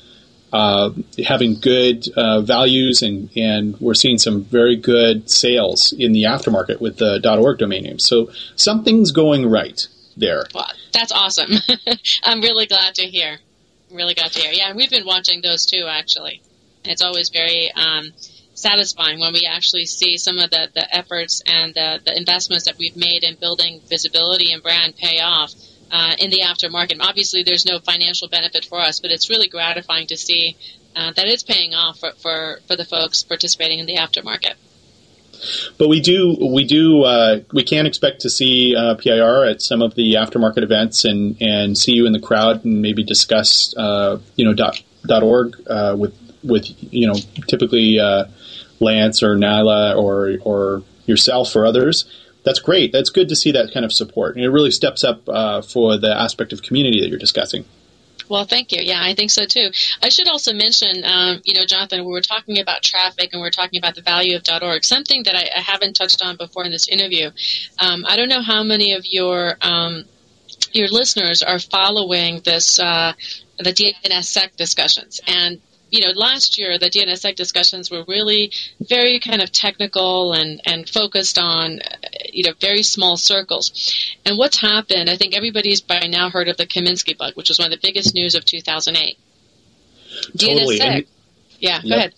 uh, 0.55 0.92
having 1.22 1.61
good 1.61 2.09
uh, 2.16 2.40
values, 2.40 3.03
and 3.03 3.29
and 3.37 3.79
we're 3.79 3.92
seeing 3.92 4.16
some 4.16 4.44
very 4.44 4.77
good 4.77 5.29
sales 5.29 5.92
in 5.92 6.12
the 6.12 6.22
aftermarket 6.22 6.81
with 6.81 6.96
the 6.96 7.20
.org 7.38 7.59
domain 7.59 7.85
names. 7.85 8.07
So 8.07 8.31
something's 8.57 9.12
going 9.12 9.51
right 9.51 9.87
there. 10.16 10.46
Well, 10.55 10.72
that's 10.94 11.12
awesome. 11.12 11.51
I'm 12.24 12.40
really 12.40 12.64
glad 12.64 12.94
to 12.94 13.03
hear. 13.03 13.37
Really 13.92 14.14
glad 14.14 14.33
to 14.33 14.40
hear. 14.40 14.53
Yeah, 14.53 14.72
we've 14.72 14.88
been 14.88 15.05
watching 15.05 15.42
those 15.42 15.66
too. 15.66 15.85
Actually, 15.87 16.40
it's 16.87 17.03
always 17.03 17.29
very. 17.29 17.70
Um, 17.72 18.14
satisfying 18.59 19.21
when 19.21 19.33
we 19.33 19.47
actually 19.47 19.87
see 19.87 20.18
some 20.18 20.38
of 20.38 20.51
the, 20.51 20.68
the 20.75 20.94
efforts 20.94 21.42
and 21.47 21.75
the, 21.75 22.01
the 22.05 22.16
investments 22.16 22.64
that 22.64 22.77
we've 22.79 22.97
made 22.97 23.23
in 23.23 23.37
building 23.37 23.81
visibility 23.88 24.53
and 24.53 24.62
brand 24.62 24.97
pay 24.97 25.21
off 25.21 25.53
uh, 25.90 26.14
in 26.18 26.31
the 26.31 26.40
aftermarket. 26.40 26.99
Obviously, 27.01 27.42
there's 27.42 27.64
no 27.64 27.79
financial 27.79 28.29
benefit 28.29 28.64
for 28.64 28.81
us, 28.81 29.01
but 29.01 29.11
it's 29.11 29.31
really 29.31 29.49
gratifying 29.49 30.07
to 30.09 30.16
see 30.16 30.57
uh, 30.97 31.12
that 31.12 31.27
it's 31.27 31.42
paying 31.42 31.75
off 31.75 32.01
for, 32.01 32.12
for, 32.21 32.59
for 32.66 32.77
the 32.77 32.85
folks 32.85 33.23
participating 33.23 33.79
in 33.79 33.87
the 33.87 33.97
aftermarket. 33.97 34.55
But 35.79 35.88
we 35.88 36.01
do, 36.01 36.37
we 36.53 36.64
do, 36.64 37.05
uh, 37.05 37.40
we 37.53 37.62
can 37.62 37.87
expect 37.87 38.23
to 38.23 38.31
see 38.31 38.75
uh, 38.77 38.97
PIR 38.97 39.44
at 39.44 39.62
some 39.62 39.83
of 39.83 39.94
the 39.94 40.14
aftermarket 40.14 40.64
events 40.64 41.05
and, 41.05 41.40
and 41.40 41.79
see 41.79 41.92
you 41.92 42.07
in 42.07 42.12
the 42.12 42.21
crowd 42.21 42.64
and 42.64 42.83
maybe 42.83 43.05
discuss, 43.05 43.73
uh, 43.77 44.18
you 44.35 44.44
know, 44.44 44.53
dot, 44.53 44.83
dot 45.07 45.23
org 45.23 45.55
uh, 45.68 45.94
with 45.97 46.12
with 46.42 46.66
you 46.92 47.07
know 47.07 47.14
typically 47.47 47.99
uh, 47.99 48.25
Lance 48.81 49.23
or 49.23 49.37
Nyla 49.37 49.97
or 49.97 50.38
or 50.43 50.83
yourself 51.07 51.55
or 51.57 51.64
others. 51.64 52.05
That's 52.45 52.61
great. 52.61 52.93
That's 52.93 53.11
good 53.11 53.29
to 53.29 53.37
see 53.37 53.53
that 53.53 53.73
kind 53.75 53.85
of 53.85 53.93
support, 53.93 54.37
and 54.37 54.45
it 54.45 54.51
really 54.51 54.71
steps 54.71 55.05
up 55.05 55.29
uh, 55.29 55.62
for 55.62 55.99
the 55.99 56.14
aspect 56.14 56.53
of 56.53 56.62
community 56.62 57.01
that 57.01 57.09
you're 57.09 57.19
discussing. 57.19 57.64
Well, 58.29 58.45
thank 58.45 58.73
you. 58.73 58.83
Yeah, 58.83 59.03
I 59.03 59.14
think 59.14 59.31
so 59.31 59.47
too. 59.47 59.71
I 60.03 60.11
should 60.11 60.29
also 60.29 60.53
mention, 60.53 61.03
um, 61.05 61.41
you 61.45 61.55
know, 61.55 61.64
Jothan, 61.64 62.05
we 62.05 62.12
were 62.12 62.21
talking 62.21 62.59
about 62.59 62.83
traffic 62.83 63.31
and 63.33 63.41
we 63.41 63.49
are 63.49 63.53
talking 63.53 63.79
about 63.79 63.95
the 63.95 64.03
value 64.03 64.37
of 64.37 64.43
.org, 64.62 64.85
something 64.85 65.23
that 65.25 65.35
I, 65.35 65.49
I 65.57 65.61
haven't 65.61 65.95
touched 65.95 66.23
on 66.23 66.37
before 66.37 66.64
in 66.64 66.71
this 66.71 66.88
interview. 66.88 67.31
Um, 67.79 68.05
I 68.07 68.17
don't 68.17 68.29
know 68.29 68.43
how 68.43 68.62
many 68.62 68.93
of 68.93 69.07
your 69.07 69.57
um, 69.62 70.05
your 70.73 70.88
listeners 70.88 71.43
are 71.43 71.59
following 71.59 72.41
this 72.45 72.79
uh, 72.79 73.14
the 73.59 73.73
DNSSEC 73.73 74.57
discussions, 74.57 75.21
and 75.27 75.61
you 75.90 76.01
know, 76.01 76.12
last 76.14 76.59
year 76.59 76.79
the 76.79 76.90
DNSSEC 76.90 77.37
discussions 77.37 77.90
were 77.90 78.05
really 78.07 78.53
very 78.81 79.20
kind 79.20 79.42
of 79.42 79.53
technical 79.53 80.33
and, 80.33 80.61
and 80.64 80.88
focused 80.88 81.38
on, 81.38 81.81
you 82.33 82.44
know, 82.44 82.55
very 82.61 82.83
small 82.83 83.16
circles. 83.16 84.16
And 84.24 84.38
what's 84.38 84.61
happened, 84.61 85.09
I 85.09 85.16
think 85.16 85.37
everybody's 85.37 85.81
by 85.81 86.01
now 86.09 86.31
heard 86.31 86.48
of 86.48 86.57
the 86.57 86.66
Kaminsky 86.66 87.16
bug, 87.16 87.35
which 87.35 87.48
was 87.48 87.59
one 87.59 87.72
of 87.72 87.81
the 87.81 87.87
biggest 87.87 88.14
news 88.14 88.35
of 88.35 88.44
2008. 88.44 89.18
Totally. 90.38 90.79
DNSSEC, 90.79 90.85
and, 90.85 91.07
yeah, 91.59 91.83
go 91.83 91.94
ahead. 91.94 92.14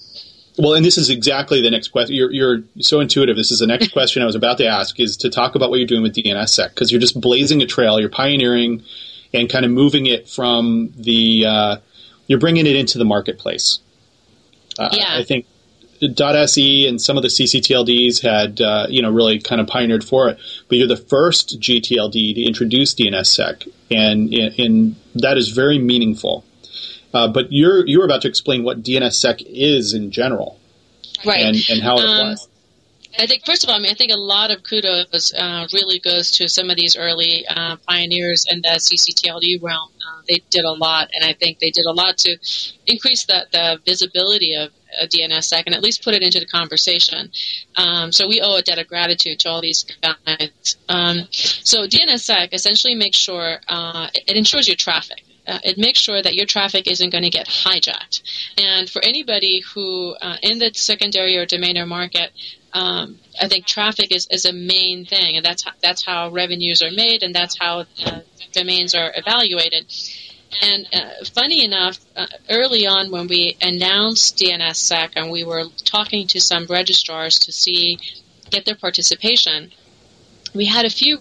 Well, 0.59 0.74
and 0.74 0.85
this 0.85 0.98
is 0.98 1.09
exactly 1.09 1.62
the 1.62 1.70
next 1.70 1.88
question. 1.88 2.14
You're, 2.14 2.30
you're 2.33 2.62
so 2.80 3.00
intuitive. 3.00 3.37
This 3.37 3.50
is 3.50 3.61
the 3.61 3.66
next 3.66 3.88
question 3.92 4.22
I 4.22 4.26
was 4.26 4.35
about 4.35 4.59
to 4.59 4.66
ask 4.66 4.98
is 5.00 5.16
to 5.18 5.30
talk 5.30 5.54
about 5.54 5.70
what 5.70 5.78
you're 5.78 5.87
doing 5.87 6.02
with 6.02 6.14
DNSSEC 6.14 6.70
because 6.70 6.90
you're 6.90 7.00
just 7.00 7.20
blazing 7.20 7.62
a 7.62 7.66
trail, 7.66 7.98
you're 8.00 8.11
pioneering 8.11 8.83
and 9.33 9.48
kind 9.48 9.64
of 9.64 9.70
moving 9.70 10.06
it 10.06 10.28
from 10.28 10.92
the, 10.96 11.46
uh, 11.46 11.76
you're 12.30 12.38
bringing 12.38 12.64
it 12.64 12.76
into 12.76 12.96
the 12.96 13.04
marketplace. 13.04 13.80
Uh, 14.78 14.88
yeah. 14.92 15.16
I 15.16 15.24
think 15.24 15.46
.se 16.00 16.86
and 16.86 17.02
some 17.02 17.16
of 17.16 17.24
the 17.24 17.28
CCTLDs 17.28 18.22
had 18.22 18.60
uh, 18.60 18.86
you 18.88 19.02
know 19.02 19.10
really 19.10 19.40
kind 19.40 19.60
of 19.60 19.66
pioneered 19.66 20.04
for 20.04 20.28
it, 20.28 20.38
but 20.68 20.78
you're 20.78 20.86
the 20.86 20.96
first 20.96 21.58
GTLD 21.60 22.36
to 22.36 22.42
introduce 22.42 22.94
DNSSEC, 22.94 23.68
and, 23.90 24.32
and 24.32 24.94
that 25.16 25.38
is 25.38 25.48
very 25.48 25.80
meaningful. 25.80 26.44
Uh, 27.12 27.26
but 27.26 27.50
you're 27.50 27.84
you're 27.88 28.04
about 28.04 28.22
to 28.22 28.28
explain 28.28 28.62
what 28.62 28.80
DNSSEC 28.80 29.42
is 29.44 29.92
in 29.92 30.12
general, 30.12 30.60
right? 31.26 31.40
And, 31.40 31.56
and 31.68 31.82
how 31.82 31.98
it 31.98 32.04
um, 32.04 32.10
applies. 32.10 32.46
I 33.18 33.27
think, 33.27 33.44
first 33.44 33.64
of 33.64 33.70
all, 33.70 33.77
I 33.77 33.81
mean, 33.81 33.90
I 33.90 33.94
think 33.94 34.12
a 34.12 34.16
lot 34.16 34.51
of 34.51 34.62
kudos 34.62 35.35
uh, 35.35 35.66
really 35.73 35.99
goes 35.99 36.31
to 36.33 36.49
some 36.49 36.70
of 36.70 36.77
these 36.77 36.96
early 36.96 37.44
uh, 37.46 37.77
pioneers 37.88 38.46
in 38.49 38.62
the 38.62 38.68
CCTLD 38.68 39.62
realm. 39.62 39.90
Uh, 39.94 40.23
they 40.29 40.42
did 40.51 40.64
a 40.64 40.73
lot, 40.73 41.11
and 41.12 41.25
I 41.25 41.35
think 41.35 41.59
they 41.59 41.70
did 41.70 41.87
a 41.87 41.92
lot 41.92 42.18
to 42.18 42.37
increase 42.87 43.25
the, 43.25 43.46
the 43.53 43.81
visibility 43.85 44.55
of 44.55 44.70
DNSSEC 45.09 45.62
and 45.66 45.75
at 45.75 45.83
least 45.83 46.05
put 46.05 46.14
it 46.14 46.23
into 46.23 46.40
the 46.40 46.46
conversation. 46.46 47.31
Um, 47.77 48.12
so 48.12 48.29
we 48.29 48.40
owe 48.40 48.57
a 48.57 48.62
debt 48.62 48.79
of 48.79 48.88
gratitude 48.88 49.40
to 49.40 49.49
all 49.49 49.61
these 49.61 49.85
guys. 50.03 50.77
Um, 50.88 51.29
so 51.31 51.87
DNSSEC 51.87 52.53
essentially 52.53 52.94
makes 52.94 53.16
sure 53.16 53.59
uh, 53.68 54.09
it 54.14 54.37
ensures 54.37 54.66
your 54.68 54.77
traffic. 54.77 55.23
Uh, 55.46 55.59
it 55.64 55.79
makes 55.79 55.99
sure 55.99 56.23
that 56.23 56.35
your 56.35 56.46
traffic 56.46 56.87
isn't 56.87 57.11
going 57.11 57.25
to 57.25 57.31
get 57.31 57.46
hijacked. 57.46 58.23
And 58.59 58.88
for 58.88 59.03
anybody 59.03 59.62
who, 59.75 60.14
uh, 60.20 60.37
in 60.42 60.59
the 60.59 60.70
secondary 60.75 61.37
or 61.37 61.46
domainer 61.46 61.88
market, 61.88 62.31
um, 62.72 63.18
I 63.40 63.48
think 63.48 63.66
traffic 63.66 64.12
is, 64.14 64.26
is 64.30 64.44
a 64.44 64.52
main 64.52 65.04
thing, 65.04 65.37
and 65.37 65.44
that's 65.44 65.64
how, 65.64 65.72
that's 65.83 66.04
how 66.04 66.30
revenues 66.30 66.83
are 66.83 66.90
made, 66.90 67.22
and 67.22 67.35
that's 67.35 67.59
how 67.59 67.85
uh, 68.04 68.20
domains 68.52 68.94
are 68.94 69.12
evaluated. 69.14 69.92
And 70.62 70.87
uh, 70.92 71.24
funny 71.33 71.64
enough, 71.64 71.98
uh, 72.16 72.26
early 72.48 72.87
on 72.87 73.11
when 73.11 73.28
we 73.28 73.56
announced 73.62 74.38
DNSSEC 74.38 75.12
and 75.16 75.30
we 75.30 75.44
were 75.44 75.64
talking 75.85 76.26
to 76.28 76.40
some 76.40 76.66
registrars 76.66 77.38
to 77.40 77.52
see 77.52 77.98
get 78.50 78.64
their 78.64 78.74
participation, 78.74 79.70
we 80.54 80.66
had 80.66 80.85
a 80.85 80.90
few 80.90 81.18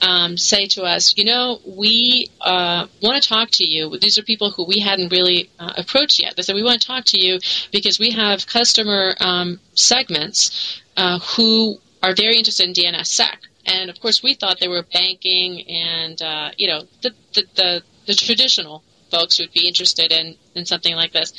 um, 0.00 0.36
say 0.36 0.66
to 0.66 0.82
us, 0.82 1.16
you 1.16 1.24
know, 1.24 1.60
we 1.66 2.28
uh, 2.40 2.86
want 3.02 3.22
to 3.22 3.28
talk 3.28 3.48
to 3.52 3.66
you. 3.66 3.98
These 3.98 4.18
are 4.18 4.22
people 4.22 4.50
who 4.50 4.66
we 4.66 4.80
hadn't 4.80 5.12
really 5.12 5.50
uh, 5.58 5.72
approached 5.76 6.20
yet. 6.20 6.36
They 6.36 6.42
said, 6.42 6.54
we 6.54 6.62
want 6.62 6.80
to 6.80 6.86
talk 6.86 7.04
to 7.06 7.20
you 7.20 7.38
because 7.72 7.98
we 7.98 8.10
have 8.10 8.46
customer 8.46 9.14
um, 9.20 9.60
segments 9.74 10.80
uh, 10.96 11.18
who 11.18 11.78
are 12.02 12.14
very 12.14 12.36
interested 12.36 12.66
in 12.66 12.74
DNSSEC. 12.74 13.36
And 13.66 13.90
of 13.90 14.00
course, 14.00 14.22
we 14.22 14.34
thought 14.34 14.60
they 14.60 14.68
were 14.68 14.84
banking 14.92 15.68
and, 15.68 16.20
uh, 16.22 16.50
you 16.56 16.68
know, 16.68 16.82
the, 17.02 17.10
the, 17.34 17.44
the, 17.54 17.82
the 18.06 18.14
traditional 18.14 18.82
folks 19.10 19.38
would 19.38 19.52
be 19.52 19.66
interested 19.66 20.12
in, 20.12 20.36
in 20.54 20.66
something 20.66 20.94
like 20.94 21.12
this. 21.12 21.32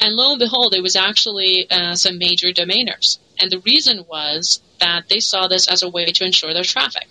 And 0.00 0.14
lo 0.14 0.30
and 0.30 0.38
behold, 0.38 0.74
it 0.74 0.82
was 0.82 0.96
actually 0.96 1.70
uh, 1.70 1.94
some 1.94 2.18
major 2.18 2.48
domainers. 2.48 3.18
And 3.40 3.50
the 3.50 3.60
reason 3.60 4.04
was 4.08 4.62
that 4.80 5.08
they 5.08 5.20
saw 5.20 5.48
this 5.48 5.68
as 5.68 5.82
a 5.82 5.88
way 5.88 6.06
to 6.06 6.24
ensure 6.24 6.54
their 6.54 6.64
traffic. 6.64 7.08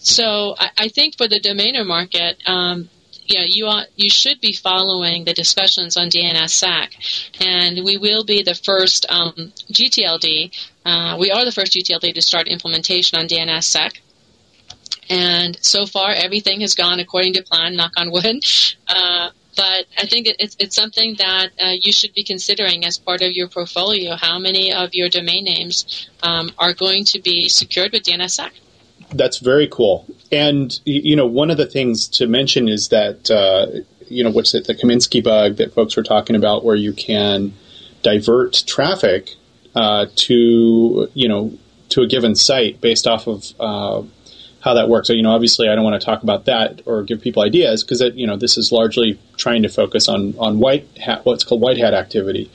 So 0.00 0.54
I, 0.58 0.70
I 0.78 0.88
think 0.88 1.16
for 1.16 1.28
the 1.28 1.40
domainer 1.40 1.86
market, 1.86 2.42
um, 2.46 2.88
you 3.26 3.40
you 3.46 3.80
you 3.96 4.08
should 4.08 4.40
be 4.40 4.52
following 4.52 5.24
the 5.24 5.34
discussions 5.34 5.96
on 5.96 6.08
DNSSEC, 6.08 7.40
and 7.40 7.84
we 7.84 7.96
will 7.96 8.24
be 8.24 8.42
the 8.42 8.54
first 8.54 9.06
um, 9.08 9.52
GTLD. 9.72 10.52
Uh, 10.84 11.16
we 11.18 11.30
are 11.30 11.44
the 11.44 11.52
first 11.52 11.72
GTLD 11.72 12.14
to 12.14 12.22
start 12.22 12.48
implementation 12.48 13.18
on 13.18 13.26
DNSSEC. 13.26 14.00
And 15.08 15.56
so 15.62 15.86
far, 15.86 16.10
everything 16.10 16.62
has 16.62 16.74
gone 16.74 16.98
according 16.98 17.34
to 17.34 17.42
plan. 17.42 17.76
Knock 17.76 17.92
on 17.96 18.10
wood. 18.10 18.26
Uh, 18.88 19.30
but 19.56 19.86
I 19.98 20.06
think 20.06 20.26
it, 20.28 20.36
it's, 20.38 20.56
it's 20.60 20.76
something 20.76 21.16
that 21.18 21.50
uh, 21.60 21.72
you 21.80 21.90
should 21.90 22.12
be 22.12 22.22
considering 22.22 22.84
as 22.84 22.98
part 22.98 23.22
of 23.22 23.32
your 23.32 23.48
portfolio. 23.48 24.14
How 24.14 24.38
many 24.38 24.72
of 24.72 24.90
your 24.92 25.08
domain 25.08 25.44
names 25.44 26.08
um, 26.22 26.52
are 26.58 26.74
going 26.74 27.04
to 27.06 27.20
be 27.20 27.48
secured 27.48 27.92
with 27.92 28.04
DNSSEC? 28.04 28.50
That's 29.10 29.38
very 29.38 29.68
cool. 29.68 30.06
And 30.32 30.78
you 30.84 31.16
know, 31.16 31.26
one 31.26 31.50
of 31.50 31.56
the 31.56 31.66
things 31.66 32.08
to 32.08 32.26
mention 32.26 32.68
is 32.68 32.88
that 32.88 33.30
uh, 33.30 33.82
you 34.08 34.24
know 34.24 34.30
what's 34.30 34.54
it, 34.54 34.66
the 34.66 34.74
Kaminsky 34.74 35.22
bug 35.22 35.56
that 35.56 35.74
folks 35.74 35.96
were 35.96 36.02
talking 36.02 36.36
about, 36.36 36.64
where 36.64 36.76
you 36.76 36.92
can 36.92 37.52
divert 38.02 38.64
traffic 38.66 39.34
uh, 39.74 40.06
to 40.16 41.08
you 41.14 41.28
know 41.28 41.56
to 41.90 42.02
a 42.02 42.06
given 42.06 42.34
site 42.34 42.80
based 42.80 43.06
off 43.06 43.26
of 43.26 43.44
uh, 43.60 44.02
how 44.60 44.74
that 44.74 44.88
works. 44.88 45.06
So 45.06 45.12
you 45.12 45.22
know, 45.22 45.30
obviously, 45.30 45.68
I 45.68 45.74
don't 45.76 45.84
want 45.84 46.00
to 46.00 46.04
talk 46.04 46.22
about 46.22 46.46
that 46.46 46.82
or 46.86 47.02
give 47.04 47.20
people 47.20 47.42
ideas 47.42 47.84
because 47.84 48.00
you 48.16 48.26
know 48.26 48.36
this 48.36 48.58
is 48.58 48.72
largely 48.72 49.18
trying 49.36 49.62
to 49.62 49.68
focus 49.68 50.08
on 50.08 50.34
on 50.38 50.58
white 50.58 50.88
hat, 50.98 51.24
what's 51.24 51.44
called 51.44 51.60
white 51.60 51.78
hat 51.78 51.94
activity. 51.94 52.50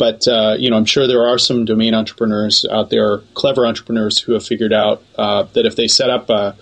But 0.00 0.26
uh, 0.26 0.56
you 0.58 0.70
know, 0.70 0.78
I'm 0.78 0.86
sure 0.86 1.06
there 1.06 1.28
are 1.28 1.36
some 1.36 1.66
domain 1.66 1.92
entrepreneurs 1.92 2.64
out 2.70 2.88
there, 2.88 3.18
clever 3.34 3.66
entrepreneurs, 3.66 4.18
who 4.18 4.32
have 4.32 4.42
figured 4.42 4.72
out 4.72 5.02
uh, 5.18 5.42
that 5.52 5.66
if 5.66 5.76
they 5.76 5.88
set 5.88 6.08
up 6.08 6.30
a, 6.30 6.56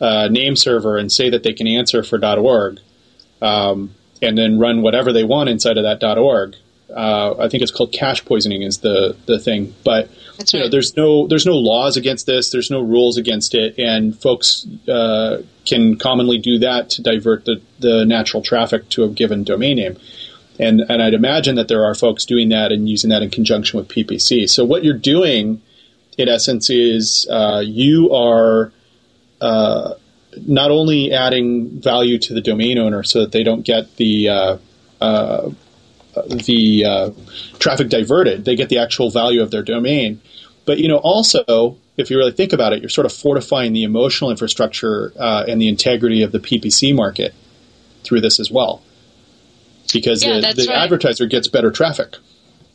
a, 0.00 0.28
name 0.28 0.54
server 0.54 0.98
and 0.98 1.10
say 1.10 1.30
that 1.30 1.44
they 1.44 1.54
can 1.54 1.66
answer 1.66 2.02
for 2.02 2.22
.org, 2.22 2.80
um, 3.40 3.94
and 4.20 4.36
then 4.36 4.58
run 4.58 4.82
whatever 4.82 5.14
they 5.14 5.24
want 5.24 5.48
inside 5.48 5.78
of 5.78 5.84
that 5.84 6.18
.org, 6.18 6.56
uh, 6.94 7.34
I 7.38 7.48
think 7.48 7.62
it's 7.62 7.72
called 7.72 7.90
cache 7.90 8.22
poisoning 8.26 8.60
is 8.60 8.80
the 8.80 9.16
the 9.24 9.38
thing. 9.38 9.74
But 9.82 10.10
That's 10.36 10.52
you 10.52 10.60
right. 10.60 10.70
there's 10.70 10.94
no 10.94 11.26
there's 11.26 11.46
no 11.46 11.56
laws 11.56 11.96
against 11.96 12.26
this. 12.26 12.50
There's 12.50 12.70
no 12.70 12.82
rules 12.82 13.16
against 13.16 13.54
it, 13.54 13.78
and 13.78 14.14
folks 14.14 14.66
uh, 14.86 15.40
can 15.64 15.96
commonly 15.96 16.36
do 16.36 16.58
that 16.58 16.90
to 16.90 17.02
divert 17.02 17.46
the 17.46 17.62
the 17.78 18.04
natural 18.04 18.42
traffic 18.42 18.90
to 18.90 19.04
a 19.04 19.08
given 19.08 19.42
domain 19.42 19.76
name. 19.76 19.96
And, 20.58 20.82
and 20.88 21.02
I'd 21.02 21.14
imagine 21.14 21.56
that 21.56 21.68
there 21.68 21.84
are 21.84 21.94
folks 21.94 22.24
doing 22.24 22.50
that 22.50 22.70
and 22.70 22.88
using 22.88 23.10
that 23.10 23.22
in 23.22 23.30
conjunction 23.30 23.78
with 23.78 23.88
PPC. 23.88 24.48
So 24.48 24.64
what 24.64 24.84
you're 24.84 24.94
doing, 24.96 25.60
in 26.16 26.28
essence, 26.28 26.70
is 26.70 27.26
uh, 27.28 27.62
you 27.64 28.12
are 28.12 28.72
uh, 29.40 29.94
not 30.46 30.70
only 30.70 31.12
adding 31.12 31.80
value 31.80 32.18
to 32.18 32.34
the 32.34 32.40
domain 32.40 32.78
owner 32.78 33.02
so 33.02 33.20
that 33.20 33.32
they 33.32 33.42
don't 33.42 33.62
get 33.62 33.96
the 33.96 34.28
uh, 34.28 34.58
uh, 35.00 35.50
the 36.28 36.84
uh, 36.84 37.10
traffic 37.58 37.88
diverted, 37.88 38.44
they 38.44 38.54
get 38.54 38.68
the 38.68 38.78
actual 38.78 39.10
value 39.10 39.42
of 39.42 39.50
their 39.50 39.62
domain. 39.62 40.20
But 40.66 40.78
you 40.78 40.86
know, 40.86 40.98
also, 40.98 41.76
if 41.96 42.10
you 42.10 42.16
really 42.16 42.32
think 42.32 42.52
about 42.52 42.72
it, 42.72 42.80
you're 42.80 42.88
sort 42.88 43.06
of 43.06 43.12
fortifying 43.12 43.72
the 43.72 43.82
emotional 43.82 44.30
infrastructure 44.30 45.12
uh, 45.18 45.44
and 45.48 45.60
the 45.60 45.68
integrity 45.68 46.22
of 46.22 46.30
the 46.30 46.38
PPC 46.38 46.94
market 46.94 47.34
through 48.04 48.20
this 48.20 48.38
as 48.38 48.52
well 48.52 48.83
because 49.92 50.24
Yeah, 50.24 50.40
the, 50.40 50.52
the 50.54 50.66
right. 50.68 50.84
advertiser 50.84 51.26
gets 51.26 51.48
better 51.48 51.70
traffic. 51.70 52.16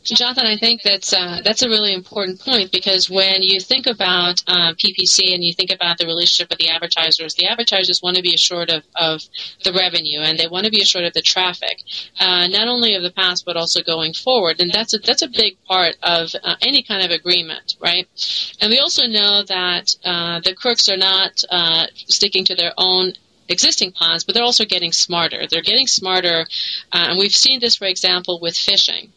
Jothan, 0.05 0.45
I 0.45 0.57
think 0.57 0.81
that's 0.81 1.13
uh, 1.13 1.41
that's 1.43 1.61
a 1.61 1.69
really 1.69 1.93
important 1.93 2.39
point 2.39 2.71
because 2.71 3.09
when 3.09 3.43
you 3.43 3.59
think 3.59 3.85
about 3.85 4.41
uh, 4.47 4.73
PPC 4.73 5.33
and 5.33 5.43
you 5.43 5.53
think 5.53 5.71
about 5.71 5.97
the 5.97 6.05
relationship 6.05 6.49
with 6.49 6.57
the 6.57 6.69
advertisers, 6.69 7.35
the 7.35 7.47
advertisers 7.47 8.01
want 8.01 8.15
to 8.15 8.21
be 8.21 8.33
assured 8.33 8.69
of, 8.69 8.83
of 8.95 9.21
the 9.63 9.73
revenue 9.73 10.21
and 10.21 10.39
they 10.39 10.47
want 10.47 10.65
to 10.65 10.71
be 10.71 10.81
assured 10.81 11.03
of 11.03 11.13
the 11.13 11.21
traffic, 11.21 11.81
uh, 12.19 12.47
not 12.47 12.67
only 12.67 12.95
of 12.95 13.03
the 13.03 13.11
past 13.11 13.45
but 13.45 13.57
also 13.57 13.81
going 13.83 14.13
forward. 14.13 14.61
And 14.61 14.71
that's 14.71 14.93
a, 14.93 14.99
that's 14.99 15.21
a 15.21 15.27
big 15.27 15.57
part 15.65 15.97
of 16.01 16.33
uh, 16.43 16.55
any 16.61 16.81
kind 16.81 17.03
of 17.03 17.11
agreement, 17.11 17.75
right? 17.81 18.07
And 18.61 18.71
we 18.71 18.79
also 18.79 19.05
know 19.05 19.43
that 19.43 19.95
uh, 20.03 20.39
the 20.39 20.55
crooks 20.55 20.87
are 20.87 20.97
not 20.97 21.43
uh, 21.49 21.87
sticking 21.93 22.45
to 22.45 22.55
their 22.55 22.73
own 22.77 23.13
existing 23.49 23.91
plans, 23.91 24.23
but 24.23 24.35
they're 24.35 24.43
also 24.43 24.65
getting 24.65 24.91
smarter. 24.91 25.47
They're 25.49 25.61
getting 25.61 25.87
smarter, 25.87 26.45
uh, 26.93 27.05
and 27.09 27.19
we've 27.19 27.35
seen 27.35 27.59
this, 27.59 27.75
for 27.75 27.85
example, 27.85 28.39
with 28.39 28.53
phishing. 28.53 29.09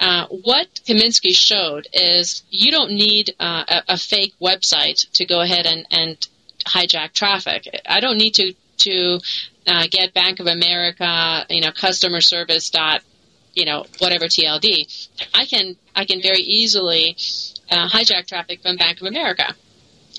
Uh, 0.00 0.26
what 0.28 0.68
Kaminsky 0.86 1.34
showed 1.34 1.88
is 1.92 2.42
you 2.50 2.70
don't 2.70 2.92
need 2.92 3.34
uh, 3.38 3.64
a, 3.68 3.82
a 3.94 3.96
fake 3.96 4.34
website 4.40 5.10
to 5.12 5.24
go 5.26 5.40
ahead 5.40 5.66
and, 5.66 5.86
and 5.90 6.26
hijack 6.64 7.12
traffic. 7.12 7.68
I 7.86 8.00
don't 8.00 8.16
need 8.18 8.34
to 8.36 8.54
to 8.78 9.20
uh, 9.66 9.86
get 9.90 10.14
Bank 10.14 10.40
of 10.40 10.46
America, 10.46 11.46
you 11.48 11.60
know, 11.60 11.70
customer 11.72 12.20
service 12.20 12.70
dot, 12.70 13.02
you 13.54 13.64
know, 13.64 13.84
whatever 13.98 14.26
TLD. 14.26 15.08
I 15.34 15.44
can 15.44 15.76
I 15.94 16.04
can 16.04 16.20
very 16.22 16.42
easily 16.42 17.16
uh, 17.70 17.88
hijack 17.88 18.26
traffic 18.26 18.62
from 18.62 18.76
Bank 18.76 19.00
of 19.00 19.06
America 19.06 19.54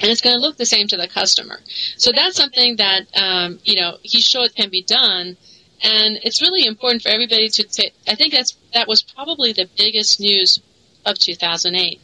and 0.01 0.11
it's 0.11 0.21
going 0.21 0.35
to 0.35 0.41
look 0.41 0.57
the 0.57 0.65
same 0.65 0.87
to 0.87 0.97
the 0.97 1.07
customer. 1.07 1.59
So 1.97 2.11
that's 2.11 2.35
something 2.35 2.77
that 2.77 3.07
um, 3.15 3.59
you 3.63 3.79
know 3.79 3.97
he 4.01 4.19
showed 4.21 4.55
can 4.55 4.69
be 4.69 4.81
done, 4.83 5.37
and 5.81 6.19
it's 6.23 6.41
really 6.41 6.65
important 6.65 7.03
for 7.03 7.09
everybody 7.09 7.49
to. 7.49 7.63
ta- 7.63 7.95
I 8.07 8.15
think 8.15 8.33
that's 8.33 8.55
that 8.73 8.87
was 8.87 9.01
probably 9.01 9.53
the 9.53 9.69
biggest 9.77 10.19
news 10.19 10.59
of 11.05 11.17
2008. 11.17 11.99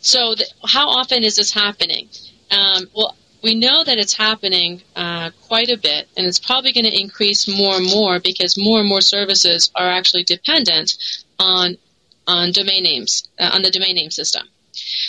So 0.00 0.34
th- 0.34 0.50
how 0.64 0.88
often 0.88 1.24
is 1.24 1.36
this 1.36 1.52
happening? 1.52 2.08
Um, 2.50 2.88
well. 2.94 3.16
We 3.42 3.54
know 3.54 3.84
that 3.84 3.98
it's 3.98 4.14
happening 4.14 4.80
uh, 4.96 5.28
quite 5.48 5.68
a 5.68 5.76
bit, 5.76 6.08
and 6.16 6.26
it's 6.26 6.40
probably 6.40 6.72
going 6.72 6.86
to 6.86 6.98
increase 6.98 7.46
more 7.46 7.76
and 7.76 7.84
more 7.84 8.18
because 8.18 8.54
more 8.56 8.80
and 8.80 8.88
more 8.88 9.02
services 9.02 9.70
are 9.74 9.90
actually 9.90 10.24
dependent 10.24 10.94
on 11.38 11.76
on 12.26 12.52
domain 12.52 12.82
names 12.84 13.28
uh, 13.38 13.50
on 13.52 13.60
the 13.60 13.70
domain 13.70 13.96
name 13.96 14.10
system. 14.10 14.48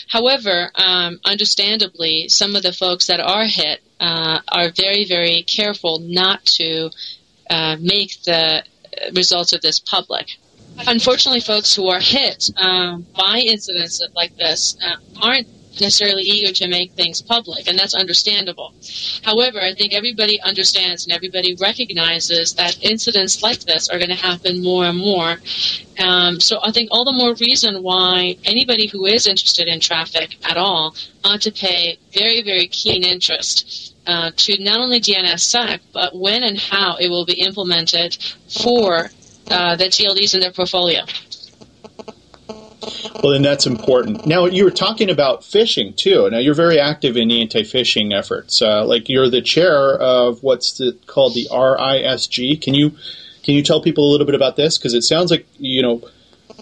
However, 0.07 0.71
um, 0.75 1.19
understandably, 1.25 2.29
some 2.29 2.55
of 2.55 2.63
the 2.63 2.73
folks 2.73 3.07
that 3.07 3.19
are 3.19 3.45
hit 3.45 3.81
uh, 3.99 4.39
are 4.47 4.69
very, 4.69 5.05
very 5.05 5.43
careful 5.43 5.99
not 5.99 6.45
to 6.45 6.89
uh, 7.49 7.77
make 7.79 8.21
the 8.23 8.63
results 9.13 9.53
of 9.53 9.61
this 9.61 9.79
public. 9.79 10.27
Unfortunately, 10.87 11.39
folks 11.39 11.75
who 11.75 11.87
are 11.87 11.99
hit 11.99 12.49
um, 12.57 13.05
by 13.15 13.39
incidents 13.39 14.01
like 14.13 14.35
this 14.37 14.77
uh, 14.83 14.95
aren't 15.21 15.47
necessarily 15.81 16.23
eager 16.23 16.53
to 16.53 16.67
make 16.67 16.93
things 16.93 17.21
public, 17.21 17.67
and 17.67 17.77
that's 17.77 17.93
understandable. 17.93 18.73
However, 19.23 19.61
I 19.61 19.73
think 19.73 19.93
everybody 19.93 20.41
understands 20.41 21.05
and 21.05 21.13
everybody 21.13 21.55
recognizes 21.55 22.53
that 22.53 22.83
incidents 22.83 23.41
like 23.43 23.59
this 23.61 23.89
are 23.89 23.97
going 23.97 24.09
to 24.09 24.15
happen 24.15 24.63
more 24.63 24.85
and 24.85 24.97
more. 24.97 25.37
Um, 25.99 26.39
so 26.39 26.59
I 26.61 26.71
think 26.71 26.89
all 26.91 27.05
the 27.05 27.13
more 27.13 27.33
reason 27.35 27.81
why 27.81 28.37
anybody 28.43 28.87
who 28.87 29.05
is 29.05 29.27
interested 29.27 29.67
in 29.67 29.79
traffic 29.79 30.37
at 30.43 30.57
all 30.57 30.95
ought 31.23 31.41
to 31.41 31.51
pay 31.51 31.97
very, 32.11 32.41
very 32.41 32.67
keen 32.67 33.03
interest 33.03 33.95
uh, 34.07 34.31
to 34.35 34.63
not 34.63 34.79
only 34.79 34.99
DNSSEC, 34.99 35.79
but 35.93 36.15
when 36.15 36.43
and 36.43 36.59
how 36.59 36.97
it 36.97 37.09
will 37.09 37.25
be 37.25 37.33
implemented 37.33 38.17
for 38.49 39.09
uh, 39.49 39.75
the 39.75 39.85
TLDs 39.85 40.33
in 40.33 40.41
their 40.41 40.51
portfolio. 40.51 41.03
Well, 43.21 43.33
then 43.33 43.41
that's 43.41 43.65
important. 43.65 44.25
Now, 44.25 44.45
you 44.45 44.63
were 44.63 44.71
talking 44.71 45.09
about 45.09 45.41
phishing 45.41 45.95
too. 45.95 46.29
Now, 46.29 46.37
you're 46.37 46.53
very 46.53 46.79
active 46.79 47.17
in 47.17 47.31
anti-phishing 47.31 48.13
efforts. 48.17 48.61
Uh, 48.61 48.85
like 48.85 49.09
you're 49.09 49.29
the 49.29 49.41
chair 49.41 49.97
of 49.97 50.43
what's 50.43 50.77
the, 50.77 50.97
called 51.07 51.33
the 51.33 51.47
RISG. 51.51 52.61
Can 52.61 52.73
you 52.73 52.91
can 53.43 53.53
you 53.53 53.61
tell 53.61 53.81
people 53.81 54.09
a 54.09 54.11
little 54.11 54.25
bit 54.25 54.35
about 54.35 54.55
this? 54.55 54.77
Because 54.77 54.93
it 54.93 55.03
sounds 55.03 55.31
like 55.31 55.47
you 55.57 55.81
know 55.81 56.01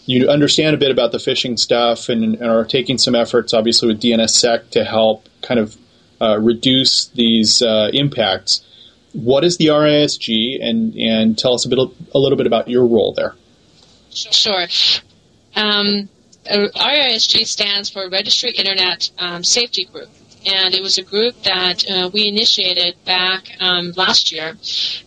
you 0.05 0.29
understand 0.29 0.75
a 0.75 0.77
bit 0.77 0.91
about 0.91 1.11
the 1.11 1.17
phishing 1.17 1.57
stuff 1.57 2.09
and, 2.09 2.35
and 2.35 2.43
are 2.43 2.65
taking 2.65 2.97
some 2.97 3.15
efforts, 3.15 3.53
obviously 3.53 3.87
with 3.87 4.01
DNSSEC, 4.01 4.69
to 4.71 4.83
help 4.83 5.27
kind 5.41 5.59
of 5.59 5.77
uh, 6.21 6.39
reduce 6.39 7.07
these 7.07 7.61
uh, 7.61 7.89
impacts. 7.93 8.65
What 9.13 9.43
is 9.43 9.57
the 9.57 9.67
RISG, 9.67 10.59
and 10.61 10.95
and 10.95 11.37
tell 11.37 11.53
us 11.53 11.65
a 11.65 11.69
bit 11.69 11.79
a 11.79 12.19
little 12.19 12.37
bit 12.37 12.47
about 12.47 12.67
your 12.67 12.85
role 12.85 13.13
there. 13.13 13.35
Sure. 14.11 14.67
Um, 15.55 16.09
RISG 16.45 17.45
stands 17.47 17.89
for 17.89 18.09
Registry 18.09 18.51
Internet 18.51 19.11
um, 19.19 19.43
Safety 19.43 19.85
Group. 19.85 20.09
And 20.45 20.73
it 20.73 20.81
was 20.81 20.97
a 20.97 21.03
group 21.03 21.41
that 21.43 21.89
uh, 21.89 22.09
we 22.13 22.27
initiated 22.27 22.95
back 23.05 23.43
um, 23.61 23.93
last 23.95 24.29
year. 24.31 24.57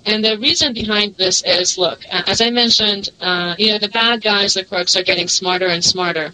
And 0.06 0.24
the 0.24 0.38
reason 0.38 0.72
behind 0.72 1.16
this 1.16 1.42
is, 1.44 1.76
look, 1.76 2.06
as 2.10 2.40
I 2.40 2.48
mentioned, 2.48 3.10
uh, 3.20 3.54
you 3.58 3.70
know, 3.70 3.78
the 3.78 3.88
bad 3.90 4.22
guys, 4.22 4.54
the 4.54 4.64
crooks, 4.64 4.96
are 4.96 5.02
getting 5.02 5.28
smarter 5.28 5.66
and 5.66 5.84
smarter. 5.84 6.32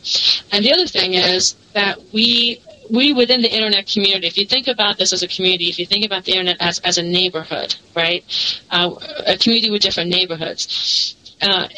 And 0.52 0.64
the 0.64 0.72
other 0.72 0.86
thing 0.86 1.14
is 1.14 1.56
that 1.72 1.98
we 2.12 2.60
we 2.90 3.12
within 3.12 3.40
the 3.40 3.52
internet 3.52 3.86
community, 3.86 4.26
if 4.26 4.36
you 4.36 4.44
think 4.44 4.68
about 4.68 4.98
this 4.98 5.12
as 5.12 5.22
a 5.22 5.28
community, 5.28 5.68
if 5.68 5.78
you 5.78 5.86
think 5.86 6.04
about 6.04 6.24
the 6.24 6.32
internet 6.32 6.58
as, 6.60 6.78
as 6.80 6.98
a 6.98 7.02
neighborhood, 7.02 7.74
right, 7.96 8.22
uh, 8.70 8.94
a 9.26 9.38
community 9.38 9.70
with 9.70 9.80
different 9.80 10.10
neighborhoods, 10.10 11.16
uh, 11.40 11.68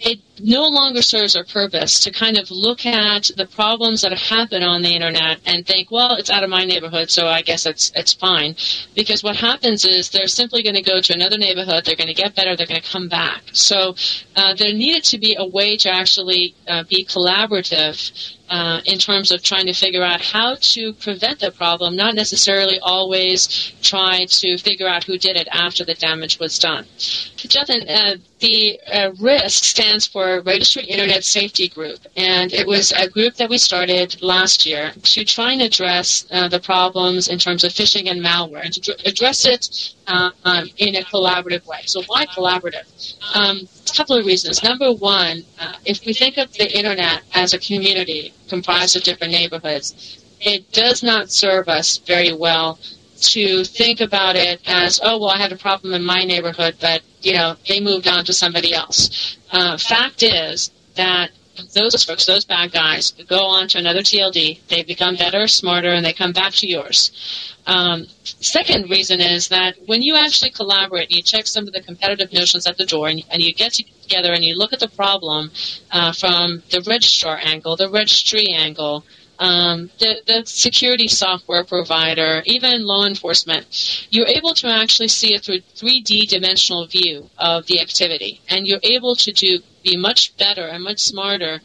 it 0.00 0.18
no 0.42 0.66
longer 0.68 1.02
serves 1.02 1.36
our 1.36 1.44
purpose 1.44 2.00
to 2.00 2.10
kind 2.10 2.36
of 2.36 2.50
look 2.50 2.84
at 2.84 3.30
the 3.36 3.46
problems 3.46 4.02
that 4.02 4.12
happen 4.12 4.62
on 4.62 4.82
the 4.82 4.90
internet 4.94 5.38
and 5.46 5.66
think, 5.66 5.90
well, 5.90 6.16
it's 6.16 6.30
out 6.30 6.42
of 6.42 6.50
my 6.50 6.64
neighborhood, 6.64 7.10
so 7.10 7.28
I 7.28 7.42
guess 7.42 7.64
it's 7.64 7.92
it's 7.94 8.12
fine. 8.12 8.56
Because 8.94 9.22
what 9.22 9.36
happens 9.36 9.84
is 9.84 10.10
they're 10.10 10.26
simply 10.26 10.62
going 10.62 10.74
to 10.74 10.82
go 10.82 11.00
to 11.00 11.14
another 11.14 11.38
neighborhood, 11.38 11.84
they're 11.84 11.96
going 11.96 12.08
to 12.08 12.14
get 12.14 12.34
better, 12.34 12.56
they're 12.56 12.66
going 12.66 12.82
to 12.82 12.90
come 12.90 13.08
back. 13.08 13.42
So 13.52 13.94
uh, 14.36 14.54
there 14.54 14.72
needed 14.72 15.04
to 15.04 15.18
be 15.18 15.36
a 15.38 15.46
way 15.46 15.76
to 15.78 15.90
actually 15.90 16.54
uh, 16.66 16.84
be 16.88 17.04
collaborative 17.04 18.36
uh, 18.52 18.82
in 18.84 18.98
terms 18.98 19.30
of 19.30 19.42
trying 19.42 19.66
to 19.66 19.72
figure 19.72 20.02
out 20.02 20.20
how 20.20 20.56
to 20.60 20.92
prevent 20.94 21.40
the 21.40 21.50
problem, 21.50 21.96
not 21.96 22.14
necessarily 22.14 22.78
always 22.80 23.72
try 23.80 24.26
to 24.28 24.58
figure 24.58 24.86
out 24.86 25.04
who 25.04 25.16
did 25.16 25.36
it 25.36 25.48
after 25.50 25.84
the 25.86 25.94
damage 25.94 26.38
was 26.38 26.58
done. 26.58 26.84
Jothan, 26.98 27.88
uh, 27.88 28.16
the 28.40 28.78
uh, 28.86 29.10
RISG 29.12 29.64
stands 29.64 30.06
for 30.06 30.31
Registry 30.40 30.84
Internet 30.84 31.24
Safety 31.24 31.68
Group, 31.68 31.98
and 32.16 32.52
it 32.52 32.66
was 32.66 32.92
a 32.92 33.08
group 33.08 33.34
that 33.34 33.50
we 33.50 33.58
started 33.58 34.22
last 34.22 34.64
year 34.64 34.92
to 35.02 35.24
try 35.24 35.52
and 35.52 35.60
address 35.60 36.24
uh, 36.30 36.48
the 36.48 36.60
problems 36.60 37.28
in 37.28 37.38
terms 37.38 37.64
of 37.64 37.72
phishing 37.72 38.10
and 38.10 38.20
malware, 38.22 38.64
and 38.64 38.72
to 38.72 38.96
address 39.04 39.44
it 39.44 39.94
uh, 40.06 40.30
um, 40.44 40.70
in 40.78 40.96
a 40.96 41.02
collaborative 41.02 41.66
way. 41.66 41.80
So 41.84 42.02
why 42.04 42.24
collaborative? 42.26 42.86
Um, 43.34 43.68
a 43.90 43.92
couple 43.96 44.16
of 44.16 44.24
reasons. 44.24 44.62
Number 44.62 44.92
one, 44.92 45.44
uh, 45.58 45.74
if 45.84 46.06
we 46.06 46.14
think 46.14 46.38
of 46.38 46.52
the 46.54 46.74
internet 46.76 47.22
as 47.34 47.52
a 47.52 47.58
community 47.58 48.32
comprised 48.48 48.96
of 48.96 49.02
different 49.02 49.32
neighborhoods, 49.32 50.24
it 50.40 50.70
does 50.72 51.02
not 51.02 51.30
serve 51.30 51.68
us 51.68 51.98
very 51.98 52.32
well 52.32 52.78
to 53.22 53.64
think 53.64 54.00
about 54.00 54.36
it 54.36 54.60
as, 54.66 55.00
oh, 55.02 55.18
well, 55.18 55.30
I 55.30 55.38
had 55.38 55.52
a 55.52 55.56
problem 55.56 55.94
in 55.94 56.04
my 56.04 56.24
neighborhood, 56.24 56.76
but, 56.80 57.02
you 57.20 57.32
know, 57.32 57.56
they 57.68 57.80
moved 57.80 58.08
on 58.08 58.24
to 58.24 58.32
somebody 58.32 58.74
else. 58.74 59.38
Uh, 59.50 59.76
fact 59.78 60.22
is 60.22 60.70
that 60.96 61.30
those 61.74 62.04
folks, 62.04 62.26
those 62.26 62.44
bad 62.44 62.72
guys, 62.72 63.12
go 63.28 63.44
on 63.44 63.68
to 63.68 63.78
another 63.78 64.00
TLD, 64.00 64.66
they 64.68 64.82
become 64.82 65.16
better, 65.16 65.46
smarter, 65.46 65.88
and 65.90 66.04
they 66.04 66.12
come 66.12 66.32
back 66.32 66.52
to 66.54 66.66
yours. 66.66 67.52
Um, 67.66 68.06
second 68.24 68.90
reason 68.90 69.20
is 69.20 69.48
that 69.48 69.76
when 69.86 70.02
you 70.02 70.16
actually 70.16 70.50
collaborate 70.50 71.08
and 71.08 71.16
you 71.16 71.22
check 71.22 71.46
some 71.46 71.66
of 71.66 71.72
the 71.72 71.82
competitive 71.82 72.32
notions 72.32 72.66
at 72.66 72.76
the 72.76 72.86
door 72.86 73.08
and, 73.08 73.22
and 73.30 73.42
you 73.42 73.54
get 73.54 73.72
together 73.72 74.32
and 74.32 74.44
you 74.44 74.56
look 74.56 74.72
at 74.72 74.80
the 74.80 74.88
problem 74.88 75.50
uh, 75.92 76.12
from 76.12 76.62
the 76.70 76.82
registrar 76.86 77.38
angle, 77.42 77.76
the 77.76 77.88
registry 77.88 78.48
angle, 78.48 79.04
um, 79.42 79.90
the, 79.98 80.22
the 80.24 80.46
security 80.46 81.08
software 81.08 81.64
provider, 81.64 82.42
even 82.46 82.84
law 82.84 83.04
enforcement, 83.04 84.06
you're 84.08 84.28
able 84.28 84.54
to 84.54 84.68
actually 84.68 85.08
see 85.08 85.34
it 85.34 85.42
through 85.42 85.58
3D 85.74 86.28
dimensional 86.28 86.86
view 86.86 87.28
of 87.38 87.66
the 87.66 87.80
activity. 87.80 88.40
And 88.48 88.68
you're 88.68 88.78
able 88.84 89.16
to 89.16 89.32
do 89.32 89.58
be 89.82 89.96
much 89.96 90.36
better 90.36 90.64
and 90.68 90.84
much 90.84 91.00
smarter 91.00 91.60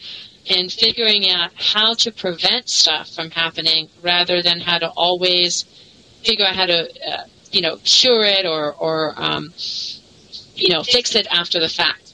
in 0.45 0.69
figuring 0.69 1.29
out 1.29 1.51
how 1.53 1.93
to 1.93 2.11
prevent 2.11 2.67
stuff 2.67 3.13
from 3.13 3.29
happening 3.29 3.89
rather 4.01 4.41
than 4.41 4.59
how 4.59 4.79
to 4.79 4.89
always 4.89 5.63
figure 6.23 6.45
out 6.45 6.55
how 6.55 6.65
to, 6.65 6.89
uh, 7.07 7.25
you 7.51 7.61
know, 7.61 7.77
cure 7.83 8.23
it 8.23 8.47
or, 8.47 8.73
or 8.73 9.13
um, 9.17 9.53
you 10.55 10.69
know, 10.69 10.81
fix 10.81 11.13
it 11.13 11.27
after 11.29 11.59
the 11.59 11.69
fact. 11.69 12.06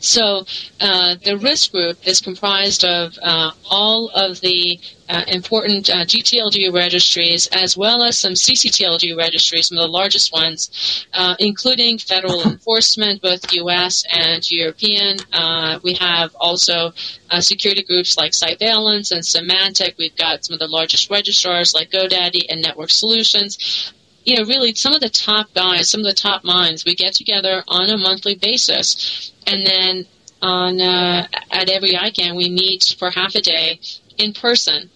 So 0.00 0.44
uh, 0.80 1.16
the 1.22 1.36
risk 1.36 1.72
group 1.72 1.98
is 2.06 2.20
comprised 2.20 2.84
of 2.84 3.16
uh, 3.22 3.52
all 3.70 4.08
of 4.14 4.40
the 4.40 4.80
uh, 5.08 5.24
important 5.28 5.90
uh, 5.90 6.04
GTLD 6.04 6.72
registries 6.72 7.48
as 7.48 7.76
well 7.76 8.02
as 8.02 8.18
some 8.18 8.32
CCTLD 8.32 9.16
registries, 9.16 9.68
some 9.68 9.78
of 9.78 9.82
the 9.82 9.88
largest 9.88 10.32
ones, 10.32 11.06
uh, 11.12 11.34
including 11.38 11.98
federal 11.98 12.42
enforcement, 12.48 13.20
both 13.20 13.52
U.S. 13.52 14.04
and 14.10 14.48
European. 14.50 15.16
Uh, 15.32 15.80
we 15.82 15.94
have 15.94 16.34
also 16.40 16.92
security 17.40 17.82
groups 17.82 18.16
like 18.16 18.32
Cyveillance 18.32 19.12
and 19.12 19.22
Symantec. 19.22 19.96
We've 19.98 20.16
got 20.16 20.44
some 20.44 20.54
of 20.54 20.60
the 20.60 20.68
largest 20.68 21.10
registrars 21.10 21.74
like 21.74 21.90
GoDaddy 21.90 22.46
and 22.48 22.62
Network 22.62 22.90
Solutions 22.90 23.92
you 24.24 24.36
know, 24.36 24.44
really 24.44 24.74
some 24.74 24.92
of 24.92 25.00
the 25.00 25.08
top 25.08 25.52
guys, 25.54 25.88
some 25.88 26.00
of 26.00 26.06
the 26.06 26.12
top 26.12 26.44
minds, 26.44 26.84
we 26.84 26.94
get 26.94 27.14
together 27.14 27.64
on 27.66 27.88
a 27.88 27.96
monthly 27.96 28.34
basis, 28.34 29.32
and 29.46 29.66
then 29.66 30.06
on 30.42 30.80
uh, 30.80 31.26
at 31.50 31.70
every 31.70 31.94
ICANN 31.94 32.36
we 32.36 32.50
meet 32.50 32.96
for 32.98 33.10
half 33.10 33.34
a 33.34 33.40
day 33.40 33.80
in 34.18 34.32
person, 34.32 34.90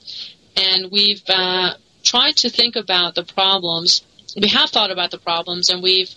and 0.56 0.90
we've 0.90 1.22
uh, 1.28 1.74
tried 2.02 2.36
to 2.36 2.50
think 2.50 2.76
about 2.76 3.14
the 3.14 3.24
problems. 3.24 4.02
We 4.40 4.48
have 4.48 4.70
thought 4.70 4.90
about 4.90 5.10
the 5.10 5.18
problems, 5.18 5.70
and 5.70 5.82
we've 5.82 6.14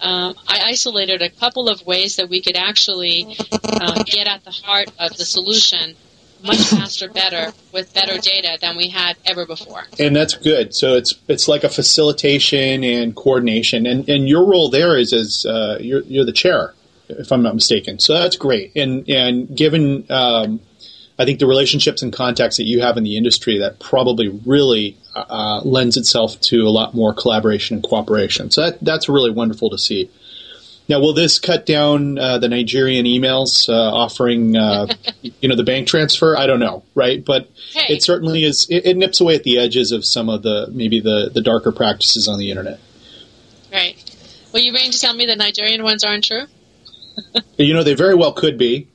um, 0.00 0.34
I 0.48 0.62
isolated 0.70 1.22
a 1.22 1.30
couple 1.30 1.68
of 1.68 1.84
ways 1.86 2.16
that 2.16 2.28
we 2.28 2.40
could 2.40 2.56
actually 2.56 3.36
uh, 3.52 4.02
get 4.04 4.26
at 4.26 4.44
the 4.44 4.50
heart 4.50 4.90
of 4.98 5.16
the 5.16 5.24
solution 5.24 5.94
much 6.42 6.58
faster, 6.58 7.08
better 7.08 7.52
with 7.72 7.92
better 7.94 8.18
data 8.18 8.58
than 8.60 8.76
we 8.76 8.88
had 8.88 9.16
ever 9.24 9.46
before. 9.46 9.84
And 9.98 10.14
that's 10.14 10.34
good. 10.34 10.74
So 10.74 10.94
it's 10.94 11.14
it's 11.28 11.48
like 11.48 11.64
a 11.64 11.68
facilitation 11.68 12.84
and 12.84 13.14
coordination, 13.14 13.86
and 13.86 14.08
and 14.08 14.28
your 14.28 14.46
role 14.46 14.70
there 14.70 14.96
is 14.96 15.12
as 15.12 15.46
uh, 15.46 15.78
you're 15.80 16.02
you're 16.02 16.24
the 16.24 16.32
chair, 16.32 16.74
if 17.08 17.32
I'm 17.32 17.42
not 17.42 17.54
mistaken. 17.54 17.98
So 17.98 18.14
that's 18.14 18.36
great. 18.36 18.72
And 18.76 19.08
and 19.08 19.54
given 19.56 20.06
um, 20.10 20.60
I 21.20 21.26
think 21.26 21.38
the 21.38 21.46
relationships 21.46 22.00
and 22.00 22.10
contacts 22.10 22.56
that 22.56 22.64
you 22.64 22.80
have 22.80 22.96
in 22.96 23.04
the 23.04 23.18
industry 23.18 23.58
that 23.58 23.78
probably 23.78 24.28
really 24.46 24.96
uh, 25.14 25.60
lends 25.64 25.98
itself 25.98 26.40
to 26.40 26.62
a 26.62 26.70
lot 26.70 26.94
more 26.94 27.12
collaboration 27.12 27.76
and 27.76 27.84
cooperation. 27.84 28.50
So 28.50 28.62
that, 28.62 28.78
that's 28.82 29.06
really 29.06 29.30
wonderful 29.30 29.68
to 29.68 29.76
see. 29.76 30.10
Now, 30.90 30.98
will 30.98 31.12
this 31.12 31.38
cut 31.38 31.66
down 31.66 32.18
uh, 32.18 32.38
the 32.38 32.48
Nigerian 32.48 33.06
emails 33.06 33.68
uh, 33.68 33.72
offering, 33.72 34.56
uh, 34.56 34.88
you 35.22 35.48
know, 35.48 35.54
the 35.54 35.62
bank 35.62 35.86
transfer? 35.86 36.36
I 36.36 36.48
don't 36.48 36.58
know, 36.58 36.82
right? 36.96 37.24
But 37.24 37.48
hey. 37.72 37.94
it 37.94 38.02
certainly 38.02 38.42
is. 38.42 38.66
It, 38.68 38.86
it, 38.86 38.96
nips 38.96 39.20
away 39.20 39.36
at 39.36 39.44
the 39.44 39.58
edges 39.58 39.92
of 39.92 40.04
some 40.04 40.28
of 40.28 40.42
the 40.42 40.66
maybe 40.72 40.98
the 40.98 41.30
the 41.32 41.42
darker 41.42 41.70
practices 41.70 42.26
on 42.26 42.40
the 42.40 42.50
internet. 42.50 42.80
Right. 43.72 43.94
Well, 44.52 44.64
you 44.64 44.72
going 44.72 44.90
to 44.90 44.98
tell 44.98 45.14
me 45.14 45.26
the 45.26 45.36
Nigerian 45.36 45.84
ones 45.84 46.02
aren't 46.02 46.24
true? 46.24 46.46
you 47.56 47.72
know, 47.72 47.84
they 47.84 47.94
very 47.94 48.16
well 48.16 48.32
could 48.32 48.58
be. 48.58 48.88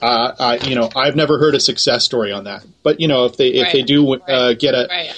Uh, 0.00 0.32
I, 0.40 0.56
you 0.66 0.74
know, 0.74 0.88
I've 0.96 1.16
never 1.16 1.38
heard 1.38 1.54
a 1.54 1.60
success 1.60 2.02
story 2.02 2.32
on 2.32 2.44
that. 2.44 2.64
But 2.82 2.98
you 2.98 3.08
know, 3.08 3.26
if 3.26 3.36
they 3.36 3.48
if 3.48 3.64
right. 3.64 3.72
they 3.74 3.82
do 3.82 4.14
uh, 4.14 4.18
right. 4.26 4.58
get 4.58 4.74
a 4.74 4.86
right. 4.88 5.14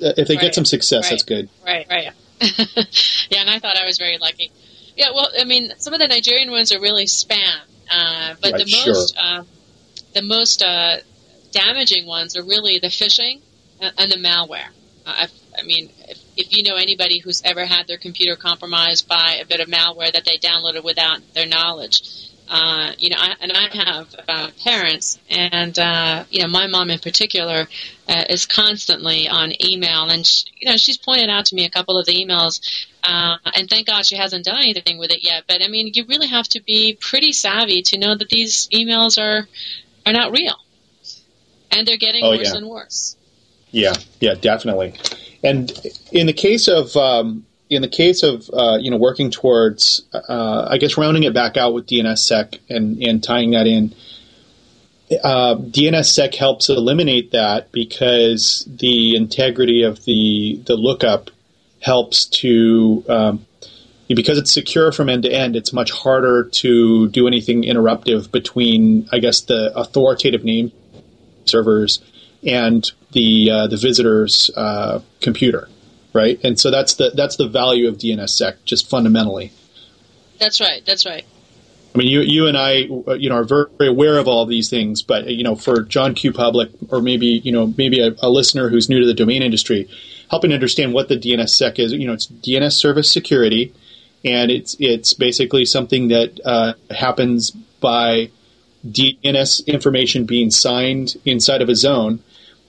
if 0.00 0.28
they 0.28 0.36
get 0.36 0.54
some 0.54 0.66
success, 0.66 1.08
that's 1.08 1.22
good. 1.22 1.48
Right. 1.64 1.86
Right. 1.88 2.12
yeah, 3.30 3.40
and 3.40 3.48
I 3.48 3.58
thought 3.58 3.78
I 3.78 3.86
was 3.86 3.96
very 3.96 4.18
lucky. 4.18 4.52
Yeah, 4.96 5.10
well, 5.14 5.28
I 5.38 5.44
mean, 5.44 5.72
some 5.78 5.94
of 5.94 6.00
the 6.00 6.08
Nigerian 6.08 6.50
ones 6.50 6.72
are 6.72 6.80
really 6.80 7.06
spam, 7.06 7.60
uh, 7.90 8.34
but 8.40 8.52
right, 8.52 8.64
the 8.64 8.84
most 8.86 9.14
sure. 9.14 9.24
uh, 9.24 9.44
the 10.14 10.22
most 10.22 10.62
uh, 10.62 10.98
damaging 11.52 12.06
ones 12.06 12.36
are 12.36 12.42
really 12.42 12.78
the 12.78 12.88
phishing 12.88 13.40
and, 13.80 13.94
and 13.98 14.12
the 14.12 14.16
malware. 14.16 14.68
Uh, 15.06 15.26
I 15.58 15.62
mean, 15.64 15.90
if, 16.08 16.18
if 16.36 16.56
you 16.56 16.62
know 16.62 16.76
anybody 16.76 17.18
who's 17.18 17.42
ever 17.42 17.64
had 17.64 17.86
their 17.86 17.98
computer 17.98 18.36
compromised 18.36 19.08
by 19.08 19.38
a 19.42 19.46
bit 19.46 19.60
of 19.60 19.68
malware 19.68 20.12
that 20.12 20.24
they 20.24 20.38
downloaded 20.38 20.84
without 20.84 21.20
their 21.34 21.46
knowledge, 21.46 22.30
uh, 22.48 22.92
you 22.98 23.08
know, 23.08 23.16
I, 23.18 23.34
and 23.40 23.52
I 23.52 23.76
have 23.76 24.14
uh, 24.28 24.50
parents, 24.62 25.18
and 25.30 25.78
uh, 25.78 26.24
you 26.30 26.42
know, 26.42 26.48
my 26.48 26.66
mom 26.66 26.90
in 26.90 26.98
particular 26.98 27.66
uh, 28.08 28.24
is 28.28 28.46
constantly 28.46 29.26
on 29.28 29.52
email, 29.64 30.08
and 30.08 30.26
she, 30.26 30.46
you 30.58 30.70
know, 30.70 30.76
she's 30.76 30.98
pointed 30.98 31.30
out 31.30 31.46
to 31.46 31.54
me 31.54 31.64
a 31.64 31.70
couple 31.70 31.98
of 31.98 32.04
the 32.04 32.12
emails, 32.12 32.60
uh, 33.04 33.36
and 33.54 33.68
thank 33.68 33.86
God 33.86 34.06
she 34.06 34.16
hasn't 34.16 34.44
done 34.44 34.58
anything 34.62 34.98
with 34.98 35.10
it 35.10 35.22
yet. 35.24 35.44
But 35.48 35.62
I 35.62 35.68
mean, 35.68 35.90
you 35.94 36.04
really 36.08 36.28
have 36.28 36.48
to 36.50 36.62
be 36.62 36.96
pretty 37.00 37.32
savvy 37.32 37.82
to 37.82 37.98
know 37.98 38.16
that 38.16 38.28
these 38.28 38.68
emails 38.72 39.20
are 39.20 39.46
are 40.06 40.12
not 40.12 40.32
real, 40.32 40.56
and 41.70 41.86
they're 41.86 41.96
getting 41.96 42.24
Oh, 42.24 42.30
worse 42.30 42.50
yeah. 42.52 42.56
and 42.58 42.68
worse. 42.68 43.16
Yeah, 43.70 43.94
yeah, 44.20 44.34
definitely. 44.34 44.94
And 45.42 45.72
in 46.12 46.26
the 46.26 46.32
case 46.32 46.68
of 46.68 46.96
um, 46.96 47.46
in 47.70 47.82
the 47.82 47.88
case 47.88 48.22
of 48.22 48.48
uh, 48.52 48.78
you 48.80 48.90
know 48.90 48.96
working 48.98 49.30
towards, 49.30 50.02
uh, 50.12 50.66
I 50.70 50.78
guess 50.78 50.96
rounding 50.98 51.22
it 51.24 51.34
back 51.34 51.56
out 51.56 51.72
with 51.74 51.86
DNSSEC 51.86 52.58
and 52.68 53.02
and 53.02 53.22
tying 53.24 53.52
that 53.52 53.66
in, 53.66 53.94
uh, 55.24 55.56
DNSSEC 55.56 56.34
helps 56.34 56.68
eliminate 56.68 57.32
that 57.32 57.72
because 57.72 58.68
the 58.68 59.16
integrity 59.16 59.82
of 59.82 60.04
the 60.04 60.60
the 60.66 60.76
lookup 60.76 61.30
helps 61.82 62.26
to 62.26 63.04
um, 63.08 63.46
because 64.08 64.38
it's 64.38 64.52
secure 64.52 64.92
from 64.92 65.08
end 65.08 65.24
to 65.24 65.32
end. 65.32 65.56
It's 65.56 65.72
much 65.72 65.90
harder 65.90 66.44
to 66.44 67.08
do 67.08 67.26
anything 67.26 67.62
interruptive 67.62 68.30
between, 68.30 69.08
I 69.12 69.18
guess, 69.18 69.42
the 69.42 69.72
authoritative 69.76 70.44
name 70.44 70.72
servers 71.44 72.00
and 72.44 72.90
the 73.12 73.50
uh, 73.50 73.66
the 73.66 73.76
visitor's 73.76 74.50
uh, 74.56 75.00
computer, 75.20 75.68
right? 76.12 76.40
And 76.44 76.58
so 76.58 76.70
that's 76.70 76.94
the 76.94 77.12
that's 77.14 77.36
the 77.36 77.48
value 77.48 77.88
of 77.88 77.98
DNSSEC, 77.98 78.64
just 78.64 78.88
fundamentally. 78.88 79.52
That's 80.38 80.60
right. 80.60 80.84
That's 80.84 81.06
right. 81.06 81.24
I 81.94 81.98
mean, 81.98 82.08
you 82.08 82.20
you 82.20 82.46
and 82.46 82.56
I, 82.56 82.88
uh, 83.06 83.14
you 83.14 83.28
know, 83.28 83.36
are 83.36 83.44
very, 83.44 83.66
very 83.78 83.90
aware 83.90 84.18
of 84.18 84.26
all 84.26 84.42
of 84.42 84.48
these 84.48 84.70
things, 84.70 85.02
but 85.02 85.24
uh, 85.24 85.30
you 85.30 85.44
know, 85.44 85.54
for 85.54 85.82
John 85.82 86.14
Q. 86.14 86.32
Public, 86.32 86.70
or 86.88 87.02
maybe 87.02 87.26
you 87.26 87.52
know, 87.52 87.72
maybe 87.76 88.00
a, 88.00 88.14
a 88.20 88.30
listener 88.30 88.68
who's 88.68 88.88
new 88.88 89.00
to 89.00 89.06
the 89.06 89.14
domain 89.14 89.42
industry, 89.42 89.88
helping 90.32 90.52
understand 90.52 90.94
what 90.94 91.08
the 91.08 91.16
DNSSEC 91.16 91.78
is. 91.78 91.92
You 91.92 92.06
know, 92.06 92.14
it's 92.14 92.26
DNS 92.26 92.72
Service 92.72 93.12
Security, 93.12 93.72
and 94.24 94.50
it's 94.50 94.74
it's 94.80 95.12
basically 95.12 95.66
something 95.66 96.08
that 96.08 96.40
uh, 96.44 96.72
happens 96.90 97.50
by 97.50 98.30
DNS 98.88 99.66
information 99.66 100.24
being 100.24 100.50
signed 100.50 101.16
inside 101.26 101.60
of 101.60 101.68
a 101.68 101.76
zone. 101.76 102.20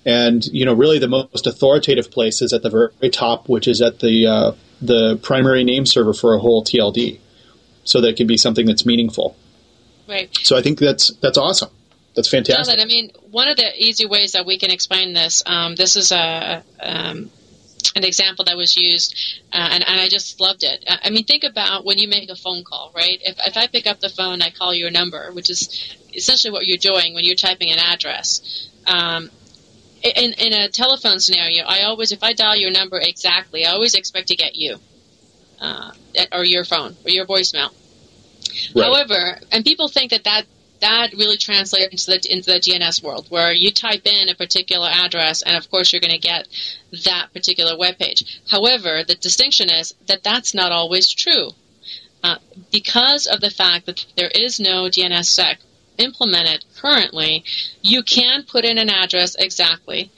And 0.05 0.45
you 0.47 0.65
know, 0.65 0.73
really, 0.73 0.99
the 0.99 1.07
most 1.07 1.47
authoritative 1.47 2.11
place 2.11 2.41
is 2.41 2.51
at 2.51 2.63
the 2.63 2.69
very 2.69 3.09
top, 3.09 3.47
which 3.47 3.69
is 3.69 3.81
at 3.81 3.99
the 3.99 4.27
uh, 4.27 4.51
the 4.81 5.17
primary 5.23 5.63
name 5.63 5.85
server 5.85 6.13
for 6.13 6.33
a 6.33 6.39
whole 6.39 6.65
TLD, 6.65 7.17
so 7.85 8.01
that 8.01 8.09
it 8.09 8.17
can 8.17 8.27
be 8.27 8.35
something 8.35 8.65
that's 8.65 8.85
meaningful. 8.85 9.37
Right. 10.09 10.29
So 10.43 10.57
I 10.57 10.61
think 10.61 10.79
that's 10.79 11.13
that's 11.21 11.37
awesome. 11.37 11.69
That's 12.13 12.27
fantastic. 12.27 12.77
Jothan, 12.77 12.81
I 12.81 12.85
mean, 12.85 13.11
one 13.31 13.47
of 13.47 13.55
the 13.55 13.71
easy 13.81 14.05
ways 14.05 14.33
that 14.33 14.45
we 14.45 14.59
can 14.59 14.69
explain 14.69 15.13
this, 15.13 15.41
um, 15.47 15.75
this 15.75 15.95
is 15.95 16.11
a 16.11 16.61
um, 16.79 17.31
an 17.95 18.03
example 18.03 18.45
that 18.45 18.57
was 18.57 18.75
used, 18.77 19.15
uh, 19.51 19.69
and, 19.71 19.87
and 19.87 19.99
I 19.99 20.07
just 20.07 20.39
loved 20.39 20.63
it. 20.63 20.83
Uh, 20.87 20.97
I 21.03 21.09
mean, 21.09 21.25
think 21.25 21.43
about 21.43 21.85
when 21.85 21.97
you 21.97 22.07
make 22.07 22.29
a 22.29 22.35
phone 22.35 22.63
call, 22.63 22.91
right? 22.95 23.19
If, 23.21 23.37
if 23.45 23.57
I 23.57 23.67
pick 23.67 23.87
up 23.87 23.99
the 23.99 24.09
phone, 24.09 24.41
I 24.41 24.49
call 24.49 24.73
your 24.73 24.91
number, 24.91 25.31
which 25.33 25.49
is 25.49 25.95
essentially 26.13 26.51
what 26.51 26.65
you're 26.65 26.77
doing 26.77 27.13
when 27.13 27.23
you're 27.23 27.35
typing 27.35 27.71
an 27.71 27.79
address. 27.79 28.69
Um, 28.87 29.29
in, 30.03 30.33
in 30.33 30.53
a 30.53 30.69
telephone 30.69 31.19
scenario, 31.19 31.63
I 31.65 31.83
always, 31.83 32.11
if 32.11 32.23
I 32.23 32.33
dial 32.33 32.55
your 32.55 32.71
number 32.71 32.99
exactly, 32.99 33.65
I 33.65 33.71
always 33.71 33.95
expect 33.95 34.27
to 34.29 34.35
get 34.35 34.55
you, 34.55 34.77
uh, 35.61 35.91
or 36.31 36.43
your 36.43 36.65
phone, 36.65 36.95
or 37.05 37.11
your 37.11 37.25
voicemail. 37.25 37.71
Right. 38.75 38.85
However, 38.85 39.39
and 39.51 39.63
people 39.63 39.87
think 39.87 40.11
that 40.11 40.25
that 40.25 40.45
that 40.83 41.13
really 41.13 41.37
translates 41.37 41.91
into 41.91 42.05
the, 42.11 42.33
into 42.33 42.51
the 42.51 42.59
DNS 42.59 43.01
world, 43.01 43.27
where 43.29 43.53
you 43.53 43.71
type 43.71 44.05
in 44.05 44.27
a 44.27 44.35
particular 44.35 44.89
address, 44.91 45.41
and 45.41 45.55
of 45.55 45.69
course 45.71 45.91
you're 45.91 46.01
going 46.01 46.11
to 46.11 46.17
get 46.17 46.47
that 47.05 47.29
particular 47.33 47.77
web 47.77 47.97
page. 47.97 48.41
However, 48.51 49.03
the 49.07 49.15
distinction 49.15 49.69
is 49.71 49.95
that 50.07 50.23
that's 50.23 50.53
not 50.53 50.73
always 50.73 51.09
true, 51.09 51.51
uh, 52.21 52.35
because 52.69 53.27
of 53.27 53.39
the 53.39 53.49
fact 53.49 53.85
that 53.85 54.05
there 54.17 54.31
is 54.35 54.59
no 54.59 54.89
DNSSEC 54.89 55.55
implemented 55.97 56.65
currently. 56.75 57.45
You 57.81 58.03
can 58.03 58.43
put 58.43 58.65
in 58.65 58.77
an 58.77 58.89
address 58.89 59.35
exactly, 59.35 60.11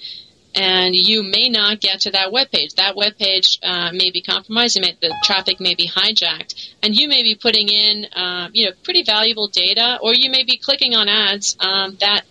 and 0.56 0.96
you 0.96 1.22
may 1.22 1.50
not 1.50 1.82
get 1.82 2.02
to 2.02 2.12
that 2.12 2.32
web 2.32 2.50
page. 2.50 2.76
That 2.76 2.96
web 2.96 3.18
page 3.18 3.60
uh, 3.62 3.92
may 3.94 4.12
be 4.12 4.22
compromised. 4.22 4.80
May, 4.80 4.98
the 5.00 5.14
traffic 5.24 5.60
may 5.60 5.76
be 5.76 5.88
hijacked, 5.88 6.74
and 6.82 6.96
you 6.96 7.08
may 7.08 7.24
be 7.24 7.36
putting 7.36 7.68
in, 7.68 8.06
uh, 8.14 8.50
you 8.54 8.66
know, 8.66 8.72
pretty 8.84 9.04
valuable 9.04 9.50
data, 9.50 10.00
or 10.02 10.14
you 10.14 10.32
may 10.32 10.44
be 10.44 10.58
clicking 10.58 10.96
on 10.96 11.10
ads 11.10 11.58
um, 11.60 11.98
that 12.00 12.22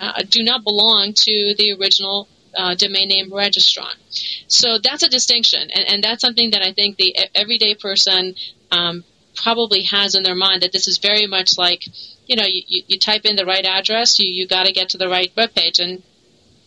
uh, 0.00 0.22
do 0.28 0.42
not 0.42 0.64
belong 0.64 1.12
to 1.14 1.54
the 1.56 1.76
original 1.78 2.28
uh, 2.56 2.74
domain 2.74 3.08
name 3.08 3.30
registrant. 3.30 3.96
So 4.48 4.78
that's 4.82 5.04
a 5.04 5.08
distinction, 5.08 5.60
and, 5.60 5.84
and 5.86 6.04
that's 6.04 6.20
something 6.20 6.50
that 6.50 6.62
I 6.62 6.72
think 6.72 6.96
the 6.96 7.16
everyday 7.34 7.74
person 7.74 8.34
um, 8.72 9.04
probably 9.36 9.82
has 9.84 10.16
in 10.16 10.24
their 10.24 10.34
mind 10.34 10.62
that 10.62 10.72
this 10.72 10.88
is 10.88 10.98
very 10.98 11.28
much 11.28 11.56
like, 11.56 11.84
you 12.26 12.34
know, 12.34 12.44
you, 12.44 12.62
you, 12.66 12.82
you 12.88 12.98
type 12.98 13.24
in 13.24 13.36
the 13.36 13.46
right 13.46 13.64
address, 13.64 14.18
you, 14.18 14.28
you 14.28 14.48
got 14.48 14.66
to 14.66 14.72
get 14.72 14.90
to 14.90 14.98
the 14.98 15.08
right 15.08 15.32
web 15.36 15.54
page, 15.54 15.78
and 15.78 16.02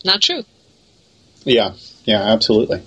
not 0.04 0.22
true. 0.22 0.44
Yeah, 1.44 1.74
yeah, 2.04 2.22
absolutely. 2.22 2.82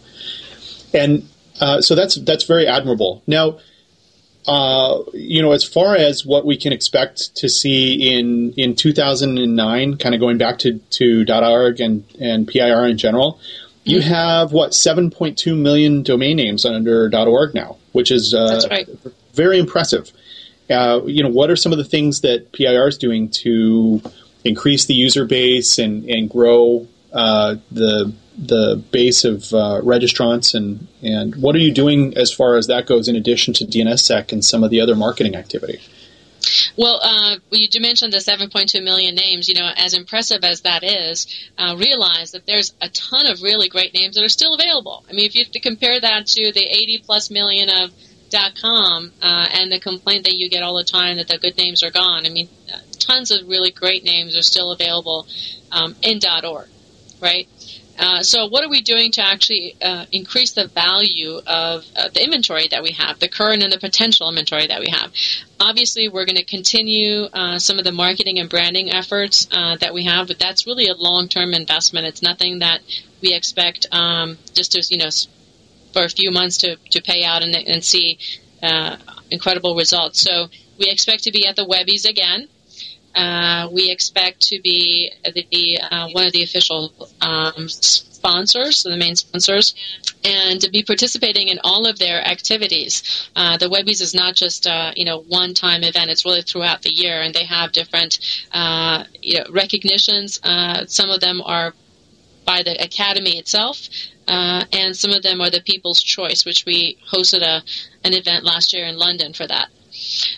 And 0.94 1.28
uh, 1.60 1.82
so 1.82 1.96
that's 1.96 2.16
that's 2.16 2.44
very 2.44 2.68
admirable. 2.68 3.24
Now, 3.28 3.60
uh, 4.48 5.04
you 5.14 5.42
know, 5.42 5.52
as 5.52 5.64
far 5.64 5.96
as 5.96 6.26
what 6.26 6.46
we 6.46 6.58
can 6.58 6.72
expect 6.74 7.36
to 7.38 7.50
see 7.50 8.18
in 8.18 8.54
in 8.54 8.76
2009, 8.76 9.98
kind 9.98 10.16
of 10.16 10.22
going 10.22 10.38
back 10.38 10.60
to 10.60 10.80
to 10.92 11.26
.org 11.30 11.80
and 11.80 12.04
and 12.20 12.48
PIR 12.48 12.86
in 12.88 12.98
general, 12.98 13.40
you 13.84 14.02
have 14.02 14.52
what 14.52 14.72
7.2 14.72 15.58
million 15.58 16.04
domain 16.04 16.38
names 16.38 16.66
under 16.66 17.10
.org 17.14 17.54
now, 17.54 17.78
which 17.92 18.12
is 18.12 18.34
uh, 18.34 18.48
That's 18.48 18.68
right. 18.70 18.90
very 19.34 19.60
impressive. 19.60 20.12
Uh, 20.70 21.02
you 21.06 21.24
know, 21.24 21.30
what 21.30 21.50
are 21.52 21.56
some 21.56 21.72
of 21.72 21.78
the 21.78 21.84
things 21.84 22.22
that 22.22 22.52
PIR 22.52 22.88
is 22.88 22.98
doing 22.98 23.30
to 23.30 24.02
increase 24.44 24.86
the 24.86 24.94
user 24.94 25.26
base 25.26 25.78
and 25.80 26.06
and 26.10 26.30
grow 26.30 26.88
uh, 27.14 27.56
the 27.72 28.14
the 28.38 28.82
base 28.92 29.24
of 29.24 29.44
uh, 29.54 29.82
registrants 29.82 30.54
and 30.54 30.88
and 31.02 31.36
what 31.36 31.56
are 31.56 31.60
you 31.60 31.74
doing 31.74 32.18
as 32.18 32.32
far 32.32 32.58
as 32.58 32.68
that 32.68 32.86
goes 32.86 33.08
in 33.08 33.16
addition 33.16 33.54
to 33.56 33.66
DNSSEC 33.66 34.32
and 34.32 34.44
some 34.44 34.64
of 34.64 34.70
the 34.70 34.82
other 34.82 34.96
marketing 34.96 35.36
activity? 35.36 35.82
Well, 36.78 37.00
uh, 37.02 37.38
you 37.52 37.68
did 37.68 37.82
mention 37.82 38.12
the 38.12 38.18
7.2 38.18 38.84
million 38.84 39.16
names. 39.16 39.48
You 39.48 39.56
know, 39.56 39.72
as 39.76 39.94
impressive 39.94 40.44
as 40.44 40.62
that 40.62 40.84
is, 40.84 41.28
uh, 41.58 41.76
realize 41.78 42.32
that 42.32 42.46
there's 42.46 42.74
a 42.82 42.90
ton 42.90 43.26
of 43.28 43.42
really 43.42 43.70
great 43.70 43.94
names 43.94 44.16
that 44.16 44.24
are 44.24 44.30
still 44.30 44.54
available. 44.54 45.06
I 45.10 45.14
mean, 45.14 45.26
if 45.26 45.36
you 45.36 45.46
compare 45.62 46.00
that 46.00 46.28
to 46.28 46.52
the 46.52 46.64
80 46.64 47.04
plus 47.06 47.32
million 47.32 47.70
of 47.70 47.92
.com 48.62 49.12
uh, 49.22 49.48
and 49.54 49.72
the 49.72 49.80
complaint 49.80 50.26
that 50.26 50.34
you 50.34 50.50
get 50.50 50.64
all 50.64 50.76
the 50.76 50.84
time 50.84 51.18
that 51.18 51.28
the 51.28 51.38
good 51.38 51.58
names 51.58 51.84
are 51.84 51.92
gone. 51.92 52.26
I 52.26 52.30
mean, 52.30 52.50
tons 53.00 53.32
of 53.32 53.48
really 53.48 53.72
great 53.72 54.04
names 54.04 54.38
are 54.38 54.42
still 54.42 54.72
available 54.72 55.28
um, 55.72 55.96
in 56.02 56.20
.org, 56.44 56.68
right? 57.22 57.48
Uh, 57.98 58.22
so, 58.22 58.48
what 58.48 58.64
are 58.64 58.70
we 58.70 58.82
doing 58.82 59.12
to 59.12 59.22
actually 59.22 59.76
uh, 59.82 60.06
increase 60.12 60.52
the 60.52 60.68
value 60.68 61.40
of 61.48 61.86
uh, 61.96 62.10
the 62.10 62.24
inventory 62.24 62.68
that 62.68 62.84
we 62.84 62.92
have, 62.92 63.20
the 63.20 63.30
current 63.30 63.64
and 63.64 63.72
the 63.72 63.80
potential 63.80 64.28
inventory 64.28 64.68
that 64.68 64.82
we 64.82 64.90
have? 64.90 65.12
Obviously, 65.60 66.10
we're 66.10 66.26
going 66.26 66.36
to 66.36 66.44
continue 66.44 67.24
uh, 67.24 67.58
some 67.58 67.78
of 67.78 67.86
the 67.86 67.92
marketing 67.92 68.40
and 68.40 68.50
branding 68.50 68.92
efforts 68.92 69.48
uh, 69.52 69.78
that 69.78 69.94
we 69.94 70.04
have, 70.04 70.28
but 70.28 70.40
that's 70.40 70.68
really 70.68 70.88
a 70.88 70.96
long-term 70.96 71.54
investment. 71.54 72.06
It's 72.06 72.22
nothing 72.22 72.60
that 72.60 72.82
we 73.22 73.34
expect 73.34 73.88
um, 73.92 74.38
just 74.54 74.74
to, 74.74 74.84
you 74.90 74.98
know, 74.98 75.10
for 75.94 76.04
a 76.04 76.10
few 76.10 76.32
months 76.32 76.58
to, 76.60 76.76
to 76.92 77.02
pay 77.02 77.24
out 77.24 77.44
and, 77.44 77.56
and 77.56 77.84
see 77.84 78.20
incredible 79.32 79.76
results. 79.76 80.22
So, 80.22 80.48
we 80.78 80.88
expect 80.88 81.24
to 81.24 81.32
be 81.32 81.48
at 81.48 81.56
the 81.56 81.66
Webbies 81.66 82.10
again. 82.10 82.50
Uh, 83.16 83.70
we 83.72 83.90
expect 83.90 84.42
to 84.42 84.60
be 84.62 85.12
the 85.34 85.80
uh, 85.80 86.10
one 86.12 86.26
of 86.28 86.34
the 86.34 86.44
official 86.44 86.94
um, 87.22 87.70
sponsors, 87.70 88.84
the 88.84 88.98
main 88.98 89.16
sponsors, 89.16 89.74
and 90.24 90.60
to 90.60 90.70
be 90.70 90.84
participating 90.84 91.48
in 91.48 91.60
all 91.64 91.86
of 91.86 92.00
their 92.00 92.28
activities. 92.28 93.30
Uh, 93.36 93.56
the 93.58 93.70
Webbies 93.70 94.02
is 94.02 94.14
not 94.14 94.36
just 94.36 94.68
uh, 94.68 94.92
you 94.96 95.06
know 95.06 95.22
one 95.22 95.54
time 95.54 95.84
event; 95.84 96.10
it's 96.10 96.26
really 96.26 96.42
throughout 96.42 96.82
the 96.82 96.92
year, 96.92 97.22
and 97.22 97.34
they 97.34 97.46
have 97.46 97.72
different 97.72 98.20
uh, 98.52 99.04
you 99.22 99.40
know 99.40 99.46
recognitions. 99.52 100.40
Uh, 100.44 100.86
some 100.88 101.10
of 101.10 101.22
them 101.22 101.42
are 101.46 101.74
by 102.46 102.64
the 102.64 102.76
academy 102.84 103.38
itself, 103.38 103.88
uh, 104.28 104.64
and 104.72 104.96
some 104.96 105.12
of 105.12 105.24
them 105.24 105.40
are 105.40 105.50
the 105.50 105.62
People's 105.62 106.02
Choice, 106.02 106.46
which 106.46 106.66
we 106.66 106.98
hosted 107.12 107.42
a 107.42 107.64
an 108.04 108.14
event 108.14 108.44
last 108.44 108.74
year 108.74 108.86
in 108.86 108.98
London 108.98 109.34
for 109.34 109.48
that. 109.48 109.70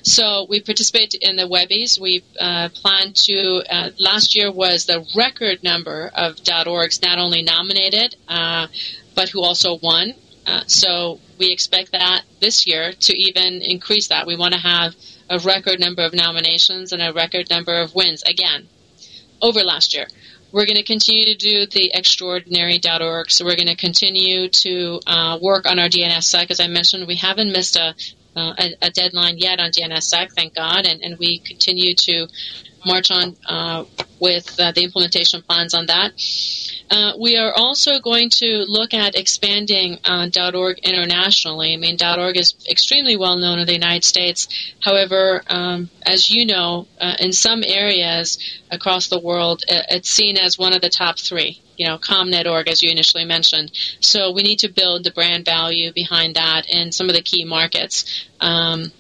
So 0.03 0.45
we 0.49 0.61
participate 0.61 1.13
in 1.15 1.35
the 1.35 1.43
Webbies. 1.43 1.99
We 1.99 2.23
uh, 2.39 2.69
plan 2.69 3.13
to. 3.13 3.63
Uh, 3.69 3.89
last 3.99 4.35
year 4.35 4.51
was 4.51 4.85
the 4.85 5.05
record 5.15 5.63
number 5.63 6.11
of 6.13 6.35
.orgs 6.35 7.01
not 7.01 7.19
only 7.19 7.41
nominated, 7.41 8.15
uh, 8.27 8.67
but 9.15 9.29
who 9.29 9.43
also 9.43 9.77
won. 9.81 10.13
Uh, 10.45 10.63
so 10.67 11.19
we 11.37 11.51
expect 11.51 11.91
that 11.91 12.23
this 12.39 12.65
year 12.65 12.93
to 12.93 13.13
even 13.13 13.61
increase 13.61 14.07
that. 14.07 14.25
We 14.25 14.37
want 14.37 14.53
to 14.53 14.59
have 14.59 14.95
a 15.29 15.39
record 15.39 15.79
number 15.79 16.03
of 16.03 16.13
nominations 16.13 16.93
and 16.93 17.01
a 17.01 17.11
record 17.11 17.49
number 17.49 17.81
of 17.81 17.93
wins 17.93 18.23
again 18.23 18.67
over 19.41 19.63
last 19.63 19.93
year. 19.93 20.07
We're 20.51 20.65
going 20.65 20.77
to 20.77 20.83
continue 20.83 21.25
to 21.25 21.35
do 21.35 21.65
the 21.67 21.91
extraordinary.org. 21.93 23.29
So 23.29 23.43
we're 23.43 23.57
going 23.57 23.67
to 23.67 23.75
continue 23.75 24.47
to 24.47 25.01
uh, 25.05 25.39
work 25.41 25.65
on 25.67 25.77
our 25.77 25.89
DNSSEC. 25.89 26.49
As 26.49 26.61
I 26.61 26.67
mentioned, 26.67 27.05
we 27.05 27.15
haven't 27.15 27.51
missed 27.51 27.75
a, 27.75 27.93
uh, 28.37 28.53
a, 28.57 28.87
a, 28.87 28.89
deadline 28.91 29.37
yet 29.37 29.59
on 29.59 29.71
DNSSEC, 29.71 30.31
thank 30.35 30.55
God, 30.55 30.85
and, 30.85 31.01
and 31.01 31.17
we 31.17 31.39
continue 31.39 31.95
to 31.95 32.27
march 32.85 33.11
on 33.11 33.35
uh, 33.47 33.83
with 34.19 34.59
uh, 34.59 34.71
the 34.71 34.83
implementation 34.83 35.41
plans 35.41 35.73
on 35.73 35.87
that. 35.87 36.11
Uh, 36.89 37.13
we 37.19 37.37
are 37.37 37.51
also 37.53 37.99
going 37.99 38.29
to 38.29 38.63
look 38.67 38.93
at 38.93 39.15
expanding 39.15 39.99
uh, 40.05 40.29
.org 40.53 40.77
internationally. 40.79 41.73
I 41.73 41.77
mean, 41.77 41.97
.org 42.01 42.37
is 42.37 42.55
extremely 42.69 43.17
well 43.17 43.37
known 43.37 43.59
in 43.59 43.65
the 43.65 43.73
United 43.73 44.05
States. 44.05 44.47
However, 44.79 45.41
um, 45.47 45.89
as 46.05 46.29
you 46.31 46.45
know, 46.45 46.87
uh, 47.01 47.15
in 47.19 47.33
some 47.33 47.63
areas 47.65 48.37
across 48.71 49.07
the 49.07 49.19
world, 49.19 49.63
it's 49.67 50.09
seen 50.09 50.37
as 50.37 50.57
one 50.57 50.73
of 50.73 50.81
the 50.81 50.89
top 50.89 51.19
three. 51.19 51.61
You 51.77 51.87
know, 51.87 51.97
ComNet.org, 51.97 52.67
as 52.67 52.81
you 52.81 52.91
initially 52.91 53.25
mentioned. 53.25 53.71
So 53.99 54.31
we 54.31 54.41
need 54.41 54.59
to 54.59 54.69
build 54.69 55.03
the 55.03 55.11
brand 55.11 55.45
value 55.45 55.93
behind 55.93 56.35
that 56.35 56.67
in 56.69 56.91
some 56.91 57.09
of 57.09 57.15
the 57.15 57.21
key 57.21 57.45
markets. 57.45 58.27
Um, 58.41 58.91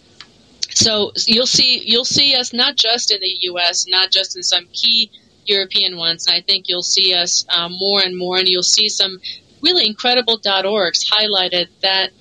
so 0.69 1.11
you'll 1.25 1.47
see 1.47 1.81
you'll 1.85 2.05
see 2.05 2.35
us 2.35 2.53
not 2.53 2.75
just 2.75 3.11
in 3.11 3.19
the 3.19 3.35
U.S., 3.41 3.87
not 3.87 4.11
just 4.11 4.37
in 4.37 4.43
some 4.43 4.67
key 4.71 5.09
European 5.45 5.97
ones. 5.97 6.27
And 6.27 6.35
I 6.35 6.41
think 6.41 6.65
you'll 6.67 6.83
see 6.83 7.13
us 7.15 7.45
um, 7.49 7.73
more 7.79 8.01
and 8.01 8.17
more, 8.17 8.37
and 8.37 8.47
you'll 8.47 8.63
see 8.63 8.89
some 8.89 9.19
really 9.61 9.87
incredible 9.87 10.39
.orgs 10.39 11.09
highlighted 11.09 11.69
that 11.81 12.11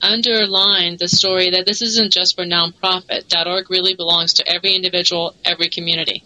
underline 0.00 0.96
the 0.98 1.08
story 1.08 1.50
that 1.50 1.66
this 1.66 1.82
isn't 1.82 2.12
just 2.12 2.36
for 2.36 2.44
nonprofit. 2.44 3.24
.org 3.46 3.70
really 3.70 3.94
belongs 3.94 4.34
to 4.34 4.48
every 4.48 4.74
individual, 4.74 5.34
every 5.44 5.68
community. 5.68 6.22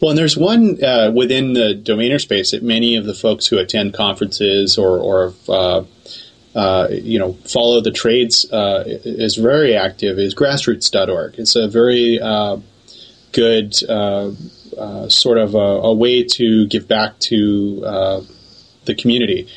Well, 0.00 0.10
and 0.10 0.18
there's 0.18 0.36
one 0.36 0.82
uh, 0.82 1.10
within 1.14 1.52
the 1.52 1.74
domainer 1.74 2.20
space 2.20 2.50
that 2.50 2.62
many 2.62 2.96
of 2.96 3.04
the 3.04 3.14
folks 3.14 3.46
who 3.46 3.58
attend 3.58 3.94
conferences 3.94 4.78
or, 4.78 4.98
or 4.98 5.34
uh, 5.48 5.84
uh, 6.56 6.88
you 6.90 7.18
know, 7.18 7.34
follow 7.44 7.82
the 7.82 7.90
trades 7.90 8.50
uh, 8.50 8.82
is 8.86 9.36
very 9.36 9.76
active. 9.76 10.18
Is 10.18 10.34
grassroots.org. 10.34 11.34
It's 11.38 11.54
a 11.54 11.68
very 11.68 12.18
uh, 12.18 12.56
good 13.32 13.74
uh, 13.88 14.30
uh, 14.78 15.08
sort 15.10 15.36
of 15.36 15.54
a, 15.54 15.58
a, 15.58 15.94
way 15.94 16.22
to 16.22 16.66
give 16.66 16.88
back 16.88 17.18
to 17.18 17.82
uh, 17.84 18.20
the 18.86 18.94
community. 18.94 19.48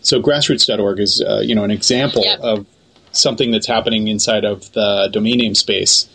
So 0.00 0.22
grassroots.org 0.22 0.98
is 0.98 1.22
uh, 1.26 1.40
you 1.40 1.54
know 1.54 1.64
an 1.64 1.70
example 1.70 2.22
yep. 2.24 2.40
of 2.40 2.66
something 3.12 3.50
that's 3.50 3.66
happening 3.66 4.08
inside 4.08 4.44
of 4.44 4.72
the 4.72 5.10
domain 5.12 5.38
name 5.38 5.54
space, 5.54 6.08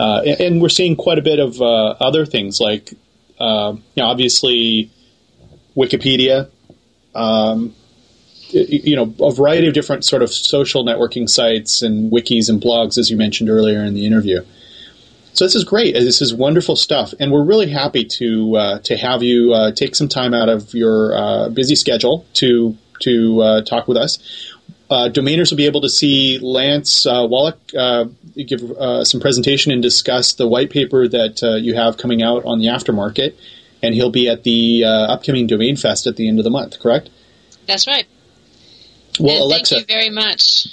uh, 0.00 0.22
and, 0.38 0.62
we're 0.62 0.68
seeing 0.68 0.96
quite 0.96 1.18
a 1.18 1.22
bit 1.22 1.38
of 1.38 1.60
uh, 1.60 1.94
other 2.00 2.24
things 2.24 2.58
like 2.60 2.92
you 2.92 2.96
know 3.38 3.80
obviously 3.98 4.90
Wikipedia. 5.76 6.50
Um, 7.14 7.74
you 8.52 8.96
know, 8.96 9.14
a 9.24 9.32
variety 9.32 9.68
of 9.68 9.74
different 9.74 10.04
sort 10.04 10.22
of 10.22 10.30
social 10.32 10.84
networking 10.84 11.28
sites 11.28 11.82
and 11.82 12.10
wikis 12.10 12.48
and 12.48 12.60
blogs, 12.60 12.98
as 12.98 13.10
you 13.10 13.16
mentioned 13.16 13.48
earlier 13.48 13.82
in 13.84 13.94
the 13.94 14.06
interview. 14.06 14.44
So 15.32 15.44
this 15.44 15.54
is 15.54 15.64
great. 15.64 15.94
This 15.94 16.20
is 16.20 16.34
wonderful 16.34 16.76
stuff, 16.76 17.14
and 17.20 17.30
we're 17.30 17.44
really 17.44 17.70
happy 17.70 18.04
to 18.04 18.56
uh, 18.56 18.78
to 18.80 18.96
have 18.96 19.22
you 19.22 19.54
uh, 19.54 19.72
take 19.72 19.94
some 19.94 20.08
time 20.08 20.34
out 20.34 20.48
of 20.48 20.74
your 20.74 21.14
uh, 21.16 21.48
busy 21.50 21.76
schedule 21.76 22.26
to 22.34 22.76
to 23.00 23.40
uh, 23.40 23.62
talk 23.62 23.86
with 23.86 23.96
us. 23.96 24.18
Uh, 24.90 25.08
domainers 25.08 25.50
will 25.50 25.56
be 25.56 25.66
able 25.66 25.80
to 25.80 25.88
see 25.88 26.40
Lance 26.40 27.06
uh, 27.06 27.24
Wallach 27.28 27.58
give 28.36 28.60
some 29.06 29.20
presentation 29.20 29.70
and 29.70 29.80
discuss 29.80 30.32
the 30.34 30.48
white 30.48 30.70
paper 30.70 31.06
that 31.06 31.60
you 31.62 31.74
have 31.74 31.96
coming 31.96 32.22
out 32.22 32.44
on 32.44 32.58
the 32.58 32.66
aftermarket, 32.66 33.34
and 33.82 33.94
he'll 33.94 34.10
be 34.10 34.28
at 34.28 34.42
the 34.42 34.84
upcoming 34.84 35.46
Domain 35.46 35.76
Fest 35.76 36.06
at 36.06 36.16
the 36.16 36.28
end 36.28 36.38
of 36.38 36.44
the 36.44 36.50
month. 36.50 36.80
Correct? 36.80 37.08
That's 37.66 37.86
right. 37.86 38.06
Well, 39.20 39.34
and 39.34 39.42
Alexa, 39.42 39.74
thank 39.76 39.88
you 39.88 39.94
very 39.94 40.10
much. 40.10 40.66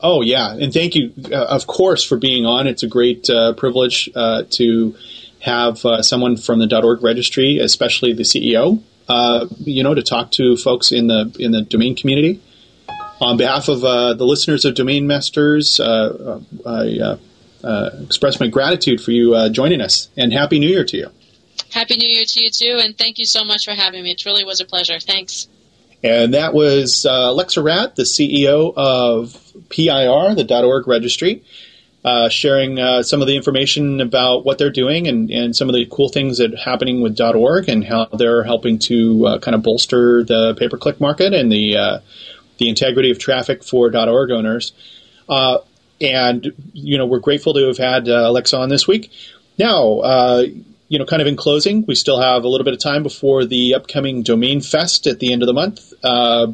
Oh 0.00 0.22
yeah, 0.22 0.54
and 0.54 0.72
thank 0.72 0.94
you, 0.94 1.12
uh, 1.30 1.44
of 1.44 1.66
course, 1.66 2.02
for 2.02 2.16
being 2.16 2.46
on. 2.46 2.66
It's 2.66 2.82
a 2.82 2.88
great 2.88 3.28
uh, 3.28 3.52
privilege 3.52 4.08
uh, 4.14 4.44
to 4.50 4.96
have 5.40 5.84
uh, 5.84 6.02
someone 6.02 6.36
from 6.36 6.58
the 6.58 6.66
dot 6.66 6.84
.org 6.84 7.02
registry, 7.02 7.58
especially 7.58 8.12
the 8.14 8.22
CEO, 8.22 8.82
uh, 9.08 9.46
you 9.58 9.82
know, 9.82 9.94
to 9.94 10.02
talk 10.02 10.30
to 10.32 10.56
folks 10.56 10.90
in 10.92 11.08
the 11.08 11.34
in 11.38 11.50
the 11.52 11.62
domain 11.62 11.96
community. 11.96 12.40
On 13.20 13.36
behalf 13.36 13.68
of 13.68 13.84
uh, 13.84 14.14
the 14.14 14.24
listeners 14.24 14.64
of 14.64 14.74
Domain 14.74 15.06
Masters, 15.06 15.78
I 15.80 17.18
express 18.02 18.40
my 18.40 18.48
gratitude 18.48 19.00
for 19.00 19.10
you 19.10 19.48
joining 19.50 19.80
us, 19.80 20.08
and 20.16 20.32
Happy 20.32 20.58
New 20.58 20.68
Year 20.68 20.84
to 20.84 20.96
you. 20.96 21.10
Happy 21.72 21.96
New 21.96 22.08
Year 22.08 22.24
to 22.26 22.42
you 22.42 22.50
too, 22.50 22.80
and 22.82 22.96
thank 22.96 23.18
you 23.18 23.24
so 23.24 23.44
much 23.44 23.64
for 23.64 23.72
having 23.72 24.02
me. 24.02 24.12
It 24.12 24.24
really 24.24 24.44
was 24.44 24.60
a 24.60 24.64
pleasure. 24.64 24.98
Thanks. 24.98 25.48
And 26.02 26.34
that 26.34 26.54
was 26.54 27.04
uh, 27.04 27.30
Alexa 27.30 27.60
Raad, 27.60 27.94
the 27.94 28.04
CEO 28.04 28.72
of 28.74 29.34
PIR, 29.68 30.34
the 30.34 30.64
.org 30.64 30.88
registry, 30.88 31.44
uh, 32.04 32.30
sharing 32.30 32.78
uh, 32.78 33.02
some 33.02 33.20
of 33.20 33.26
the 33.26 33.36
information 33.36 34.00
about 34.00 34.44
what 34.44 34.56
they're 34.56 34.70
doing 34.70 35.06
and, 35.06 35.30
and 35.30 35.54
some 35.54 35.68
of 35.68 35.74
the 35.74 35.86
cool 35.90 36.08
things 36.08 36.38
that 36.38 36.54
are 36.54 36.56
happening 36.56 37.02
with 37.02 37.20
.org 37.20 37.68
and 37.68 37.84
how 37.84 38.06
they're 38.06 38.42
helping 38.42 38.78
to 38.78 39.26
uh, 39.26 39.38
kind 39.40 39.54
of 39.54 39.62
bolster 39.62 40.24
the 40.24 40.54
pay-per-click 40.58 41.00
market 41.00 41.34
and 41.34 41.52
the 41.52 41.76
uh, 41.76 41.98
the 42.60 42.68
integrity 42.68 43.10
of 43.10 43.18
traffic 43.18 43.64
for 43.64 43.94
.org 43.94 44.30
owners. 44.30 44.72
Uh, 45.28 45.58
and 46.00 46.52
you 46.72 46.96
know, 46.96 47.06
we're 47.06 47.18
grateful 47.18 47.54
to 47.54 47.66
have 47.66 47.78
had 47.78 48.06
Alexa 48.06 48.56
on 48.56 48.68
this 48.68 48.86
week. 48.86 49.10
Now, 49.58 50.44
you 50.90 50.98
know, 50.98 51.06
kind 51.06 51.22
of 51.22 51.28
in 51.28 51.36
closing, 51.36 51.86
we 51.86 51.94
still 51.94 52.20
have 52.20 52.42
a 52.42 52.48
little 52.48 52.64
bit 52.64 52.74
of 52.74 52.80
time 52.80 53.04
before 53.04 53.44
the 53.44 53.74
upcoming 53.76 54.22
Domain 54.22 54.60
Fest 54.60 55.06
at 55.06 55.20
the 55.20 55.32
end 55.32 55.42
of 55.42 55.46
the 55.46 55.52
month. 55.52 55.92
Uh, 56.02 56.48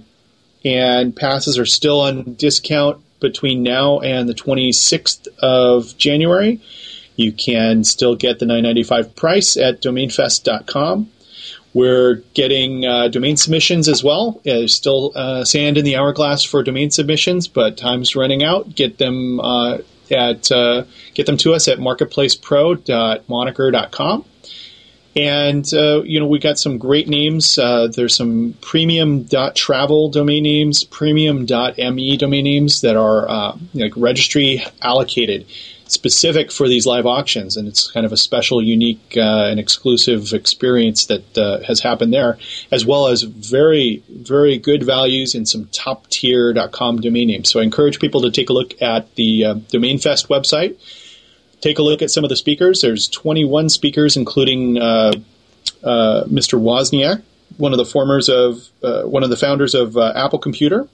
and 0.62 1.16
passes 1.16 1.58
are 1.58 1.64
still 1.64 2.02
on 2.02 2.34
discount 2.34 3.02
between 3.18 3.62
now 3.62 4.00
and 4.00 4.28
the 4.28 4.34
26th 4.34 5.26
of 5.38 5.96
January. 5.96 6.60
You 7.16 7.32
can 7.32 7.82
still 7.82 8.14
get 8.14 8.38
the 8.38 8.44
9.95 8.44 9.16
price 9.16 9.56
at 9.56 9.80
domainfest.com. 9.80 11.10
We're 11.76 12.22
getting 12.32 12.86
uh, 12.86 13.08
domain 13.08 13.36
submissions 13.36 13.86
as 13.86 14.02
well. 14.02 14.40
There's 14.44 14.74
still 14.74 15.12
uh, 15.14 15.44
sand 15.44 15.76
in 15.76 15.84
the 15.84 15.96
hourglass 15.96 16.42
for 16.42 16.62
domain 16.62 16.90
submissions, 16.90 17.48
but 17.48 17.76
time's 17.76 18.16
running 18.16 18.42
out. 18.42 18.74
Get 18.74 18.96
them 18.96 19.40
uh, 19.40 19.80
at 20.10 20.50
uh, 20.50 20.84
get 21.12 21.26
them 21.26 21.36
to 21.36 21.52
us 21.52 21.68
at 21.68 21.76
marketplacepro.moniker.com. 21.76 24.24
And 25.16 25.74
uh, 25.74 26.02
you 26.02 26.18
know 26.18 26.26
we 26.26 26.38
got 26.38 26.58
some 26.58 26.78
great 26.78 27.08
names. 27.08 27.58
Uh, 27.58 27.88
there's 27.94 28.16
some 28.16 28.54
premium.travel 28.62 30.08
domain 30.12 30.44
names, 30.44 30.82
premium.me 30.82 32.16
domain 32.16 32.44
names 32.44 32.80
that 32.80 32.96
are 32.96 33.28
uh, 33.28 33.54
like 33.74 33.92
registry 33.98 34.64
allocated 34.80 35.44
specific 35.88 36.50
for 36.50 36.68
these 36.68 36.86
live 36.86 37.06
auctions, 37.06 37.56
and 37.56 37.68
it's 37.68 37.90
kind 37.90 38.04
of 38.04 38.12
a 38.12 38.16
special, 38.16 38.62
unique, 38.62 39.16
uh, 39.16 39.46
and 39.46 39.60
exclusive 39.60 40.32
experience 40.32 41.06
that 41.06 41.38
uh, 41.38 41.60
has 41.62 41.80
happened 41.80 42.12
there, 42.12 42.38
as 42.70 42.84
well 42.84 43.08
as 43.08 43.22
very, 43.22 44.02
very 44.08 44.58
good 44.58 44.82
values 44.82 45.34
in 45.34 45.46
some 45.46 45.66
top 45.72 46.08
tier.com 46.08 47.00
domain 47.00 47.28
names. 47.28 47.50
So 47.50 47.60
I 47.60 47.62
encourage 47.62 48.00
people 48.00 48.22
to 48.22 48.30
take 48.30 48.50
a 48.50 48.52
look 48.52 48.80
at 48.82 49.14
the 49.14 49.44
uh, 49.44 49.54
Domain 49.70 49.98
Fest 49.98 50.28
website. 50.28 50.76
Take 51.60 51.78
a 51.78 51.82
look 51.82 52.02
at 52.02 52.10
some 52.10 52.24
of 52.24 52.30
the 52.30 52.36
speakers. 52.36 52.80
There's 52.80 53.08
21 53.08 53.68
speakers, 53.70 54.16
including 54.16 54.78
uh, 54.78 55.12
uh, 55.82 56.24
Mr. 56.24 56.60
Wozniak, 56.60 57.22
one 57.56 57.72
of 57.72 57.78
the 57.78 57.84
formers 57.84 58.28
of 58.28 58.68
uh, 58.82 59.02
one 59.04 59.22
of 59.22 59.30
the 59.30 59.36
founders 59.36 59.74
of 59.74 59.96
Apple 59.96 60.38
Computer 60.38 60.88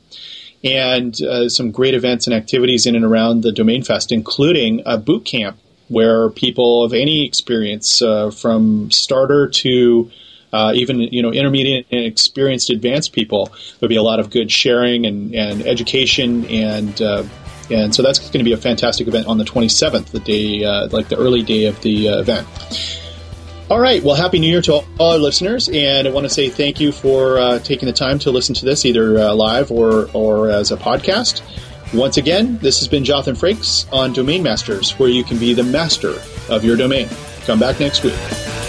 and 0.65 1.21
uh, 1.23 1.49
some 1.49 1.71
great 1.71 1.95
events 1.95 2.27
and 2.27 2.35
activities 2.35 2.87
in 2.87 2.95
and 2.95 3.05
around 3.05 3.43
the 3.43 3.53
Domain 3.53 3.83
Fest, 3.83 4.13
including 4.13 4.83
a 4.87 4.97
boot 4.97 5.25
camp 5.25 5.59
where 5.89 6.31
people 6.31 6.85
of 6.85 6.93
any 6.93 7.27
experience, 7.27 8.01
uh, 8.01 8.31
from 8.31 8.91
starter 8.91 9.49
to 9.49 10.11
uh, 10.53 10.73
even 10.75 11.01
you 11.01 11.23
know 11.23 11.33
intermediate 11.33 11.87
and 11.91 12.05
experienced 12.05 12.71
advanced 12.71 13.13
people, 13.13 13.51
there'll 13.79 13.89
be 13.89 13.97
a 13.97 14.03
lot 14.03 14.21
of 14.21 14.31
good 14.31 14.51
sharing 14.51 15.07
and, 15.07 15.35
and 15.35 15.63
education 15.63 16.45
and. 16.47 17.01
Uh, 17.01 17.25
and 17.71 17.95
so 17.95 18.03
that's 18.03 18.19
going 18.19 18.33
to 18.33 18.45
be 18.45 18.53
a 18.53 18.57
fantastic 18.59 19.07
event 19.07 19.29
on 19.29 19.39
the 19.39 19.45
27th, 19.45 20.07
the 20.07 20.21
day, 20.21 20.63
uh, 20.63 20.89
like 20.89 21.09
the 21.09 21.17
early 21.17 21.43
day 21.43 21.67
of 21.67 21.81
the 21.81 22.09
uh, 22.09 22.19
event. 22.19 22.47
All 23.73 23.81
right. 23.81 24.05
Well, 24.05 24.15
Happy 24.15 24.39
New 24.39 24.51
Year 24.51 24.61
to 24.61 24.73
all, 24.75 24.85
our 25.01 25.17
listeners. 25.17 25.71
And 25.71 26.07
I 26.07 26.11
want 26.11 26.25
to 26.25 26.29
say 26.29 26.51
thank 26.51 26.79
you 26.79 26.93
for 26.93 27.39
uh, 27.39 27.59
taking 27.61 27.87
the 27.87 27.95
time 27.95 28.19
to 28.19 28.31
listen 28.31 28.55
to 28.57 28.67
this 28.67 28.85
either 28.85 29.19
uh, 29.19 29.35
live 29.35 29.71
or, 29.71 30.11
or 30.13 30.51
as 30.51 30.71
a 30.71 30.77
podcast. 30.77 31.41
Once 31.95 32.19
again, 32.19 32.59
this 32.59 32.81
has 32.81 32.89
been 32.89 33.03
Jothan 33.03 33.35
Frakes 33.35 33.91
on 33.91 34.13
Domain 34.13 34.43
Masters, 34.43 34.91
where 34.99 35.09
you 35.09 35.25
can 35.25 35.39
be 35.39 35.55
the 35.55 35.63
master 35.63 36.21
of 36.51 36.67
your 36.67 36.77
domain. 36.77 37.09
Come 37.47 37.59
back 37.59 37.81
next 37.81 38.05
week. 38.05 38.62